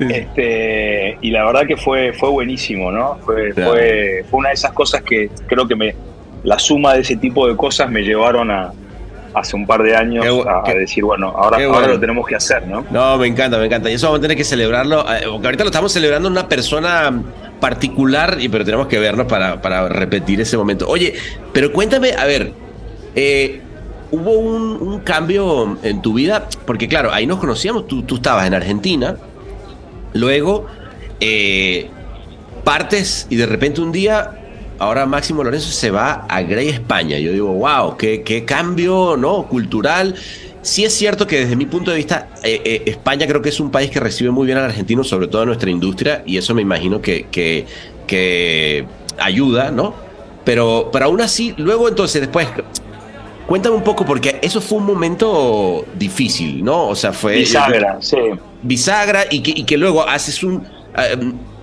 Este, 0.00 1.18
y 1.20 1.30
la 1.30 1.44
verdad 1.44 1.66
que 1.66 1.76
fue, 1.76 2.14
fue 2.14 2.30
buenísimo, 2.30 2.90
¿no? 2.90 3.16
Fue, 3.24 3.52
Claro. 3.52 3.72
fue, 3.72 4.24
fue 4.30 4.38
una 4.38 4.48
de 4.48 4.54
esas 4.54 4.72
cosas 4.72 5.02
que 5.02 5.28
creo 5.46 5.68
que 5.68 5.76
me, 5.76 5.94
la 6.42 6.58
suma 6.58 6.94
de 6.94 7.02
ese 7.02 7.16
tipo 7.16 7.46
de 7.46 7.54
cosas 7.54 7.90
me 7.90 8.00
llevaron 8.00 8.50
a 8.50 8.72
hace 9.34 9.56
un 9.56 9.66
par 9.66 9.82
de 9.82 9.94
años 9.96 10.24
Qué 10.24 10.48
a, 10.50 10.62
qué- 10.64 10.78
decir, 10.78 11.04
bueno, 11.04 11.28
ahora, 11.28 11.64
ahora 11.64 11.86
lo 11.88 12.00
tenemos 12.00 12.26
que 12.26 12.34
hacer, 12.36 12.66
¿no? 12.66 12.84
No, 12.90 13.16
me 13.18 13.26
encanta, 13.26 13.58
me 13.58 13.66
encanta. 13.66 13.90
Y 13.90 13.94
eso 13.94 14.06
vamos 14.06 14.18
a 14.18 14.22
tener 14.22 14.36
que 14.36 14.44
celebrarlo. 14.44 15.00
eh, 15.12 15.22
Porque 15.30 15.46
ahorita 15.46 15.64
lo 15.64 15.70
estamos 15.70 15.92
celebrando 15.92 16.28
en 16.28 16.32
una 16.32 16.48
persona 16.48 17.22
particular, 17.60 18.38
y 18.40 18.48
pero 18.48 18.64
tenemos 18.64 18.86
que 18.86 18.98
vernos 18.98 19.26
para, 19.26 19.60
para 19.62 19.88
repetir 19.88 20.40
ese 20.40 20.56
momento. 20.56 20.88
Oye, 20.88 21.14
pero 21.52 21.72
cuéntame, 21.72 22.12
a 22.12 22.24
ver, 22.24 22.52
eh, 23.14 23.60
hubo 24.10 24.32
un, 24.32 24.62
un 24.80 25.00
cambio 25.00 25.76
en 25.82 26.00
tu 26.02 26.14
vida, 26.14 26.48
porque 26.66 26.88
claro, 26.88 27.12
ahí 27.12 27.26
nos 27.26 27.38
conocíamos, 27.38 27.86
tú, 27.86 28.02
tú 28.02 28.16
estabas 28.16 28.46
en 28.46 28.54
Argentina, 28.54 29.16
luego 30.14 30.66
eh, 31.20 31.88
partes 32.64 33.26
y 33.30 33.36
de 33.36 33.46
repente 33.46 33.80
un 33.80 33.92
día, 33.92 34.39
ahora 34.80 35.04
Máximo 35.06 35.44
Lorenzo 35.44 35.70
se 35.70 35.90
va 35.90 36.24
a 36.28 36.42
Grey 36.42 36.68
España. 36.68 37.18
Yo 37.18 37.32
digo, 37.32 37.52
wow, 37.52 37.96
qué, 37.96 38.22
qué 38.22 38.44
cambio 38.44 39.16
¿no? 39.16 39.46
cultural. 39.46 40.14
Sí 40.62 40.84
es 40.84 40.94
cierto 40.94 41.26
que 41.26 41.40
desde 41.40 41.54
mi 41.54 41.66
punto 41.66 41.90
de 41.90 41.98
vista, 41.98 42.28
eh, 42.42 42.60
eh, 42.64 42.82
España 42.86 43.26
creo 43.26 43.42
que 43.42 43.50
es 43.50 43.60
un 43.60 43.70
país 43.70 43.90
que 43.90 44.00
recibe 44.00 44.30
muy 44.30 44.46
bien 44.46 44.58
al 44.58 44.64
argentino, 44.64 45.04
sobre 45.04 45.28
todo 45.28 45.46
nuestra 45.46 45.70
industria, 45.70 46.22
y 46.26 46.38
eso 46.38 46.54
me 46.54 46.62
imagino 46.62 47.00
que, 47.00 47.26
que, 47.30 47.66
que 48.06 48.86
ayuda, 49.18 49.70
¿no? 49.70 49.94
Pero, 50.44 50.88
pero 50.92 51.06
aún 51.06 51.20
así, 51.20 51.54
luego 51.58 51.88
entonces, 51.88 52.22
después, 52.22 52.48
cuéntame 53.46 53.76
un 53.76 53.84
poco, 53.84 54.04
porque 54.04 54.38
eso 54.42 54.60
fue 54.60 54.78
un 54.78 54.86
momento 54.86 55.84
difícil, 55.94 56.64
¿no? 56.64 56.88
O 56.88 56.94
sea, 56.94 57.12
fue... 57.12 57.36
Bisagra, 57.36 57.98
sí. 58.00 58.16
bisagra 58.62 59.24
y 59.30 59.42
que, 59.42 59.50
y 59.50 59.64
que 59.64 59.76
luego 59.76 60.06
haces 60.06 60.42
un, 60.42 60.66
eh, 60.96 61.16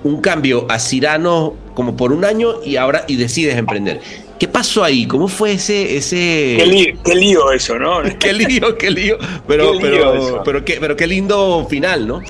un 0.07 0.21
cambio 0.21 0.65
a 0.69 0.79
Cirano 0.79 1.53
como 1.73 1.95
por 1.95 2.11
un 2.11 2.25
año 2.25 2.55
y 2.63 2.77
ahora 2.77 3.03
y 3.07 3.17
decides 3.17 3.57
emprender. 3.57 4.01
¿Qué 4.39 4.47
pasó 4.47 4.83
ahí? 4.83 5.07
¿Cómo 5.07 5.27
fue 5.27 5.53
ese... 5.53 5.97
ese... 5.97 6.55
Qué 6.59 6.65
lío, 6.65 6.93
qué 7.03 7.15
lío 7.15 7.51
eso, 7.51 7.77
¿no? 7.77 8.01
Qué 8.19 8.33
lío, 8.33 8.77
qué 8.77 8.91
lío. 8.91 9.17
Pero, 9.47 9.71
Qué 9.73 9.77
lío 9.77 10.11
pero, 10.11 10.43
pero, 10.43 10.65
qué, 10.65 10.77
pero 10.79 10.95
qué 10.95 11.07
lindo 11.07 11.65
final, 11.69 12.07
¿no? 12.07 12.21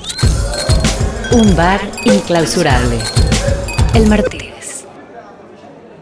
Un 1.32 1.56
bar 1.56 1.82
inclausurable. 2.06 2.98
El 3.94 4.08
Martínez. 4.08 4.86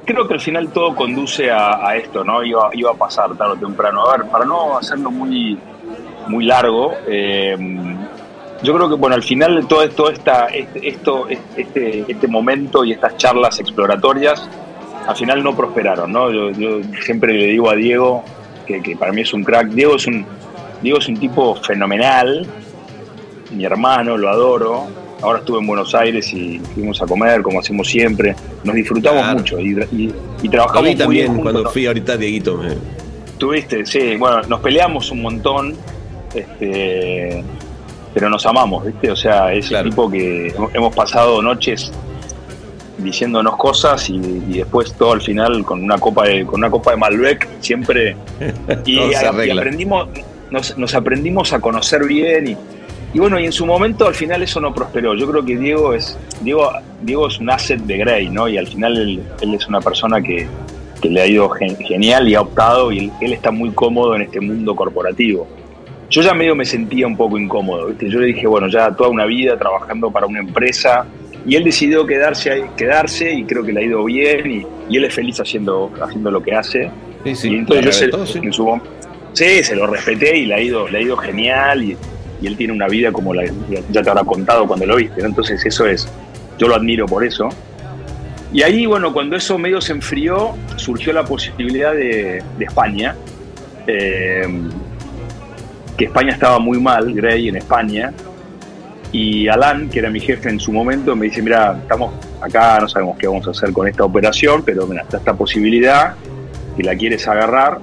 Creo 0.06 0.28
que 0.28 0.36
al 0.36 0.42
final 0.42 0.70
todo 0.70 0.96
conduce 0.96 1.50
a, 1.50 1.88
a 1.88 1.98
esto, 1.98 2.24
¿no? 2.24 2.44
Iba, 2.44 2.70
iba 2.74 2.92
a 2.92 2.96
pasar 2.96 3.36
tarde 3.36 3.54
o 3.54 3.58
temprano. 3.58 4.08
A 4.08 4.18
ver, 4.18 4.28
para 4.28 4.46
no 4.46 4.78
hacerlo 4.78 5.10
muy, 5.10 5.58
muy 6.28 6.46
largo, 6.46 6.94
eh, 7.08 7.58
yo 8.66 8.74
creo 8.76 8.90
que, 8.90 8.96
bueno, 8.96 9.16
al 9.16 9.24
final 9.24 9.56
de 9.56 9.64
todo, 9.68 9.88
todo 9.90 10.10
esta, 10.10 10.48
este, 10.48 10.88
esto, 10.88 11.28
este, 11.56 12.04
este 12.08 12.28
momento 12.28 12.84
y 12.84 12.92
estas 12.92 13.16
charlas 13.18 13.60
exploratorias, 13.60 14.50
al 15.08 15.16
final 15.16 15.44
no 15.44 15.56
prosperaron, 15.56 16.12
¿no? 16.12 16.32
Yo, 16.32 16.52
yo 16.52 16.80
siempre 17.04 17.34
le 17.34 17.48
digo 17.48 17.70
a 17.70 17.76
Diego, 17.76 18.24
que, 18.66 18.82
que 18.82 18.96
para 18.96 19.12
mí 19.12 19.22
es 19.22 19.34
un 19.34 19.44
crack, 19.44 19.68
Diego 19.70 19.96
es 19.96 20.08
un, 20.08 20.26
Diego 20.82 20.98
es 20.98 21.08
un 21.08 21.18
tipo 21.18 21.56
fenomenal, 21.56 22.46
mi 23.52 23.64
hermano, 23.66 24.18
lo 24.18 24.30
adoro. 24.30 24.88
Ahora 25.22 25.40
estuve 25.40 25.60
en 25.60 25.68
Buenos 25.68 25.96
Aires 25.96 26.32
y 26.34 26.60
fuimos 26.74 27.02
a 27.02 27.06
comer, 27.06 27.42
como 27.42 27.60
hacemos 27.60 27.88
siempre. 27.88 28.36
Nos 28.64 28.76
disfrutamos 28.76 29.22
Claro. 29.22 29.38
mucho 29.40 29.60
y, 29.60 29.72
y- 29.92 30.14
y 30.44 30.50
trabajamos 30.50 30.84
vi 30.84 30.90
muy 30.90 30.96
bien 30.96 30.98
también 30.98 31.28
juntos, 31.28 31.44
cuando 31.44 31.64
¿no? 31.64 31.70
fui 31.70 31.86
ahorita, 31.86 32.18
Dieguito. 32.18 32.58
me- 32.58 32.76
Tuviste, 33.38 33.86
sí, 33.86 34.16
bueno, 34.18 34.42
nos 34.48 34.60
peleamos 34.62 35.12
un 35.12 35.22
montón, 35.22 35.76
este, 36.34 37.44
pero 38.16 38.30
nos 38.30 38.44
amamos, 38.48 38.86
¿viste? 38.86 39.12
O 39.12 39.16
sea, 39.16 39.54
es 39.54 39.68
Claro. 39.68 39.84
un 39.84 39.90
tipo 39.92 40.10
que 40.10 40.56
hemos 40.74 40.96
pasado 40.96 41.42
noches 41.44 41.92
diciéndonos 42.98 43.58
cosas 43.58 44.10
y, 44.10 44.16
y 44.16 44.58
después 44.60 44.94
todo 44.94 45.12
al 45.14 45.22
final 45.22 45.64
con 45.66 45.84
una 45.84 45.98
copa 45.98 46.26
de 46.26 46.46
con 46.46 46.62
una 46.62 46.70
copa 46.72 46.92
de 46.92 46.98
Malbec 46.98 47.48
siempre. 47.60 48.16
Y, 48.86 49.00
aprendimos 49.14 50.08
nos, 50.50 50.78
nos 50.78 50.96
aprendimos 50.96 51.52
a 51.54 51.60
conocer 51.60 52.06
bien 52.06 52.48
y, 52.48 52.58
y 53.14 53.20
bueno 53.20 53.40
y 53.40 53.46
en 53.46 53.52
su 53.52 53.66
momento 53.66 54.08
al 54.08 54.16
final 54.16 54.42
eso 54.44 54.62
no 54.62 54.74
prosperó. 54.74 55.14
Yo 55.14 55.30
creo 55.30 55.44
que 55.46 55.58
Diego 55.58 55.94
es 55.94 56.18
Diego 56.42 56.72
Diego 57.02 57.28
es 57.28 57.40
un 57.40 57.50
asset 57.50 57.82
de 57.82 57.98
Grey 57.98 58.30
no 58.30 58.48
y 58.48 58.58
al 58.58 58.68
final 58.68 58.98
él, 58.98 59.22
él 59.42 59.54
es 59.54 59.68
una 59.68 59.82
persona 59.82 60.22
que, 60.22 60.48
que 61.02 61.10
le 61.10 61.22
ha 61.22 61.28
ido 61.28 61.50
gen- 61.50 61.76
genial 61.78 62.28
y 62.30 62.36
ha 62.36 62.42
optado 62.42 62.92
y 62.94 63.00
él, 63.00 63.12
él 63.22 63.34
está 63.34 63.52
muy 63.52 63.72
cómodo 63.72 64.16
en 64.16 64.22
este 64.22 64.40
mundo 64.40 64.74
corporativo 64.76 65.48
yo 66.10 66.22
ya 66.22 66.34
medio 66.34 66.56
me 66.56 66.66
sentía 66.66 67.08
un 67.08 67.18
poco 67.18 67.38
incómodo 67.38 67.88
¿viste? 67.88 68.10
yo 68.10 68.20
le 68.20 68.28
dije 68.28 68.48
bueno 68.48 68.68
ya 68.68 68.92
toda 68.92 69.10
una 69.10 69.26
vida 69.26 69.58
trabajando 69.58 70.12
para 70.12 70.26
una 70.26 70.40
empresa 70.40 71.06
y 71.46 71.56
él 71.56 71.64
decidió 71.64 72.06
quedarse 72.06 72.66
quedarse 72.78 73.32
y 73.34 73.44
creo 73.44 73.64
que 73.64 73.74
le 73.74 73.82
ha 73.82 73.84
ido 73.84 74.04
bien 74.04 74.50
y, 74.50 74.66
y 74.90 74.98
él 74.98 75.06
es 75.06 75.14
feliz 75.14 75.40
haciendo 75.40 75.92
haciendo 76.02 76.32
lo 76.32 76.42
que 76.42 76.54
hace 76.54 76.92
Sí, 77.26 77.34
sí, 77.34 77.50
y 77.50 77.56
entonces 77.56 77.86
yo 77.86 77.92
se, 77.92 78.06
reventó, 78.06 78.26
sí. 78.28 78.40
en 78.44 78.54
su 78.54 78.82
sí, 79.34 79.64
se 79.64 79.76
lo 79.76 79.88
respeté 79.88 80.38
y 80.38 80.46
le 80.46 80.54
ha 80.54 80.62
ido, 80.62 80.88
le 80.88 81.00
ha 81.00 81.02
ido 81.02 81.18
genial 81.18 81.84
y, 81.84 81.98
y 82.40 82.46
él 82.46 82.56
tiene 82.56 82.72
una 82.72 82.88
vida 82.88 83.12
como 83.12 83.34
la, 83.34 83.46
ya 83.90 84.04
te 84.04 84.10
habrá 84.10 84.24
contado 84.24 84.68
cuando 84.68 84.86
lo 84.86 84.96
viste, 84.98 85.22
¿no? 85.22 85.30
Entonces 85.30 85.66
eso 85.66 85.88
es, 85.88 86.08
yo 86.60 86.68
lo 86.68 86.76
admiro 86.76 87.08
por 87.08 87.26
eso. 87.26 87.50
Y 88.54 88.62
ahí, 88.62 88.86
bueno, 88.86 89.12
cuando 89.12 89.36
eso 89.36 89.58
medio 89.58 89.82
se 89.82 89.94
enfrió, 89.94 90.56
surgió 90.76 91.14
la 91.14 91.26
posibilidad 91.26 91.94
de, 91.94 92.44
de 92.60 92.66
España, 92.66 93.16
eh, 93.88 94.48
que 95.98 96.06
España 96.06 96.34
estaba 96.34 96.60
muy 96.60 96.80
mal, 96.80 97.14
Grey 97.14 97.50
en 97.50 97.58
España, 97.58 98.14
Y 99.12 99.48
Alan, 99.48 99.90
que 99.90 100.00
era 100.00 100.10
mi 100.10 100.20
jefe 100.20 100.50
en 100.50 100.60
su 100.60 100.74
momento, 100.74 101.16
me 101.16 101.28
dice, 101.28 101.42
mira, 101.42 101.78
estamos 101.82 102.14
acá, 102.42 102.80
no 102.82 102.88
sabemos 102.90 103.18
qué 103.18 103.28
vamos 103.28 103.48
a 103.48 103.52
hacer 103.52 103.72
con 103.72 103.88
esta 103.88 104.04
operación, 104.04 104.62
pero 104.66 104.86
mira, 104.88 105.04
está 105.04 105.18
esta 105.18 105.34
posibilidad, 105.34 106.16
que 106.76 106.84
la 106.84 106.96
quieres 106.96 107.26
agarrar. 107.26 107.80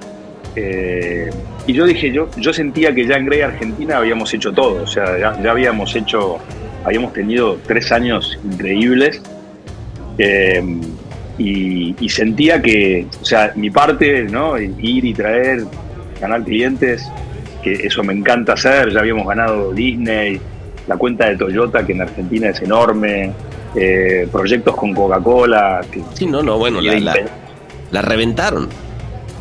Eh, 0.55 1.31
y 1.66 1.72
yo 1.72 1.87
dije, 1.87 2.12
yo, 2.12 2.29
yo 2.37 2.53
sentía 2.53 2.94
que 2.94 3.07
ya 3.07 3.14
en 3.14 3.25
Grey 3.25 3.40
Argentina 3.40 3.96
habíamos 3.96 4.35
hecho 4.35 4.53
todo, 4.53 4.83
o 4.83 4.87
sea, 4.87 5.18
ya, 5.18 5.40
ya 5.42 5.51
habíamos 5.53 5.96
hecho, 5.96 6.38
habíamos 6.85 7.14
tenido 7.14 7.57
tres 7.66 7.90
años 7.92 8.38
increíbles. 8.44 9.22
Eh, 10.18 10.62
y, 11.38 11.96
y 11.98 12.09
sentía 12.11 12.61
que, 12.61 13.07
o 13.22 13.25
sea, 13.25 13.53
mi 13.57 13.70
parte, 13.70 14.25
¿no? 14.25 14.59
Ir 14.59 15.03
y 15.03 15.14
traer, 15.14 15.64
ganar 16.20 16.44
clientes, 16.44 17.11
que 17.62 17.72
eso 17.72 18.03
me 18.03 18.12
encanta 18.12 18.55
hacer, 18.55 18.90
ya 18.90 19.01
habíamos 19.01 19.27
ganado 19.27 19.72
Disney, 19.72 20.40
la 20.87 20.96
cuenta 20.96 21.29
de 21.29 21.37
Toyota, 21.37 21.85
que 21.87 21.92
en 21.92 22.03
Argentina 22.03 22.48
es 22.48 22.61
enorme, 22.62 23.33
eh, 23.75 24.29
proyectos 24.33 24.75
con 24.77 24.92
Coca-Cola. 24.94 25.81
Sí, 26.14 26.27
no, 26.27 26.42
no, 26.42 26.59
bueno, 26.59 26.81
la, 26.81 26.98
la- 26.98 27.14
la 27.90 28.03
reventaron. 28.03 28.68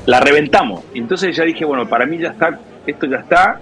la 0.06 0.20
reventamos. 0.20 0.84
Entonces 0.94 1.36
ya 1.36 1.44
dije, 1.44 1.66
bueno, 1.66 1.88
para 1.88 2.06
mí 2.06 2.18
ya 2.18 2.30
está, 2.30 2.60
esto 2.86 3.06
ya 3.08 3.18
está. 3.18 3.60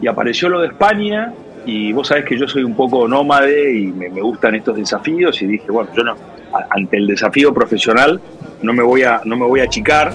Y 0.00 0.06
apareció 0.08 0.48
lo 0.48 0.60
de 0.60 0.68
España. 0.68 1.32
Y 1.64 1.92
vos 1.92 2.08
sabés 2.08 2.24
que 2.24 2.36
yo 2.36 2.48
soy 2.48 2.64
un 2.64 2.74
poco 2.74 3.06
nómade 3.06 3.72
y 3.78 3.86
me, 3.86 4.08
me 4.08 4.20
gustan 4.20 4.54
estos 4.56 4.76
desafíos. 4.76 5.40
Y 5.42 5.46
dije, 5.46 5.70
bueno, 5.70 5.90
yo 5.96 6.02
no, 6.02 6.16
ante 6.70 6.96
el 6.96 7.06
desafío 7.06 7.52
profesional 7.54 8.20
no 8.62 8.72
me 8.72 8.82
voy 8.82 9.02
a, 9.04 9.20
no 9.24 9.36
me 9.36 9.46
voy 9.46 9.60
a 9.60 9.64
achicar. 9.64 10.12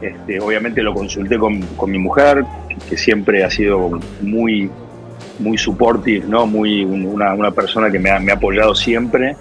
Este, 0.00 0.40
obviamente 0.40 0.82
lo 0.82 0.94
consulté 0.94 1.38
con, 1.38 1.60
con 1.76 1.90
mi 1.90 1.98
mujer, 1.98 2.44
que, 2.88 2.96
siempre 2.96 3.44
ha 3.44 3.50
sido 3.50 4.00
muy, 4.20 4.70
muy 5.38 5.56
supportive, 5.58 6.26
¿no? 6.28 6.46
Muy, 6.46 6.84
un- 6.84 7.06
una, 7.06 7.34
una 7.34 7.50
persona 7.50 7.90
que 7.90 7.98
me 7.98 8.10
ha, 8.10 8.18
me 8.20 8.32
ha 8.32 8.36
apoyado 8.36 8.74
siempre. 8.74 9.36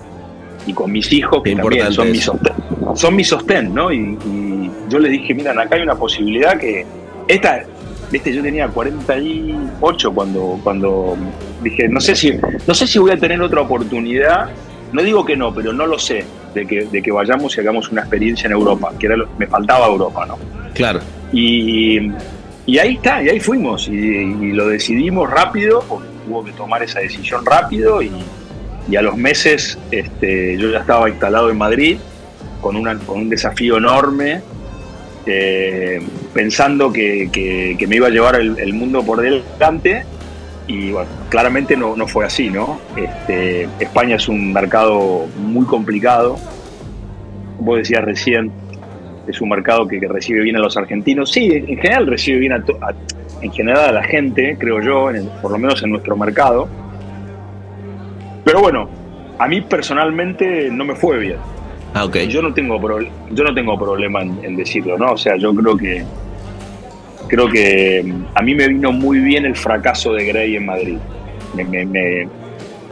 Y 0.67 0.73
con 0.73 0.91
mis 0.91 1.11
hijos, 1.11 1.41
que 1.43 1.51
también 1.55 1.91
son 1.93 2.11
mi 2.11 2.19
sostén, 2.19 2.53
son 2.95 3.15
mi 3.15 3.23
sostén, 3.23 3.73
¿no? 3.73 3.91
Y, 3.91 3.97
y 4.25 4.71
yo 4.89 4.99
le 4.99 5.09
dije, 5.09 5.33
miran, 5.33 5.57
acá 5.59 5.75
hay 5.75 5.81
una 5.81 5.95
posibilidad 5.95 6.55
que 6.59 6.85
esta, 7.27 7.63
viste, 8.11 8.31
yo 8.31 8.43
tenía 8.43 8.67
48 8.67 10.11
cuando, 10.13 10.59
cuando 10.63 11.17
dije, 11.63 11.87
no 11.89 11.99
sé 11.99 12.15
si, 12.15 12.33
no 12.67 12.73
sé 12.73 12.85
si 12.87 12.99
voy 12.99 13.11
a 13.11 13.17
tener 13.17 13.41
otra 13.41 13.61
oportunidad. 13.61 14.49
No 14.93 15.01
digo 15.01 15.23
que 15.25 15.35
no, 15.37 15.53
pero 15.53 15.71
no 15.73 15.87
lo 15.87 15.97
sé 15.97 16.25
de 16.53 16.67
que, 16.67 16.85
de 16.85 17.01
que 17.01 17.11
vayamos 17.11 17.55
y 17.57 17.61
hagamos 17.61 17.89
una 17.91 18.01
experiencia 18.01 18.45
en 18.47 18.51
Europa, 18.53 18.91
que 18.99 19.05
era 19.07 19.15
lo- 19.17 19.29
me 19.39 19.47
faltaba 19.47 19.87
Europa, 19.87 20.25
¿no? 20.27 20.37
Claro. 20.73 20.99
Y, 21.31 22.11
y 22.65 22.77
ahí 22.77 22.95
está, 22.95 23.21
y 23.23 23.29
ahí 23.29 23.39
fuimos, 23.39 23.87
y, 23.87 24.51
lo 24.53 24.67
decidimos 24.67 25.29
rápido, 25.29 25.83
porque 25.87 26.07
hubo 26.29 26.43
que 26.43 26.51
tomar 26.51 26.83
esa 26.83 26.99
decisión 26.99 27.45
rápido, 27.45 28.01
y, 28.01 28.11
a 28.95 29.01
los 29.01 29.15
meses 29.15 29.77
este, 29.89 30.57
yo 30.57 30.69
ya 30.69 30.79
estaba 30.79 31.09
instalado 31.09 31.49
en 31.49 31.57
Madrid 31.57 31.97
con, 32.59 32.75
una, 32.75 32.97
con 32.99 33.19
un 33.19 33.29
desafío 33.29 33.77
enorme, 33.77 34.41
eh, 35.25 36.01
pensando 36.33 36.91
que, 36.91 37.29
que- 37.31 37.87
me 37.87 37.95
iba 37.95 38.07
a 38.07 38.09
llevar 38.09 38.35
el, 38.35 38.59
el 38.59 38.73
mundo 38.73 39.03
por 39.03 39.21
delante, 39.21 40.03
y 40.67 40.91
bueno, 40.91 41.09
claramente 41.29 41.75
no, 41.77 41.95
no 41.95 42.07
fue 42.07 42.25
así, 42.25 42.49
¿no? 42.49 42.79
Este, 42.95 43.67
España 43.79 44.15
es 44.17 44.27
un 44.27 44.51
mercado 44.53 45.27
muy 45.37 45.65
complicado, 45.65 46.37
vos 47.59 47.77
decías 47.77 48.03
recién, 48.03 48.51
es 49.27 49.39
un 49.41 49.49
mercado 49.49 49.87
que, 49.87 49.99
que 49.99 50.07
recibe 50.07 50.41
bien 50.41 50.55
a 50.55 50.59
los 50.59 50.75
argentinos. 50.77 51.31
Sí, 51.31 51.49
en 51.51 51.77
general 51.77 52.07
recibe 52.07 52.39
bien 52.39 52.53
a, 52.53 52.63
to- 52.63 52.77
a- 52.81 52.93
en 53.41 53.51
general 53.51 53.89
a 53.89 53.91
la 53.91 54.03
gente, 54.03 54.55
creo 54.59 54.81
yo, 54.81 55.09
en 55.09 55.15
el- 55.17 55.27
por 55.41 55.51
lo 55.51 55.57
menos 55.57 55.81
en 55.83 55.91
nuestro 55.91 56.15
mercado. 56.17 56.67
Pero 58.43 58.59
bueno, 58.61 58.89
a 59.39 59.47
mí 59.47 59.61
personalmente 59.61 60.69
no 60.71 60.83
me 60.85 60.95
fue 60.95 61.17
bien. 61.19 61.37
Ah, 61.93 62.05
ok. 62.05 62.15
Y 62.23 62.27
Yo 62.27 62.41
no 62.41 62.53
tengo 62.53 62.79
pro- 62.79 62.99
yo 63.31 63.43
no 63.43 63.53
tengo 63.53 63.77
problema 63.77 64.21
en, 64.21 64.39
en 64.43 64.55
decirlo, 64.55 64.97
¿no? 64.97 65.11
O 65.13 65.17
sea, 65.17 65.35
yo 65.37 65.53
creo 65.53 65.77
que 65.77 66.03
creo 67.27 67.47
que 67.49 68.01
mm, 68.05 68.25
a 68.35 68.41
mí 68.41 68.55
me 68.55 68.67
vino 68.67 68.91
muy 68.91 69.19
bien 69.19 69.45
el 69.45 69.55
fracaso 69.55 70.13
de 70.13 70.25
Grey 70.25 70.55
en 70.55 70.65
Madrid. 70.65 70.97
Me- 71.55 71.63
me- 71.65 71.85
me- 71.85 72.27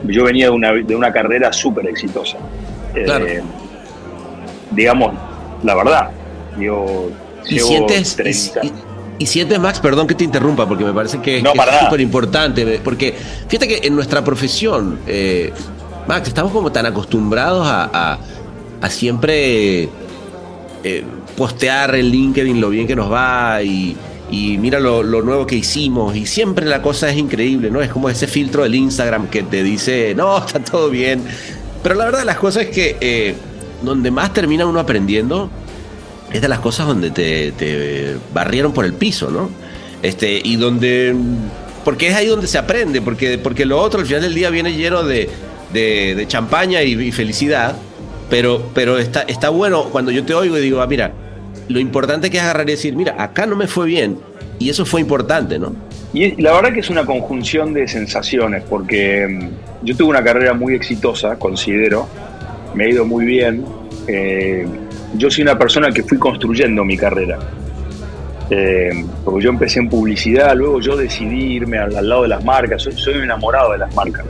yo 0.07 0.23
venía 0.25 0.45
de 0.45 0.51
una, 0.51 0.71
de 0.73 0.95
una 0.95 1.11
carrera 1.11 1.51
súper 1.51 1.87
exitosa. 1.87 2.37
Eh, 2.95 3.03
Claro. 3.05 3.25
digamos, 4.71 5.13
la 5.63 5.75
verdad. 5.75 6.09
Y 7.47 7.55
llevo 7.55 7.67
sientes, 7.67 8.15
30 8.15 8.61
y, 9.19 9.25
sientes, 9.25 9.59
Max, 9.59 9.79
perdón 9.79 10.07
que 10.07 10.15
te 10.15 10.23
interrumpa, 10.23 10.67
porque 10.67 10.83
me 10.85 10.93
parece 10.93 11.19
que, 11.19 11.41
No, 11.41 11.51
que 11.53 11.57
para 11.57 11.77
es 11.77 11.83
súper 11.85 11.99
importante. 12.01 12.79
Porque 12.83 13.13
fíjate 13.47 13.67
que 13.67 13.87
en 13.87 13.95
nuestra 13.95 14.23
profesión, 14.23 14.99
eh, 15.07 15.51
Max, 16.07 16.27
estamos 16.27 16.51
como 16.51 16.71
tan 16.71 16.85
acostumbrados 16.85 17.67
a, 17.67 17.89
a- 18.13 18.19
a 18.81 18.89
siempre 18.89 19.89
eh, 20.83 21.03
postear 21.35 21.95
en 21.95 22.05
LinkedIn 22.05 22.61
lo 22.61 22.69
bien 22.69 22.87
que 22.87 22.95
nos 22.95 23.11
va 23.11 23.61
y, 23.61 23.97
y 24.31 24.57
mira 24.57 24.79
lo, 24.79 25.03
lo 25.03 25.21
nuevo 25.21 25.45
que 25.45 25.55
hicimos. 25.57 26.15
Y 26.15 26.25
siempre 26.25 26.65
la 26.65 26.81
cosa 26.81 27.09
es 27.09 27.17
increíble, 27.17 27.69
¿no? 27.71 27.81
Es 27.81 27.89
como 27.89 28.09
ese 28.09 28.25
filtro 28.27 28.63
del 28.63 28.75
Instagram 28.75 29.27
que 29.27 29.43
te 29.43 29.63
dice, 29.63 30.13
no, 30.15 30.37
está 30.45 30.59
todo 30.63 30.89
bien. 30.89 31.21
Pero 31.83 31.95
la 31.95 32.05
verdad 32.05 32.23
las 32.23 32.37
cosas 32.37 32.63
es 32.63 32.69
que 32.69 32.95
eh, 33.01 33.35
donde 33.83 34.11
más 34.11 34.33
termina 34.33 34.65
uno 34.65 34.79
aprendiendo 34.79 35.49
es 36.31 36.41
de 36.41 36.47
las 36.47 36.59
cosas 36.59 36.87
donde 36.87 37.11
te, 37.11 37.51
te 37.53 38.15
barrieron 38.33 38.73
por 38.73 38.85
el 38.85 38.93
piso, 38.93 39.29
¿no? 39.31 39.49
Este, 40.01 40.41
y 40.43 40.55
donde. 40.55 41.15
Porque 41.83 42.07
es 42.09 42.15
ahí 42.15 42.27
donde 42.27 42.47
se 42.47 42.57
aprende, 42.57 43.01
porque, 43.01 43.37
porque 43.37 43.65
lo 43.65 43.79
otro 43.79 44.01
al 44.01 44.05
final 44.05 44.21
del 44.21 44.35
día 44.35 44.49
viene 44.49 44.73
lleno 44.73 45.03
de, 45.03 45.29
de, 45.73 46.13
de 46.15 46.27
champaña 46.27 46.83
y, 46.83 47.11
felicidad. 47.11 47.75
Pero, 48.29 48.69
pero 48.75 48.99
está, 48.99 49.21
está 49.21 49.49
bueno 49.49 49.85
cuando 49.85 50.11
yo 50.11 50.23
te 50.23 50.35
oigo 50.35 50.57
y 50.57 50.61
digo, 50.61 50.81
ah, 50.81 50.87
mira, 50.87 51.11
lo 51.67 51.79
importante 51.79 52.29
que 52.29 52.37
es 52.37 52.43
agarrar 52.43 52.67
y 52.69 52.73
decir, 52.73 52.95
mira, 52.95 53.15
acá 53.17 53.47
no 53.47 53.55
me 53.55 53.67
fue 53.67 53.87
bien. 53.87 54.19
Y 54.59 54.69
eso 54.69 54.85
fue 54.85 55.01
importante, 55.01 55.57
¿no? 55.57 55.73
Y 56.13 56.39
la 56.41 56.53
verdad 56.53 56.73
que 56.73 56.81
es 56.81 56.89
una 56.89 57.05
conjunción 57.05 57.73
de 57.73 57.87
sensaciones, 57.87 58.63
porque 58.69 59.27
mm, 59.27 59.85
yo 59.85 59.95
tuve 59.95 60.09
una 60.09 60.23
carrera 60.23 60.53
muy 60.53 60.75
exitosa, 60.75 61.37
considero, 61.39 62.07
me 62.75 62.85
ha 62.85 62.89
ido 62.89 63.05
muy 63.05 63.25
bien. 63.25 63.65
eh, 64.07 64.67
yo 65.15 65.29
soy 65.29 65.43
una 65.43 65.57
persona 65.57 65.91
que 65.91 66.03
fui 66.03 66.17
construyendo 66.17 66.83
mi 66.85 66.97
carrera. 66.97 67.39
Eh, 68.51 69.05
porque 69.23 69.43
yo 69.43 69.49
empecé 69.51 69.79
en 69.79 69.89
publicidad, 69.89 70.55
luego 70.55 70.79
yo 70.81 70.97
decidí 70.97 71.53
irme 71.53 71.77
al, 71.77 71.95
al 71.95 72.09
lado 72.09 72.23
de 72.23 72.29
las 72.29 72.43
marcas, 72.43 72.81
soy, 72.81 72.93
soy 72.93 73.15
enamorado 73.15 73.73
de 73.73 73.77
las 73.79 73.93
marcas. 73.95 74.25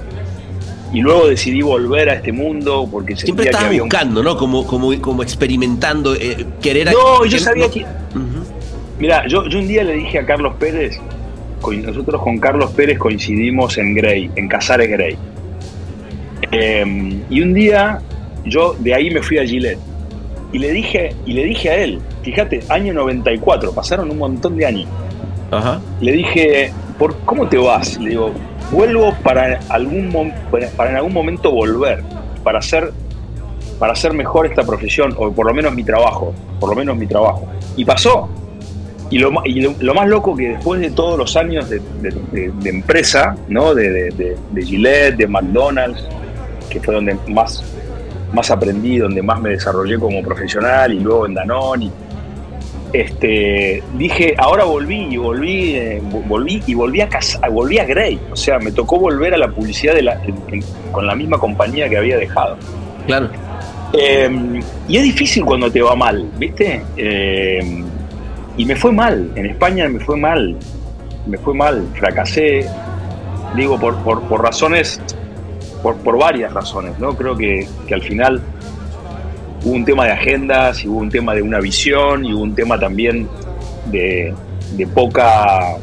Y 0.92 1.02
luego 1.02 1.28
decidí 1.28 1.62
volver 1.62 2.10
a 2.10 2.14
este 2.16 2.32
mundo 2.32 2.88
porque 2.92 3.16
Siempre 3.16 3.46
sentía 3.46 3.60
que 3.62 3.66
había 3.68 3.84
un... 3.84 3.90
buscando, 3.90 4.24
¿no? 4.24 4.36
Como, 4.36 4.66
como, 4.66 5.00
como 5.02 5.24
experimentando, 5.24 6.16
eh, 6.16 6.46
querer... 6.62 6.88
No, 6.92 7.24
yo 7.26 7.38
que- 7.38 7.40
sabía 7.44 7.66
no- 7.68 7.72
que... 7.72 7.82
Ujú. 7.82 8.44
Mira, 9.00 9.26
yo, 9.28 9.48
yo 9.48 9.60
un 9.60 9.68
día 9.68 9.84
le 9.84 9.94
dije 9.94 10.20
a 10.20 10.26
Carlos 10.26 10.56
Pérez, 10.60 11.00
nosotros 11.86 12.22
con 12.22 12.40
Carlos 12.40 12.72
Pérez 12.72 12.98
coincidimos 12.98 13.78
en 13.78 13.94
Grey, 13.94 14.30
en 14.36 14.48
Casares 14.50 14.90
Grey. 14.90 15.16
Eh, 16.52 17.20
y 17.30 17.42
un 17.42 17.54
día 17.54 18.02
yo 18.46 18.76
de 18.80 18.94
ahí 18.96 19.12
me 19.12 19.22
fui 19.22 19.38
a 19.38 19.46
Gillette 19.46 19.78
y 20.52 20.60
le 20.60 20.72
dije, 20.72 21.16
y 21.26 21.34
le 21.34 21.44
dije 21.46 21.70
a 21.70 21.76
él, 21.78 22.00
fíjate, 22.24 22.62
año 22.70 22.94
94, 22.94 23.72
pasaron 23.72 24.10
un 24.12 24.18
montón 24.18 24.56
de 24.58 24.66
años. 24.66 24.88
Ajá. 25.52 25.80
Le 26.02 26.12
dije, 26.14 26.72
¿por 26.98 27.16
cómo 27.26 27.48
te 27.48 27.58
vas? 27.58 27.98
Le 28.00 28.12
digo, 28.12 28.32
vuelvo 28.72 29.14
para 29.24 29.60
algún 29.70 30.12
para, 30.76 30.90
en 30.92 30.96
algún 30.98 31.14
momento 31.14 31.52
volver, 31.52 32.04
para 32.44 32.60
hacer 32.60 32.92
para 33.80 33.94
hacer 33.94 34.14
mejor 34.14 34.46
esta 34.46 34.64
profesión, 34.64 35.16
o 35.18 35.32
por 35.32 35.46
lo 35.48 35.54
menos 35.54 35.74
mi 35.74 35.84
trabajo, 35.86 36.34
por 36.60 36.70
lo 36.70 36.76
menos 36.76 36.98
mi 36.98 37.08
trabajo. 37.08 37.48
Y 37.78 37.86
pasó. 37.86 38.28
Y 39.10 39.18
lo, 39.20 39.32
y 39.46 39.62
lo, 39.62 39.74
lo 39.80 39.94
más 39.94 40.08
loco 40.10 40.36
que 40.36 40.50
después 40.50 40.82
de 40.82 40.92
todos 40.92 41.18
los 41.18 41.36
años 41.38 41.70
de, 41.70 41.80
de- 42.02 42.12
de- 42.32 42.52
de 42.62 42.70
empresa, 42.70 43.36
¿no? 43.48 43.74
De, 43.74 43.90
de, 43.90 44.10
de- 44.12 44.38
de 44.52 44.66
Gillette, 44.66 45.16
de 45.16 45.28
McDonald's, 45.28 46.04
que 46.70 46.80
fue 46.82 46.94
donde 46.94 47.18
más, 47.30 47.64
más 48.34 48.52
aprendí, 48.52 48.98
donde 48.98 49.22
más 49.22 49.40
me 49.42 49.50
desarrollé 49.52 49.98
como 49.98 50.22
profesional, 50.24 50.94
y 50.94 51.00
luego 51.00 51.26
en 51.26 51.34
Danone, 51.34 51.86
y 51.86 51.92
este, 52.94 53.84
dije, 53.98 54.34
ahora 54.38 54.64
volví 54.64 55.08
y 55.12 55.18
volví, 55.18 55.76
eh, 55.76 56.02
vo- 56.12 56.24
volví 56.28 56.64
y 56.66 56.74
volví 56.74 57.02
a 57.02 57.10
casa, 57.10 57.40
volví 57.50 57.78
a 57.78 57.86
Grey. 57.86 58.20
O 58.32 58.36
sea, 58.36 58.58
me 58.60 58.72
tocó 58.72 58.98
volver 59.00 59.34
a 59.34 59.38
la 59.38 59.48
publicidad 59.48 59.94
de 59.94 60.02
la- 60.02 60.20
en- 60.26 60.36
en- 60.54 60.64
con 60.92 61.06
la 61.06 61.16
misma 61.16 61.38
compañía 61.38 61.88
que 61.88 61.98
había 61.98 62.18
dejado. 62.18 62.58
Claro. 63.06 63.30
Eh, 63.94 64.60
y 64.88 64.98
es 64.98 65.04
difícil 65.04 65.46
cuando 65.46 65.72
te 65.72 65.82
va 65.82 65.96
mal, 65.96 66.28
¿viste? 66.38 66.82
Eh, 66.98 67.84
y 68.58 68.66
me 68.66 68.76
fue 68.76 68.92
mal, 68.92 69.32
en 69.36 69.46
España 69.48 69.88
me 69.88 70.00
fue 70.00 70.18
mal, 70.18 70.56
me 71.28 71.38
fue 71.38 71.54
mal, 71.54 71.88
fracasé, 71.96 72.66
digo, 73.56 73.80
por, 73.80 73.96
por, 74.04 74.22
por 74.24 74.42
razones, 74.44 75.00
por, 75.84 75.96
por 75.98 76.18
varias 76.18 76.54
razones, 76.54 76.98
¿no? 77.00 77.16
Creo 77.16 77.36
que, 77.38 77.68
que 77.88 77.94
al 77.94 78.02
final 78.02 78.42
hubo 79.64 79.74
un 79.74 79.86
tema 79.86 80.06
de 80.06 80.12
agendas, 80.12 80.84
y 80.84 80.88
hubo 80.88 81.00
un 81.00 81.10
tema 81.10 81.34
de 81.36 81.42
una 81.42 81.60
visión, 81.60 82.26
y 82.26 82.34
hubo 82.34 82.44
un 82.44 82.56
tema 82.56 82.80
también 82.80 83.28
de, 83.88 84.34
de 84.74 84.88
poca, 84.88 85.76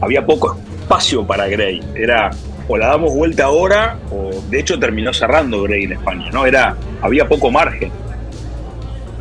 había 0.00 0.24
poco 0.24 0.56
espacio 0.80 1.24
para 1.26 1.46
Grey, 1.48 1.80
era, 1.94 2.30
o 2.68 2.76
la 2.76 2.88
damos 2.88 3.14
vuelta 3.14 3.44
ahora, 3.44 3.98
o 4.10 4.30
de 4.50 4.60
hecho 4.60 4.78
terminó 4.78 5.12
cerrando 5.12 5.62
Grey 5.62 5.84
en 5.84 5.92
España, 5.92 6.30
¿no? 6.32 6.46
Era, 6.46 6.76
había 7.02 7.28
poco 7.28 7.50
margen. 7.50 7.90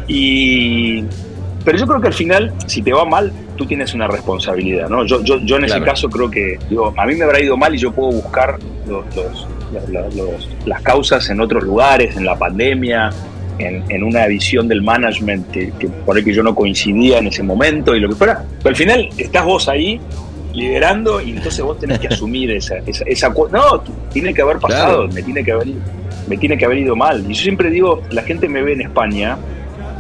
Y, 0.08 1.04
pero 1.64 1.78
yo 1.78 1.86
creo 1.86 2.02
que 2.02 2.08
al 2.08 2.14
final, 2.14 2.54
si 2.66 2.82
te 2.82 2.92
va 2.94 3.06
mal, 3.06 3.32
tú 3.56 3.66
tienes 3.66 3.94
una 3.94 4.08
responsabilidad, 4.08 4.90
¿no? 4.90 5.06
Yo, 5.06 5.22
yo, 5.24 5.40
yo 5.42 5.58
en 5.58 5.66
ese 5.66 5.76
caso 5.86 6.10
creo 6.10 6.32
que, 6.32 6.58
digo, 6.70 6.94
a 6.98 7.06
mí 7.06 7.16
me 7.16 7.26
habrá 7.26 7.40
ido 7.42 7.58
mal 7.58 7.76
y 7.76 7.78
yo 7.78 7.92
puedo 7.92 8.12
buscar 8.12 8.58
los- 8.88 9.06
los- 9.16 9.48
la- 9.72 10.02
los- 10.10 10.48
las 10.66 10.82
causas 10.82 11.30
en 11.30 11.40
otros 11.42 11.64
lugares, 11.64 12.16
en 12.18 12.26
la 12.26 12.38
pandemia, 12.38 13.10
en, 13.58 13.84
en 13.90 14.04
una 14.04 14.26
visión 14.28 14.68
del 14.68 14.82
management 14.82 15.50
que, 15.52 15.72
que 15.78 15.88
por 15.90 16.16
ahí 16.16 16.24
que 16.24 16.34
yo 16.34 16.42
no 16.44 16.56
coincidía 16.56 17.18
en 17.20 17.28
ese 17.28 17.44
momento 17.44 17.96
y 17.96 18.00
lo 18.00 18.10
que 18.10 18.16
fuera. 18.16 18.44
Pero 18.64 18.70
al 18.70 18.76
final 18.76 19.10
estás 19.18 19.44
vos 19.46 19.68
ahí 19.68 20.00
liderando 20.54 21.22
y 21.22 21.32
entonces 21.32 21.62
vos 21.64 21.78
tenés 21.80 22.00
que 22.00 22.08
asumir 22.14 22.52
esa, 22.52 22.78
esa, 22.86 23.04
esa 23.06 23.30
No, 23.30 23.82
tiene 24.12 24.34
que 24.34 24.42
haber 24.42 24.58
pasado, 24.60 25.04
Claro. 25.04 25.14
me 25.14 25.22
tiene 25.22 25.44
que 25.44 25.52
haber 25.52 25.68
me 26.28 26.38
tiene 26.38 26.58
que 26.58 26.66
haber 26.66 26.78
ido 26.78 26.96
mal. 26.96 27.24
Y 27.28 27.34
yo 27.34 27.42
siempre 27.42 27.70
digo, 27.72 28.02
la 28.12 28.22
gente 28.22 28.48
me 28.48 28.62
ve 28.62 28.74
en 28.74 28.82
España 28.82 29.36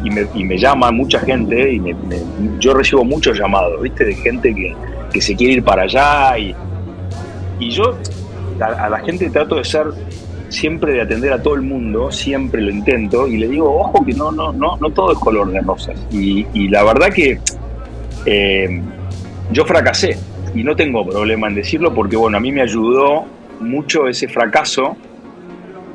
y 0.03 0.11
me, 0.11 0.25
y 0.35 0.43
me 0.43 0.57
llama 0.59 0.91
mucha 0.91 1.19
gente 1.21 1.73
y 1.73 1.79
me- 1.79 1.93
me- 1.95 2.21
yo 2.59 2.73
recibo 2.75 3.03
muchos 3.03 3.37
llamados, 3.39 3.81
¿viste? 3.81 4.05
De 4.05 4.13
gente 4.15 4.53
que, 4.53 4.75
que 5.11 5.21
se 5.21 5.35
quiere 5.35 5.53
ir 5.53 5.63
para 5.63 5.83
allá 5.83 6.37
y, 6.37 6.55
y 7.59 7.71
yo 7.71 7.97
a, 8.61 8.85
a 8.85 8.89
la 8.89 8.99
gente 8.99 9.29
trato 9.29 9.55
de 9.55 9.63
ser 9.63 9.87
siempre 10.49 10.93
de 10.93 11.01
atender 11.01 11.31
a 11.33 11.41
todo 11.41 11.53
el 11.55 11.61
mundo, 11.61 12.11
siempre 12.11 12.61
lo 12.61 12.71
intento 12.71 13.27
y 13.27 13.37
le 13.37 13.47
digo, 13.47 13.71
ojo 13.79 14.03
que 14.03 14.13
no, 14.13 14.31
no, 14.31 14.51
no, 14.51 14.77
no 14.77 14.89
todo 14.91 15.11
es 15.11 15.19
color 15.19 15.51
de 15.51 15.61
rosas. 15.61 15.99
Y, 16.11 16.45
y 16.53 16.67
la 16.69 16.83
verdad 16.83 17.09
que 17.13 17.39
eh, 18.25 18.81
yo 19.51 19.65
fracasé 19.65 20.17
y 20.55 20.63
no 20.63 20.75
tengo 20.75 21.05
problema 21.07 21.47
en 21.47 21.55
decirlo 21.55 21.93
porque 21.93 22.15
bueno, 22.17 22.37
a 22.37 22.39
mí 22.39 22.51
me 22.51 22.61
ayudó 22.61 23.25
mucho 23.59 24.07
ese 24.07 24.27
fracaso 24.27 24.97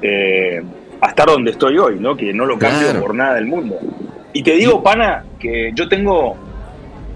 eh, 0.03 0.63
a 1.01 1.09
estar 1.09 1.27
donde 1.27 1.51
estoy 1.51 1.77
hoy, 1.79 1.97
¿no? 1.99 2.17
Que 2.17 2.33
no 2.33 2.47
lo 2.47 2.59
cambio 2.59 2.89
Claro. 2.89 3.01
por 3.01 3.15
nada 3.15 3.35
del 3.35 3.47
mundo. 3.47 3.77
Y 4.33 4.43
te 4.43 4.53
digo, 4.53 4.83
pana, 4.83 5.25
que 5.39 5.73
yo 5.75 5.89
tengo 5.89 6.37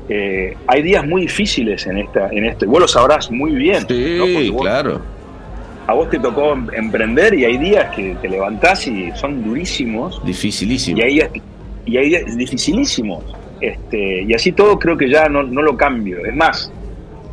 eh, 0.09 0.57
hay 0.67 0.83
días 0.83 1.07
muy 1.07 1.23
difíciles 1.23 1.87
en 1.87 1.99
esta 1.99 2.29
en 2.31 2.47
esto 2.47 2.65
y 2.65 2.69
vos 2.69 2.81
lo 2.81 2.89
sabrás 2.89 3.31
muy 3.31 3.53
bien. 3.53 3.87
Sí, 3.87 4.17
¿no? 4.19 4.25
Porque 4.25 4.51
vos- 4.51 4.63
claro. 4.63 5.01
A 5.89 5.95
vos 5.95 6.09
te 6.11 6.19
tocó 6.21 6.53
em- 6.53 6.69
emprender 6.77 7.35
y 7.35 7.45
hay 7.47 7.59
días 7.59 7.93
que 7.97 8.15
te 8.23 8.29
levantás 8.29 8.87
y 8.87 9.11
son 9.17 9.43
durísimos 9.43 10.25
Dificilísimo. 10.25 10.99
y 10.99 11.03
hay 11.03 11.15
días, 11.15 11.31
y 11.87 11.97
hay 11.97 12.09
días 12.11 12.37
dificilísimos. 12.37 13.25
Este, 13.61 14.23
y 14.23 14.33
así 14.35 14.53
todo 14.53 14.79
creo 14.79 14.97
que 14.97 15.11
ya 15.11 15.29
no, 15.29 15.43
no 15.43 15.63
lo 15.63 15.77
cambio. 15.77 16.25
Es 16.25 16.37
más, 16.37 16.71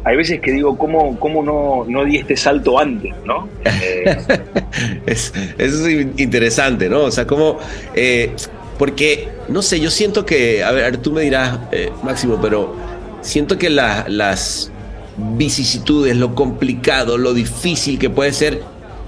hay 0.03 0.15
veces 0.17 0.39
que 0.39 0.51
digo, 0.53 0.77
¿cómo, 0.77 1.19
cómo 1.19 1.43
no, 1.43 1.85
no 1.87 2.05
di 2.05 2.17
este 2.17 2.35
salto 2.37 2.79
antes? 2.79 3.13
¿no? 3.25 3.47
Eh, 3.83 4.05
Es, 5.05 5.31
eso 5.57 5.87
es 5.87 6.07
interesante, 6.17 6.89
¿no? 6.89 7.01
O 7.03 7.11
sea, 7.11 7.27
como... 7.27 7.59
eh, 7.93 8.31
porque, 8.79 9.29
no 9.47 9.61
sé, 9.61 9.79
yo 9.79 9.89
siento 9.89 10.25
que, 10.25 10.63
a 10.63 10.71
ver, 10.71 10.83
a 10.85 10.91
ver, 10.91 10.97
tú 10.97 11.11
me 11.13 11.21
dirás, 11.21 11.59
eh, 11.71 11.89
Máximo, 12.03 12.39
pero 12.41 12.75
siento 13.21 13.57
que 13.57 13.69
la- 13.69 14.05
las 14.09 14.69
vicisitudes, 15.17 16.15
lo 16.17 16.35
complicado, 16.35 17.17
lo 17.17 17.33
difícil 17.33 17.97
que 17.97 18.09
puede 18.09 18.33
ser, 18.33 18.61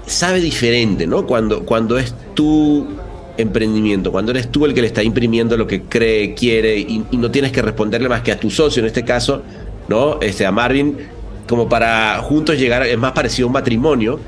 sabe 0.06 0.40
diferente, 0.40 1.06
¿no? 1.06 1.26
Cuando, 1.26 1.64
cuando 1.64 1.98
es 1.98 2.14
tu 2.34 2.86
emprendimiento, 3.36 4.10
cuando 4.10 4.32
eres 4.32 4.50
tú 4.50 4.64
el 4.64 4.74
que 4.74 4.80
le 4.80 4.88
está 4.88 5.02
imprimiendo 5.02 5.56
lo 5.56 5.66
que 5.66 5.82
cree, 5.82 6.34
quiere 6.34 6.78
y, 6.78 7.04
no 7.12 7.30
tienes 7.30 7.52
que 7.52 7.62
responderle 7.62 8.08
más 8.08 8.22
que 8.22 8.32
a 8.32 8.40
tu 8.40 8.50
socio, 8.50 8.80
en 8.80 8.86
este 8.86 9.04
caso, 9.04 9.42
¿no? 9.88 10.20
Este, 10.20 10.44
a 10.44 10.52
Marvin, 10.52 10.96
como 11.46 11.68
para 11.68 12.18
juntos 12.18 12.58
llegar, 12.58 12.82
es 12.84 12.98
más 12.98 13.12
parecido 13.12 13.46
a 13.46 13.48
un 13.48 13.52
matrimonio, 13.52 14.18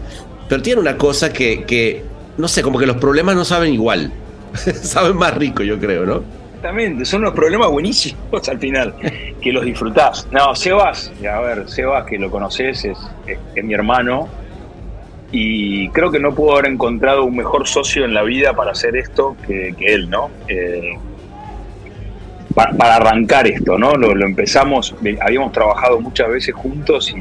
pero 0.49 0.62
tiene 0.62 0.81
una 0.81 0.97
cosa 0.97 1.33
que, 1.33 1.64
que, 1.64 2.05
no 2.39 2.47
sé, 2.47 2.62
como 2.62 2.78
que 2.78 2.87
los 2.87 2.97
problemas 2.99 3.35
no 3.35 3.45
saben 3.45 3.72
igual, 3.72 4.12
saben 4.83 5.16
más 5.16 5.35
rico, 5.35 5.62
yo 5.62 5.78
creo, 5.78 6.07
¿no? 6.07 6.22
Exactamente, 6.61 7.06
son 7.06 7.22
unos 7.22 7.32
problemas 7.32 7.70
buenísimos 7.70 8.46
al 8.50 8.58
final, 8.58 8.94
que 9.40 9.50
los 9.50 9.64
disfrutás. 9.64 10.28
No, 10.30 10.54
Sebas, 10.54 11.11
a 11.26 11.40
ver, 11.40 11.66
Sebas, 11.70 12.04
que 12.04 12.18
lo 12.18 12.30
conoces, 12.30 12.84
es, 12.84 12.98
es- 13.26 13.64
mi 13.64 13.72
hermano, 13.72 14.28
y 15.32 15.88
creo 15.88 16.11
que 16.11 16.20
no 16.20 16.34
puedo 16.34 16.58
haber 16.58 16.70
encontrado 16.70 17.24
un 17.24 17.34
mejor 17.34 17.66
socio 17.66 18.04
en 18.04 18.12
la 18.12 18.22
vida 18.24 18.52
para 18.52 18.72
hacer 18.72 18.94
esto 18.96 19.38
que, 19.46 19.74
que 19.78 19.86
él, 19.94 20.11
¿no? 20.11 20.28
Eh, 20.48 20.98
pa- 22.54 22.72
para, 22.76 22.96
arrancar 22.96 23.46
esto, 23.46 23.78
¿no? 23.78 23.94
Lo, 23.94 24.12
empezamos, 24.26 24.94
ve- 25.00 25.16
habíamos 25.18 25.52
trabajado 25.52 25.98
muchas 25.98 26.28
veces 26.28 26.54
juntos 26.54 27.14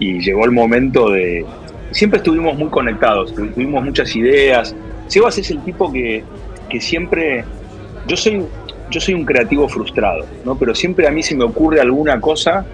y, 0.00 0.18
llegó 0.20 0.44
el 0.44 0.50
momento 0.50 1.08
de... 1.10 1.46
Siempre 1.92 2.16
estuvimos 2.18 2.56
muy 2.58 2.68
conectados, 2.68 3.32
tu- 3.32 3.46
tuvimos 3.46 3.84
muchas 3.84 4.16
ideas. 4.16 4.74
Sebas 5.06 5.38
es 5.38 5.50
el 5.52 5.60
tipo 5.62 5.92
que, 5.92 6.24
que 6.68 6.80
siempre 6.80 7.44
yo 8.08 8.16
soy, 8.16 8.44
yo 8.90 9.00
soy 9.00 9.14
un 9.14 9.24
creativo 9.24 9.68
frustrado, 9.68 10.24
¿no? 10.44 10.56
Pero 10.58 10.74
siempre 10.74 11.06
a 11.06 11.10
mí 11.10 11.22
se 11.22 11.36
me 11.36 11.44
ocurre 11.44 11.80
alguna 11.80 12.20
cosa 12.20 12.64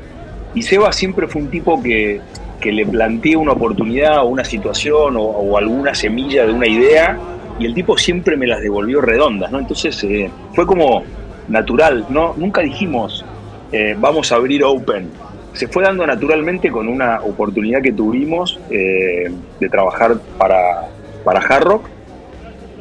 y 0.54 0.62
Seba 0.62 0.92
siempre 0.92 1.26
fue 1.26 1.42
un 1.42 1.48
tipo 1.48 1.82
que, 1.82 2.20
que 2.60 2.72
le 2.72 2.86
planteé 2.86 3.36
una 3.36 3.52
oportunidad 3.52 4.24
o 4.24 4.26
una 4.26 4.44
situación 4.44 5.16
o, 5.18 5.58
alguna 5.58 5.94
semilla 5.94 6.46
de 6.46 6.52
una 6.52 6.66
idea 6.66 7.18
y 7.58 7.66
el 7.66 7.74
tipo 7.74 7.98
siempre 7.98 8.36
me 8.36 8.46
las 8.46 8.62
devolvió 8.62 9.00
redondas, 9.00 9.50
¿no? 9.50 9.58
Entonces 9.58 10.02
eh, 10.04 10.30
fue 10.54 10.66
como 10.66 11.02
natural, 11.48 12.06
¿no? 12.08 12.34
Nunca 12.36 12.62
dijimos 12.62 13.24
eh, 13.72 13.96
vamos 13.98 14.30
a 14.30 14.36
abrir 14.36 14.62
Open. 14.62 15.10
Se 15.52 15.66
fue 15.66 15.82
dando 15.82 16.06
naturalmente 16.06 16.70
con 16.70 16.88
una 16.88 17.20
oportunidad 17.20 17.82
que 17.82 17.92
tuvimos 17.92 18.60
eh, 18.70 19.32
de 19.58 19.68
trabajar 19.68 20.16
para, 20.38 20.88
para 21.24 21.40
Hard 21.40 21.64
Rock 21.64 21.88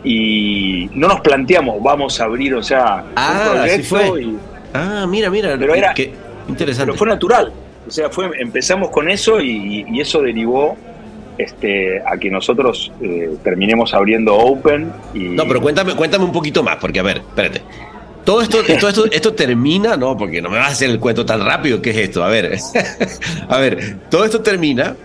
y 0.04 0.89
no 0.93 1.08
nos 1.08 1.22
planteamos 1.22 1.82
vamos 1.82 2.20
a 2.20 2.26
abrir, 2.26 2.54
o 2.56 2.64
sea, 2.64 3.04
Ah, 3.16 3.49
un 3.54 3.58
proyecto 3.60 3.88
fue. 3.88 4.22
y 4.24 4.38
Ah, 4.74 5.06
mira, 5.08 5.30
mira, 5.30 5.56
Pero 5.58 5.76
era- 5.76 5.93
qué 5.93 6.14
interesante. 6.47 6.88
pero 6.88 6.97
fue 6.97 7.08
natural. 7.08 7.51
O 7.88 7.91
sea, 7.91 8.10
fue, 8.10 8.30
empezamos 8.39 8.89
con 8.89 9.10
eso 9.10 9.39
y, 9.41 9.86
y 9.91 9.99
eso 10.01 10.22
derivó 10.22 10.76
este, 11.38 11.99
a 12.01 12.18
que 12.18 12.30
nosotros 12.30 12.91
eh, 13.01 13.36
terminemos 13.43 13.93
abriendo 13.93 14.36
Open. 14.36 14.91
Y, 15.14 15.20
No, 15.30 15.47
pero 15.47 15.62
cuéntame, 15.62 15.95
cuéntame 15.95 16.24
un 16.26 16.32
poquito 16.32 16.64
más, 16.64 16.78
porque 16.78 16.99
a 16.99 17.04
ver, 17.04 17.18
espérate. 17.18 17.62
Todo 18.24 18.41
esto, 18.41 18.60
todo 18.80 18.89
esto, 18.89 19.06
esto 19.12 19.34
termina, 19.34 19.97
no, 19.97 20.16
porque 20.18 20.41
no 20.41 20.49
me 20.49 20.58
vas 20.58 20.70
a 20.70 20.72
hacer 20.72 20.89
el 20.89 20.99
cuento 20.99 21.26
tan 21.26 21.43
rápido. 21.45 21.82
¿Qué 21.82 21.89
es 21.91 21.97
esto? 21.97 22.24
A 22.24 22.30
ver, 22.30 22.58
a 23.49 23.58
ver, 23.58 23.97
todo 24.10 24.26
esto 24.26 24.41
termina 24.41 24.95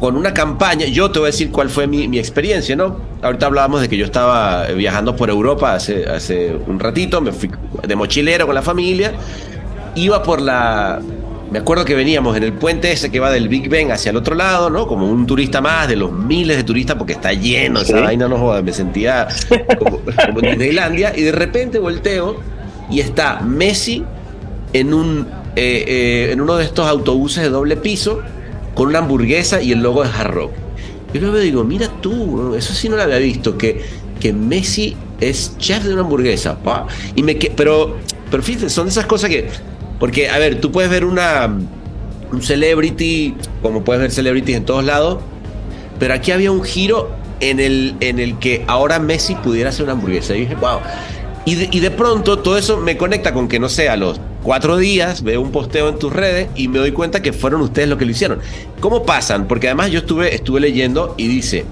con 0.00 0.16
una 0.16 0.34
campaña. 0.34 0.86
Yo 0.86 1.10
te 1.10 1.18
voy 1.18 1.28
a 1.28 1.30
decir 1.32 1.50
cuál 1.50 1.70
fue 1.70 1.86
mi, 1.86 2.06
mi 2.08 2.18
experiencia, 2.18 2.76
¿no? 2.76 2.96
Ahorita 3.22 3.46
hablábamos 3.46 3.80
de 3.80 3.88
que 3.88 3.96
yo 3.96 4.04
estaba 4.04 4.66
viajando 4.68 5.16
por 5.16 5.30
Europa 5.30 5.74
hace, 5.74 6.06
hace 6.06 6.54
un 6.66 6.78
ratito, 6.78 7.20
me 7.20 7.32
fui 7.32 7.50
de 7.86 7.96
mochilero 7.96 8.46
con 8.46 8.54
la 8.54 8.62
familia, 8.62 9.12
iba 9.94 10.22
por 10.22 10.40
la. 10.40 11.00
Me 11.50 11.60
acuerdo 11.60 11.84
que 11.84 11.94
veníamos 11.94 12.36
en 12.36 12.42
el 12.42 12.52
puente 12.52 12.90
ese 12.90 13.08
que 13.10 13.20
va 13.20 13.30
del 13.30 13.48
Big 13.48 13.68
Ben 13.68 13.92
hacia 13.92 14.10
el 14.10 14.16
otro 14.16 14.34
lado, 14.34 14.68
¿no? 14.68 14.88
Como 14.88 15.08
un 15.08 15.26
turista 15.26 15.60
más 15.60 15.86
de 15.86 15.94
los 15.94 16.10
miles 16.10 16.56
de 16.56 16.64
turistas, 16.64 16.96
porque 16.96 17.12
está 17.12 17.32
lleno, 17.32 17.80
esa 17.80 17.96
Sí. 17.96 18.02
vaina 18.02 18.26
no 18.28 18.36
joda, 18.36 18.62
me 18.62 18.72
sentía 18.72 19.28
como, 19.78 20.00
como 20.00 20.40
en 20.40 20.50
Disneylandia, 20.50 21.12
y 21.16 21.22
de 21.22 21.30
repente 21.32 21.78
volteo 21.78 22.40
y 22.90 22.98
está 23.00 23.40
Messi 23.42 24.04
en 24.72 24.92
un 24.92 25.28
eh, 25.54 25.84
eh, 25.86 26.32
en 26.32 26.40
uno 26.40 26.56
de 26.56 26.64
estos 26.64 26.86
autobuses 26.86 27.44
de 27.44 27.48
doble 27.48 27.76
piso 27.76 28.20
con 28.76 28.88
una 28.88 29.00
hamburguesa 29.00 29.60
y 29.60 29.72
el 29.72 29.80
logo 29.80 30.04
de 30.04 30.10
Hard 30.10 30.32
Rock. 30.32 30.52
Yo 31.12 31.20
luego 31.22 31.38
digo, 31.38 31.64
mira 31.64 31.88
tú, 32.00 32.54
eso 32.54 32.74
sí 32.74 32.88
no 32.88 32.94
lo 32.94 33.02
había 33.02 33.18
visto, 33.18 33.58
que, 33.58 33.82
que 34.20 34.32
Messi 34.32 34.96
es 35.18 35.56
chef 35.58 35.82
de 35.82 35.94
una 35.94 36.02
hamburguesa. 36.02 36.58
pa. 36.58 36.86
Y 37.16 37.24
me 37.24 37.34
pero, 37.34 37.96
pero 38.30 38.42
fíjate, 38.42 38.68
son 38.70 38.84
de 38.84 38.90
esas 38.90 39.06
cosas 39.06 39.30
que. 39.30 39.48
Porque, 39.98 40.28
a 40.28 40.38
ver, 40.38 40.60
tú 40.60 40.70
puedes 40.70 40.90
ver 40.90 41.06
una 41.06 41.56
un 42.30 42.42
celebrity, 42.42 43.34
como 43.62 43.82
puedes 43.82 44.02
ver 44.02 44.10
celebrities 44.10 44.58
en 44.58 44.64
todos 44.64 44.84
lados, 44.84 45.18
pero 45.98 46.14
aquí 46.14 46.32
había 46.32 46.50
un 46.50 46.62
giro 46.62 47.10
en 47.40 47.60
el, 47.60 47.94
en 48.00 48.18
el 48.18 48.38
que 48.38 48.64
ahora 48.66 48.98
Messi 48.98 49.34
pudiera 49.36 49.70
hacer 49.70 49.84
una 49.84 49.92
hamburguesa. 49.92 50.36
Y 50.36 50.40
dije, 50.40 50.54
wow. 50.56 50.80
Y 51.48 51.54
de, 51.54 51.90
pronto 51.92 52.40
todo 52.40 52.58
eso 52.58 52.76
me 52.78 52.96
conecta 52.96 53.32
con 53.32 53.46
que, 53.46 53.60
no 53.60 53.68
sé, 53.68 53.88
a 53.88 53.96
los 53.96 54.20
cuatro 54.42 54.78
días 54.78 55.22
veo 55.22 55.40
un 55.40 55.52
posteo 55.52 55.88
en 55.88 55.96
tus 55.96 56.12
redes 56.12 56.48
y 56.56 56.66
me 56.66 56.80
doy 56.80 56.90
cuenta 56.90 57.22
que 57.22 57.32
fueron 57.32 57.60
ustedes 57.60 57.88
los 57.88 57.98
que 57.98 58.04
lo 58.04 58.10
hicieron. 58.10 58.40
¿Cómo 58.80 59.06
pasan? 59.06 59.46
Porque 59.46 59.68
además 59.68 59.92
yo 59.92 60.00
estuve, 60.00 60.34
estuve 60.34 60.58
leyendo 60.58 61.14
y 61.16 61.28
dice, 61.28 61.64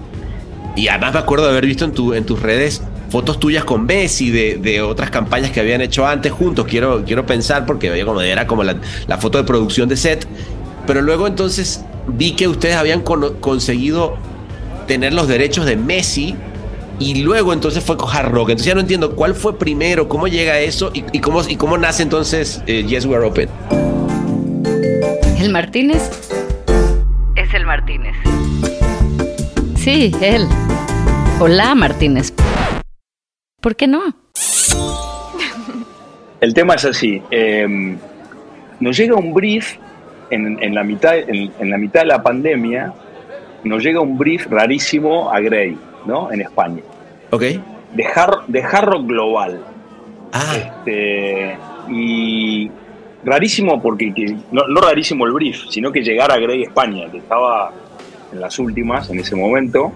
y 0.77 0.87
además 0.87 1.15
me 1.15 1.19
acuerdo 1.19 1.47
de 1.47 1.51
haber 1.51 1.67
visto 1.67 1.85
en, 1.85 1.91
tu, 1.91 2.15
en 2.15 2.25
tus 2.25 2.41
redes 2.41 2.83
fotos 3.11 3.41
tuyas 3.41 3.65
con 3.65 3.85
Messi 3.85 4.31
de, 4.31 4.59
de 4.59 4.81
otras 4.81 5.11
campañas 5.11 5.51
que 5.51 5.59
habían 5.59 5.81
hecho 5.81 6.07
antes 6.07 6.31
juntos. 6.31 6.67
Quiero, 6.69 7.05
quiero 7.05 7.27
pensar 7.27 7.67
porque 7.67 7.91
veía 7.91 8.07
como 8.07 8.21
era 8.21 8.47
como 8.47 8.63
la, 8.63 8.77
la 9.09 9.19
foto 9.19 9.39
de 9.39 9.45
producción 9.45 9.89
de 9.89 9.97
set. 9.97 10.25
Pero 10.87 11.03
luego 11.03 11.27
entonces 11.27 11.85
vi 12.07 12.37
que 12.37 12.47
ustedes 12.47 12.77
habían 12.77 13.01
conseguido 13.01 14.17
tener 14.87 15.15
los 15.15 15.27
derechos 15.27 15.67
de 15.67 15.77
Messi 15.77 16.37
y 16.99 17.23
luego 17.23 17.53
entonces 17.53 17.83
fue 17.85 17.97
con 17.97 18.09
Hard 18.15 18.31
Rock. 18.31 18.51
Entonces 18.51 18.67
ya 18.67 18.75
no 18.75 18.81
entiendo 18.81 19.15
cuál 19.17 19.35
fue 19.35 19.59
primero, 19.59 20.09
cómo 20.09 20.29
llega 20.29 20.59
eso 20.61 20.91
y, 20.95 21.05
y 21.13 21.21
cómo, 21.21 21.43
y 21.49 21.57
cómo 21.57 21.77
nace 21.79 22.03
entonces 22.03 22.63
eh, 22.67 22.85
Yes 22.85 23.07
We 23.07 23.17
Are 23.17 23.27
Open. 23.27 23.49
El 25.39 25.51
Martínez 25.51 26.11
es 27.37 27.45
Axel 27.45 27.67
Martínez. 27.67 28.15
Sí, 29.77 30.13
él. 30.21 30.47
Hola, 31.41 31.75
Martínez. 31.75 32.33
¿Por 33.61 33.77
qué 33.77 33.87
no? 33.87 34.03
El 36.41 36.55
tema 36.55 36.75
es 36.75 36.85
así. 36.85 37.23
eh, 37.31 37.97
nos 38.81 38.97
llega 38.97 39.15
un 39.15 39.33
brief 39.33 39.77
en, 40.31 40.63
en 40.63 40.75
la 40.75 40.83
mitad, 40.85 41.17
en, 41.17 41.53
en 41.59 41.71
la 41.71 41.79
mitad 41.79 42.01
de 42.01 42.07
la 42.07 42.23
pandemia, 42.23 42.93
nos 43.63 43.83
llega 43.83 44.01
un 44.01 44.19
brief 44.19 44.47
rarísimo 44.49 45.31
a 45.31 45.41
Grey, 45.41 45.79
¿no? 46.07 46.31
En 46.33 46.41
España. 46.41 46.83
Ok. 47.31 47.43
De, 47.43 48.05
Har- 48.15 48.47
de 48.49 48.63
Hard 48.63 48.85
Rock 48.87 49.07
Global. 49.07 49.61
Ah, 50.33 50.57
Este, 50.57 51.57
y 51.89 52.71
rarísimo 53.25 53.81
porque, 53.81 54.13
que- 54.13 54.37
no, 54.53 54.67
no 54.69 54.81
rarísimo 54.81 55.27
el 55.27 55.33
brief, 55.33 55.65
sino 55.71 55.93
que 55.93 56.03
llegara 56.03 56.35
a 56.35 56.39
Grey 56.39 56.63
España, 56.65 57.07
que 57.11 57.19
estaba 57.19 57.71
en 58.33 58.41
las 58.41 58.59
últimas 58.59 59.09
en 59.11 59.21
ese 59.21 59.37
momento. 59.37 59.93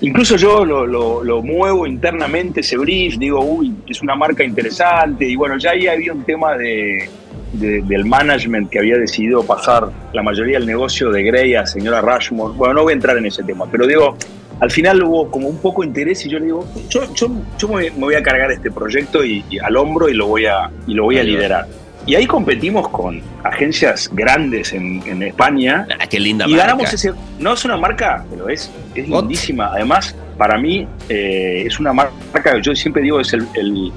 Incluso 0.00 0.36
yo 0.36 0.64
lo, 0.64 0.86
lo- 0.86 1.22
lo 1.24 1.42
muevo 1.42 1.86
internamente 1.86 2.60
ese 2.60 2.76
brief, 2.76 3.16
digo, 3.18 3.40
uy, 3.40 3.74
es 3.86 4.02
una 4.02 4.14
marca 4.14 4.44
interesante. 4.44 5.26
Y 5.28 5.36
bueno, 5.36 5.56
ya 5.58 5.70
ahí 5.70 5.86
había 5.86 6.12
un 6.12 6.22
tema 6.24 6.56
de, 6.56 7.08
de- 7.52 7.82
del 7.82 8.04
management 8.04 8.68
que 8.70 8.78
había 8.78 8.96
decidido 8.98 9.42
pasar 9.44 9.88
la 10.12 10.22
mayoría 10.22 10.58
del 10.58 10.66
negocio 10.66 11.10
de 11.10 11.22
Grey 11.22 11.54
a 11.54 11.66
señora 11.66 12.00
Rushmore. 12.02 12.54
Bueno, 12.56 12.74
no 12.74 12.82
voy 12.82 12.92
a 12.92 12.96
entrar 12.96 13.16
en 13.16 13.26
ese 13.26 13.42
tema, 13.42 13.66
pero 13.70 13.86
digo, 13.86 14.16
al 14.60 14.70
final 14.70 15.02
hubo 15.02 15.30
como 15.30 15.48
un 15.48 15.58
poco 15.58 15.84
interés 15.84 16.24
y 16.26 16.30
yo 16.30 16.38
le 16.38 16.46
digo, 16.46 16.66
yo, 16.88 17.12
yo, 17.14 17.28
yo 17.58 17.68
me, 17.68 17.90
voy 17.90 18.14
a 18.14 18.22
cargar 18.22 18.50
este 18.52 18.70
proyecto 18.70 19.24
y, 19.24 19.44
y 19.50 19.58
al 19.58 19.76
hombro 19.76 20.08
y 20.08 20.14
lo 20.14 20.26
voy 20.26 20.46
a, 20.46 20.70
y 20.86 20.94
lo 20.94 21.04
voy 21.04 21.18
a 21.18 21.22
liderar. 21.22 21.66
Y 22.06 22.14
ahí 22.14 22.26
competimos 22.26 22.88
con 22.88 23.20
agencias 23.42 24.08
grandes 24.12 24.72
en, 24.72 25.02
en 25.06 25.22
España 25.24 25.88
ah, 25.98 26.06
qué 26.06 26.20
linda 26.20 26.46
y 26.46 26.50
marca. 26.52 26.64
ganamos 26.66 26.92
ese. 26.94 27.12
No 27.40 27.52
es 27.54 27.64
una 27.64 27.76
marca, 27.76 28.24
pero 28.30 28.48
es, 28.48 28.70
es 28.94 29.08
lindísima. 29.08 29.72
Además, 29.72 30.14
para 30.38 30.56
mí, 30.56 30.86
eh, 31.08 31.64
es 31.66 31.80
una 31.80 31.92
marca 31.92 32.52
que 32.54 32.62
yo 32.62 32.74
siempre 32.76 33.02
digo 33.02 33.20
es 33.20 33.32
el, 33.32 33.46
el- 33.54 33.92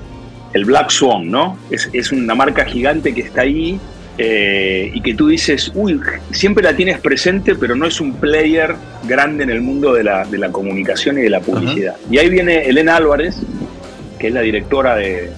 el 0.52 0.66
Black 0.66 0.90
Swan, 0.90 1.30
¿no? 1.30 1.56
Es, 1.70 1.88
es 1.94 2.12
una 2.12 2.34
marca 2.34 2.66
gigante 2.66 3.14
que 3.14 3.22
está 3.22 3.42
ahí 3.42 3.80
eh, 4.22 4.92
y 4.94 5.00
que 5.02 5.14
tú 5.14 5.28
dices, 5.30 5.72
uy, 5.76 5.98
siempre 6.32 6.62
la 6.64 6.76
tienes 6.76 7.00
presente, 7.00 7.56
pero 7.56 7.74
no 7.76 7.86
es 7.88 8.02
un 8.02 8.14
player 8.16 8.76
grande 9.08 9.46
en 9.46 9.50
el 9.50 9.62
mundo 9.62 9.94
de 9.94 10.04
la, 10.04 10.26
de 10.26 10.38
la 10.38 10.52
comunicación 10.52 11.18
y 11.18 11.22
de 11.22 11.30
la 11.30 11.40
publicidad. 11.40 11.96
Y 12.12 12.18
ahí 12.18 12.30
viene 12.30 12.66
Elena 12.68 12.98
Álvarez, 12.98 13.38
que 14.20 14.28
es 14.28 14.34
la 14.34 14.42
directora 14.42 14.96
de, 14.98 15.30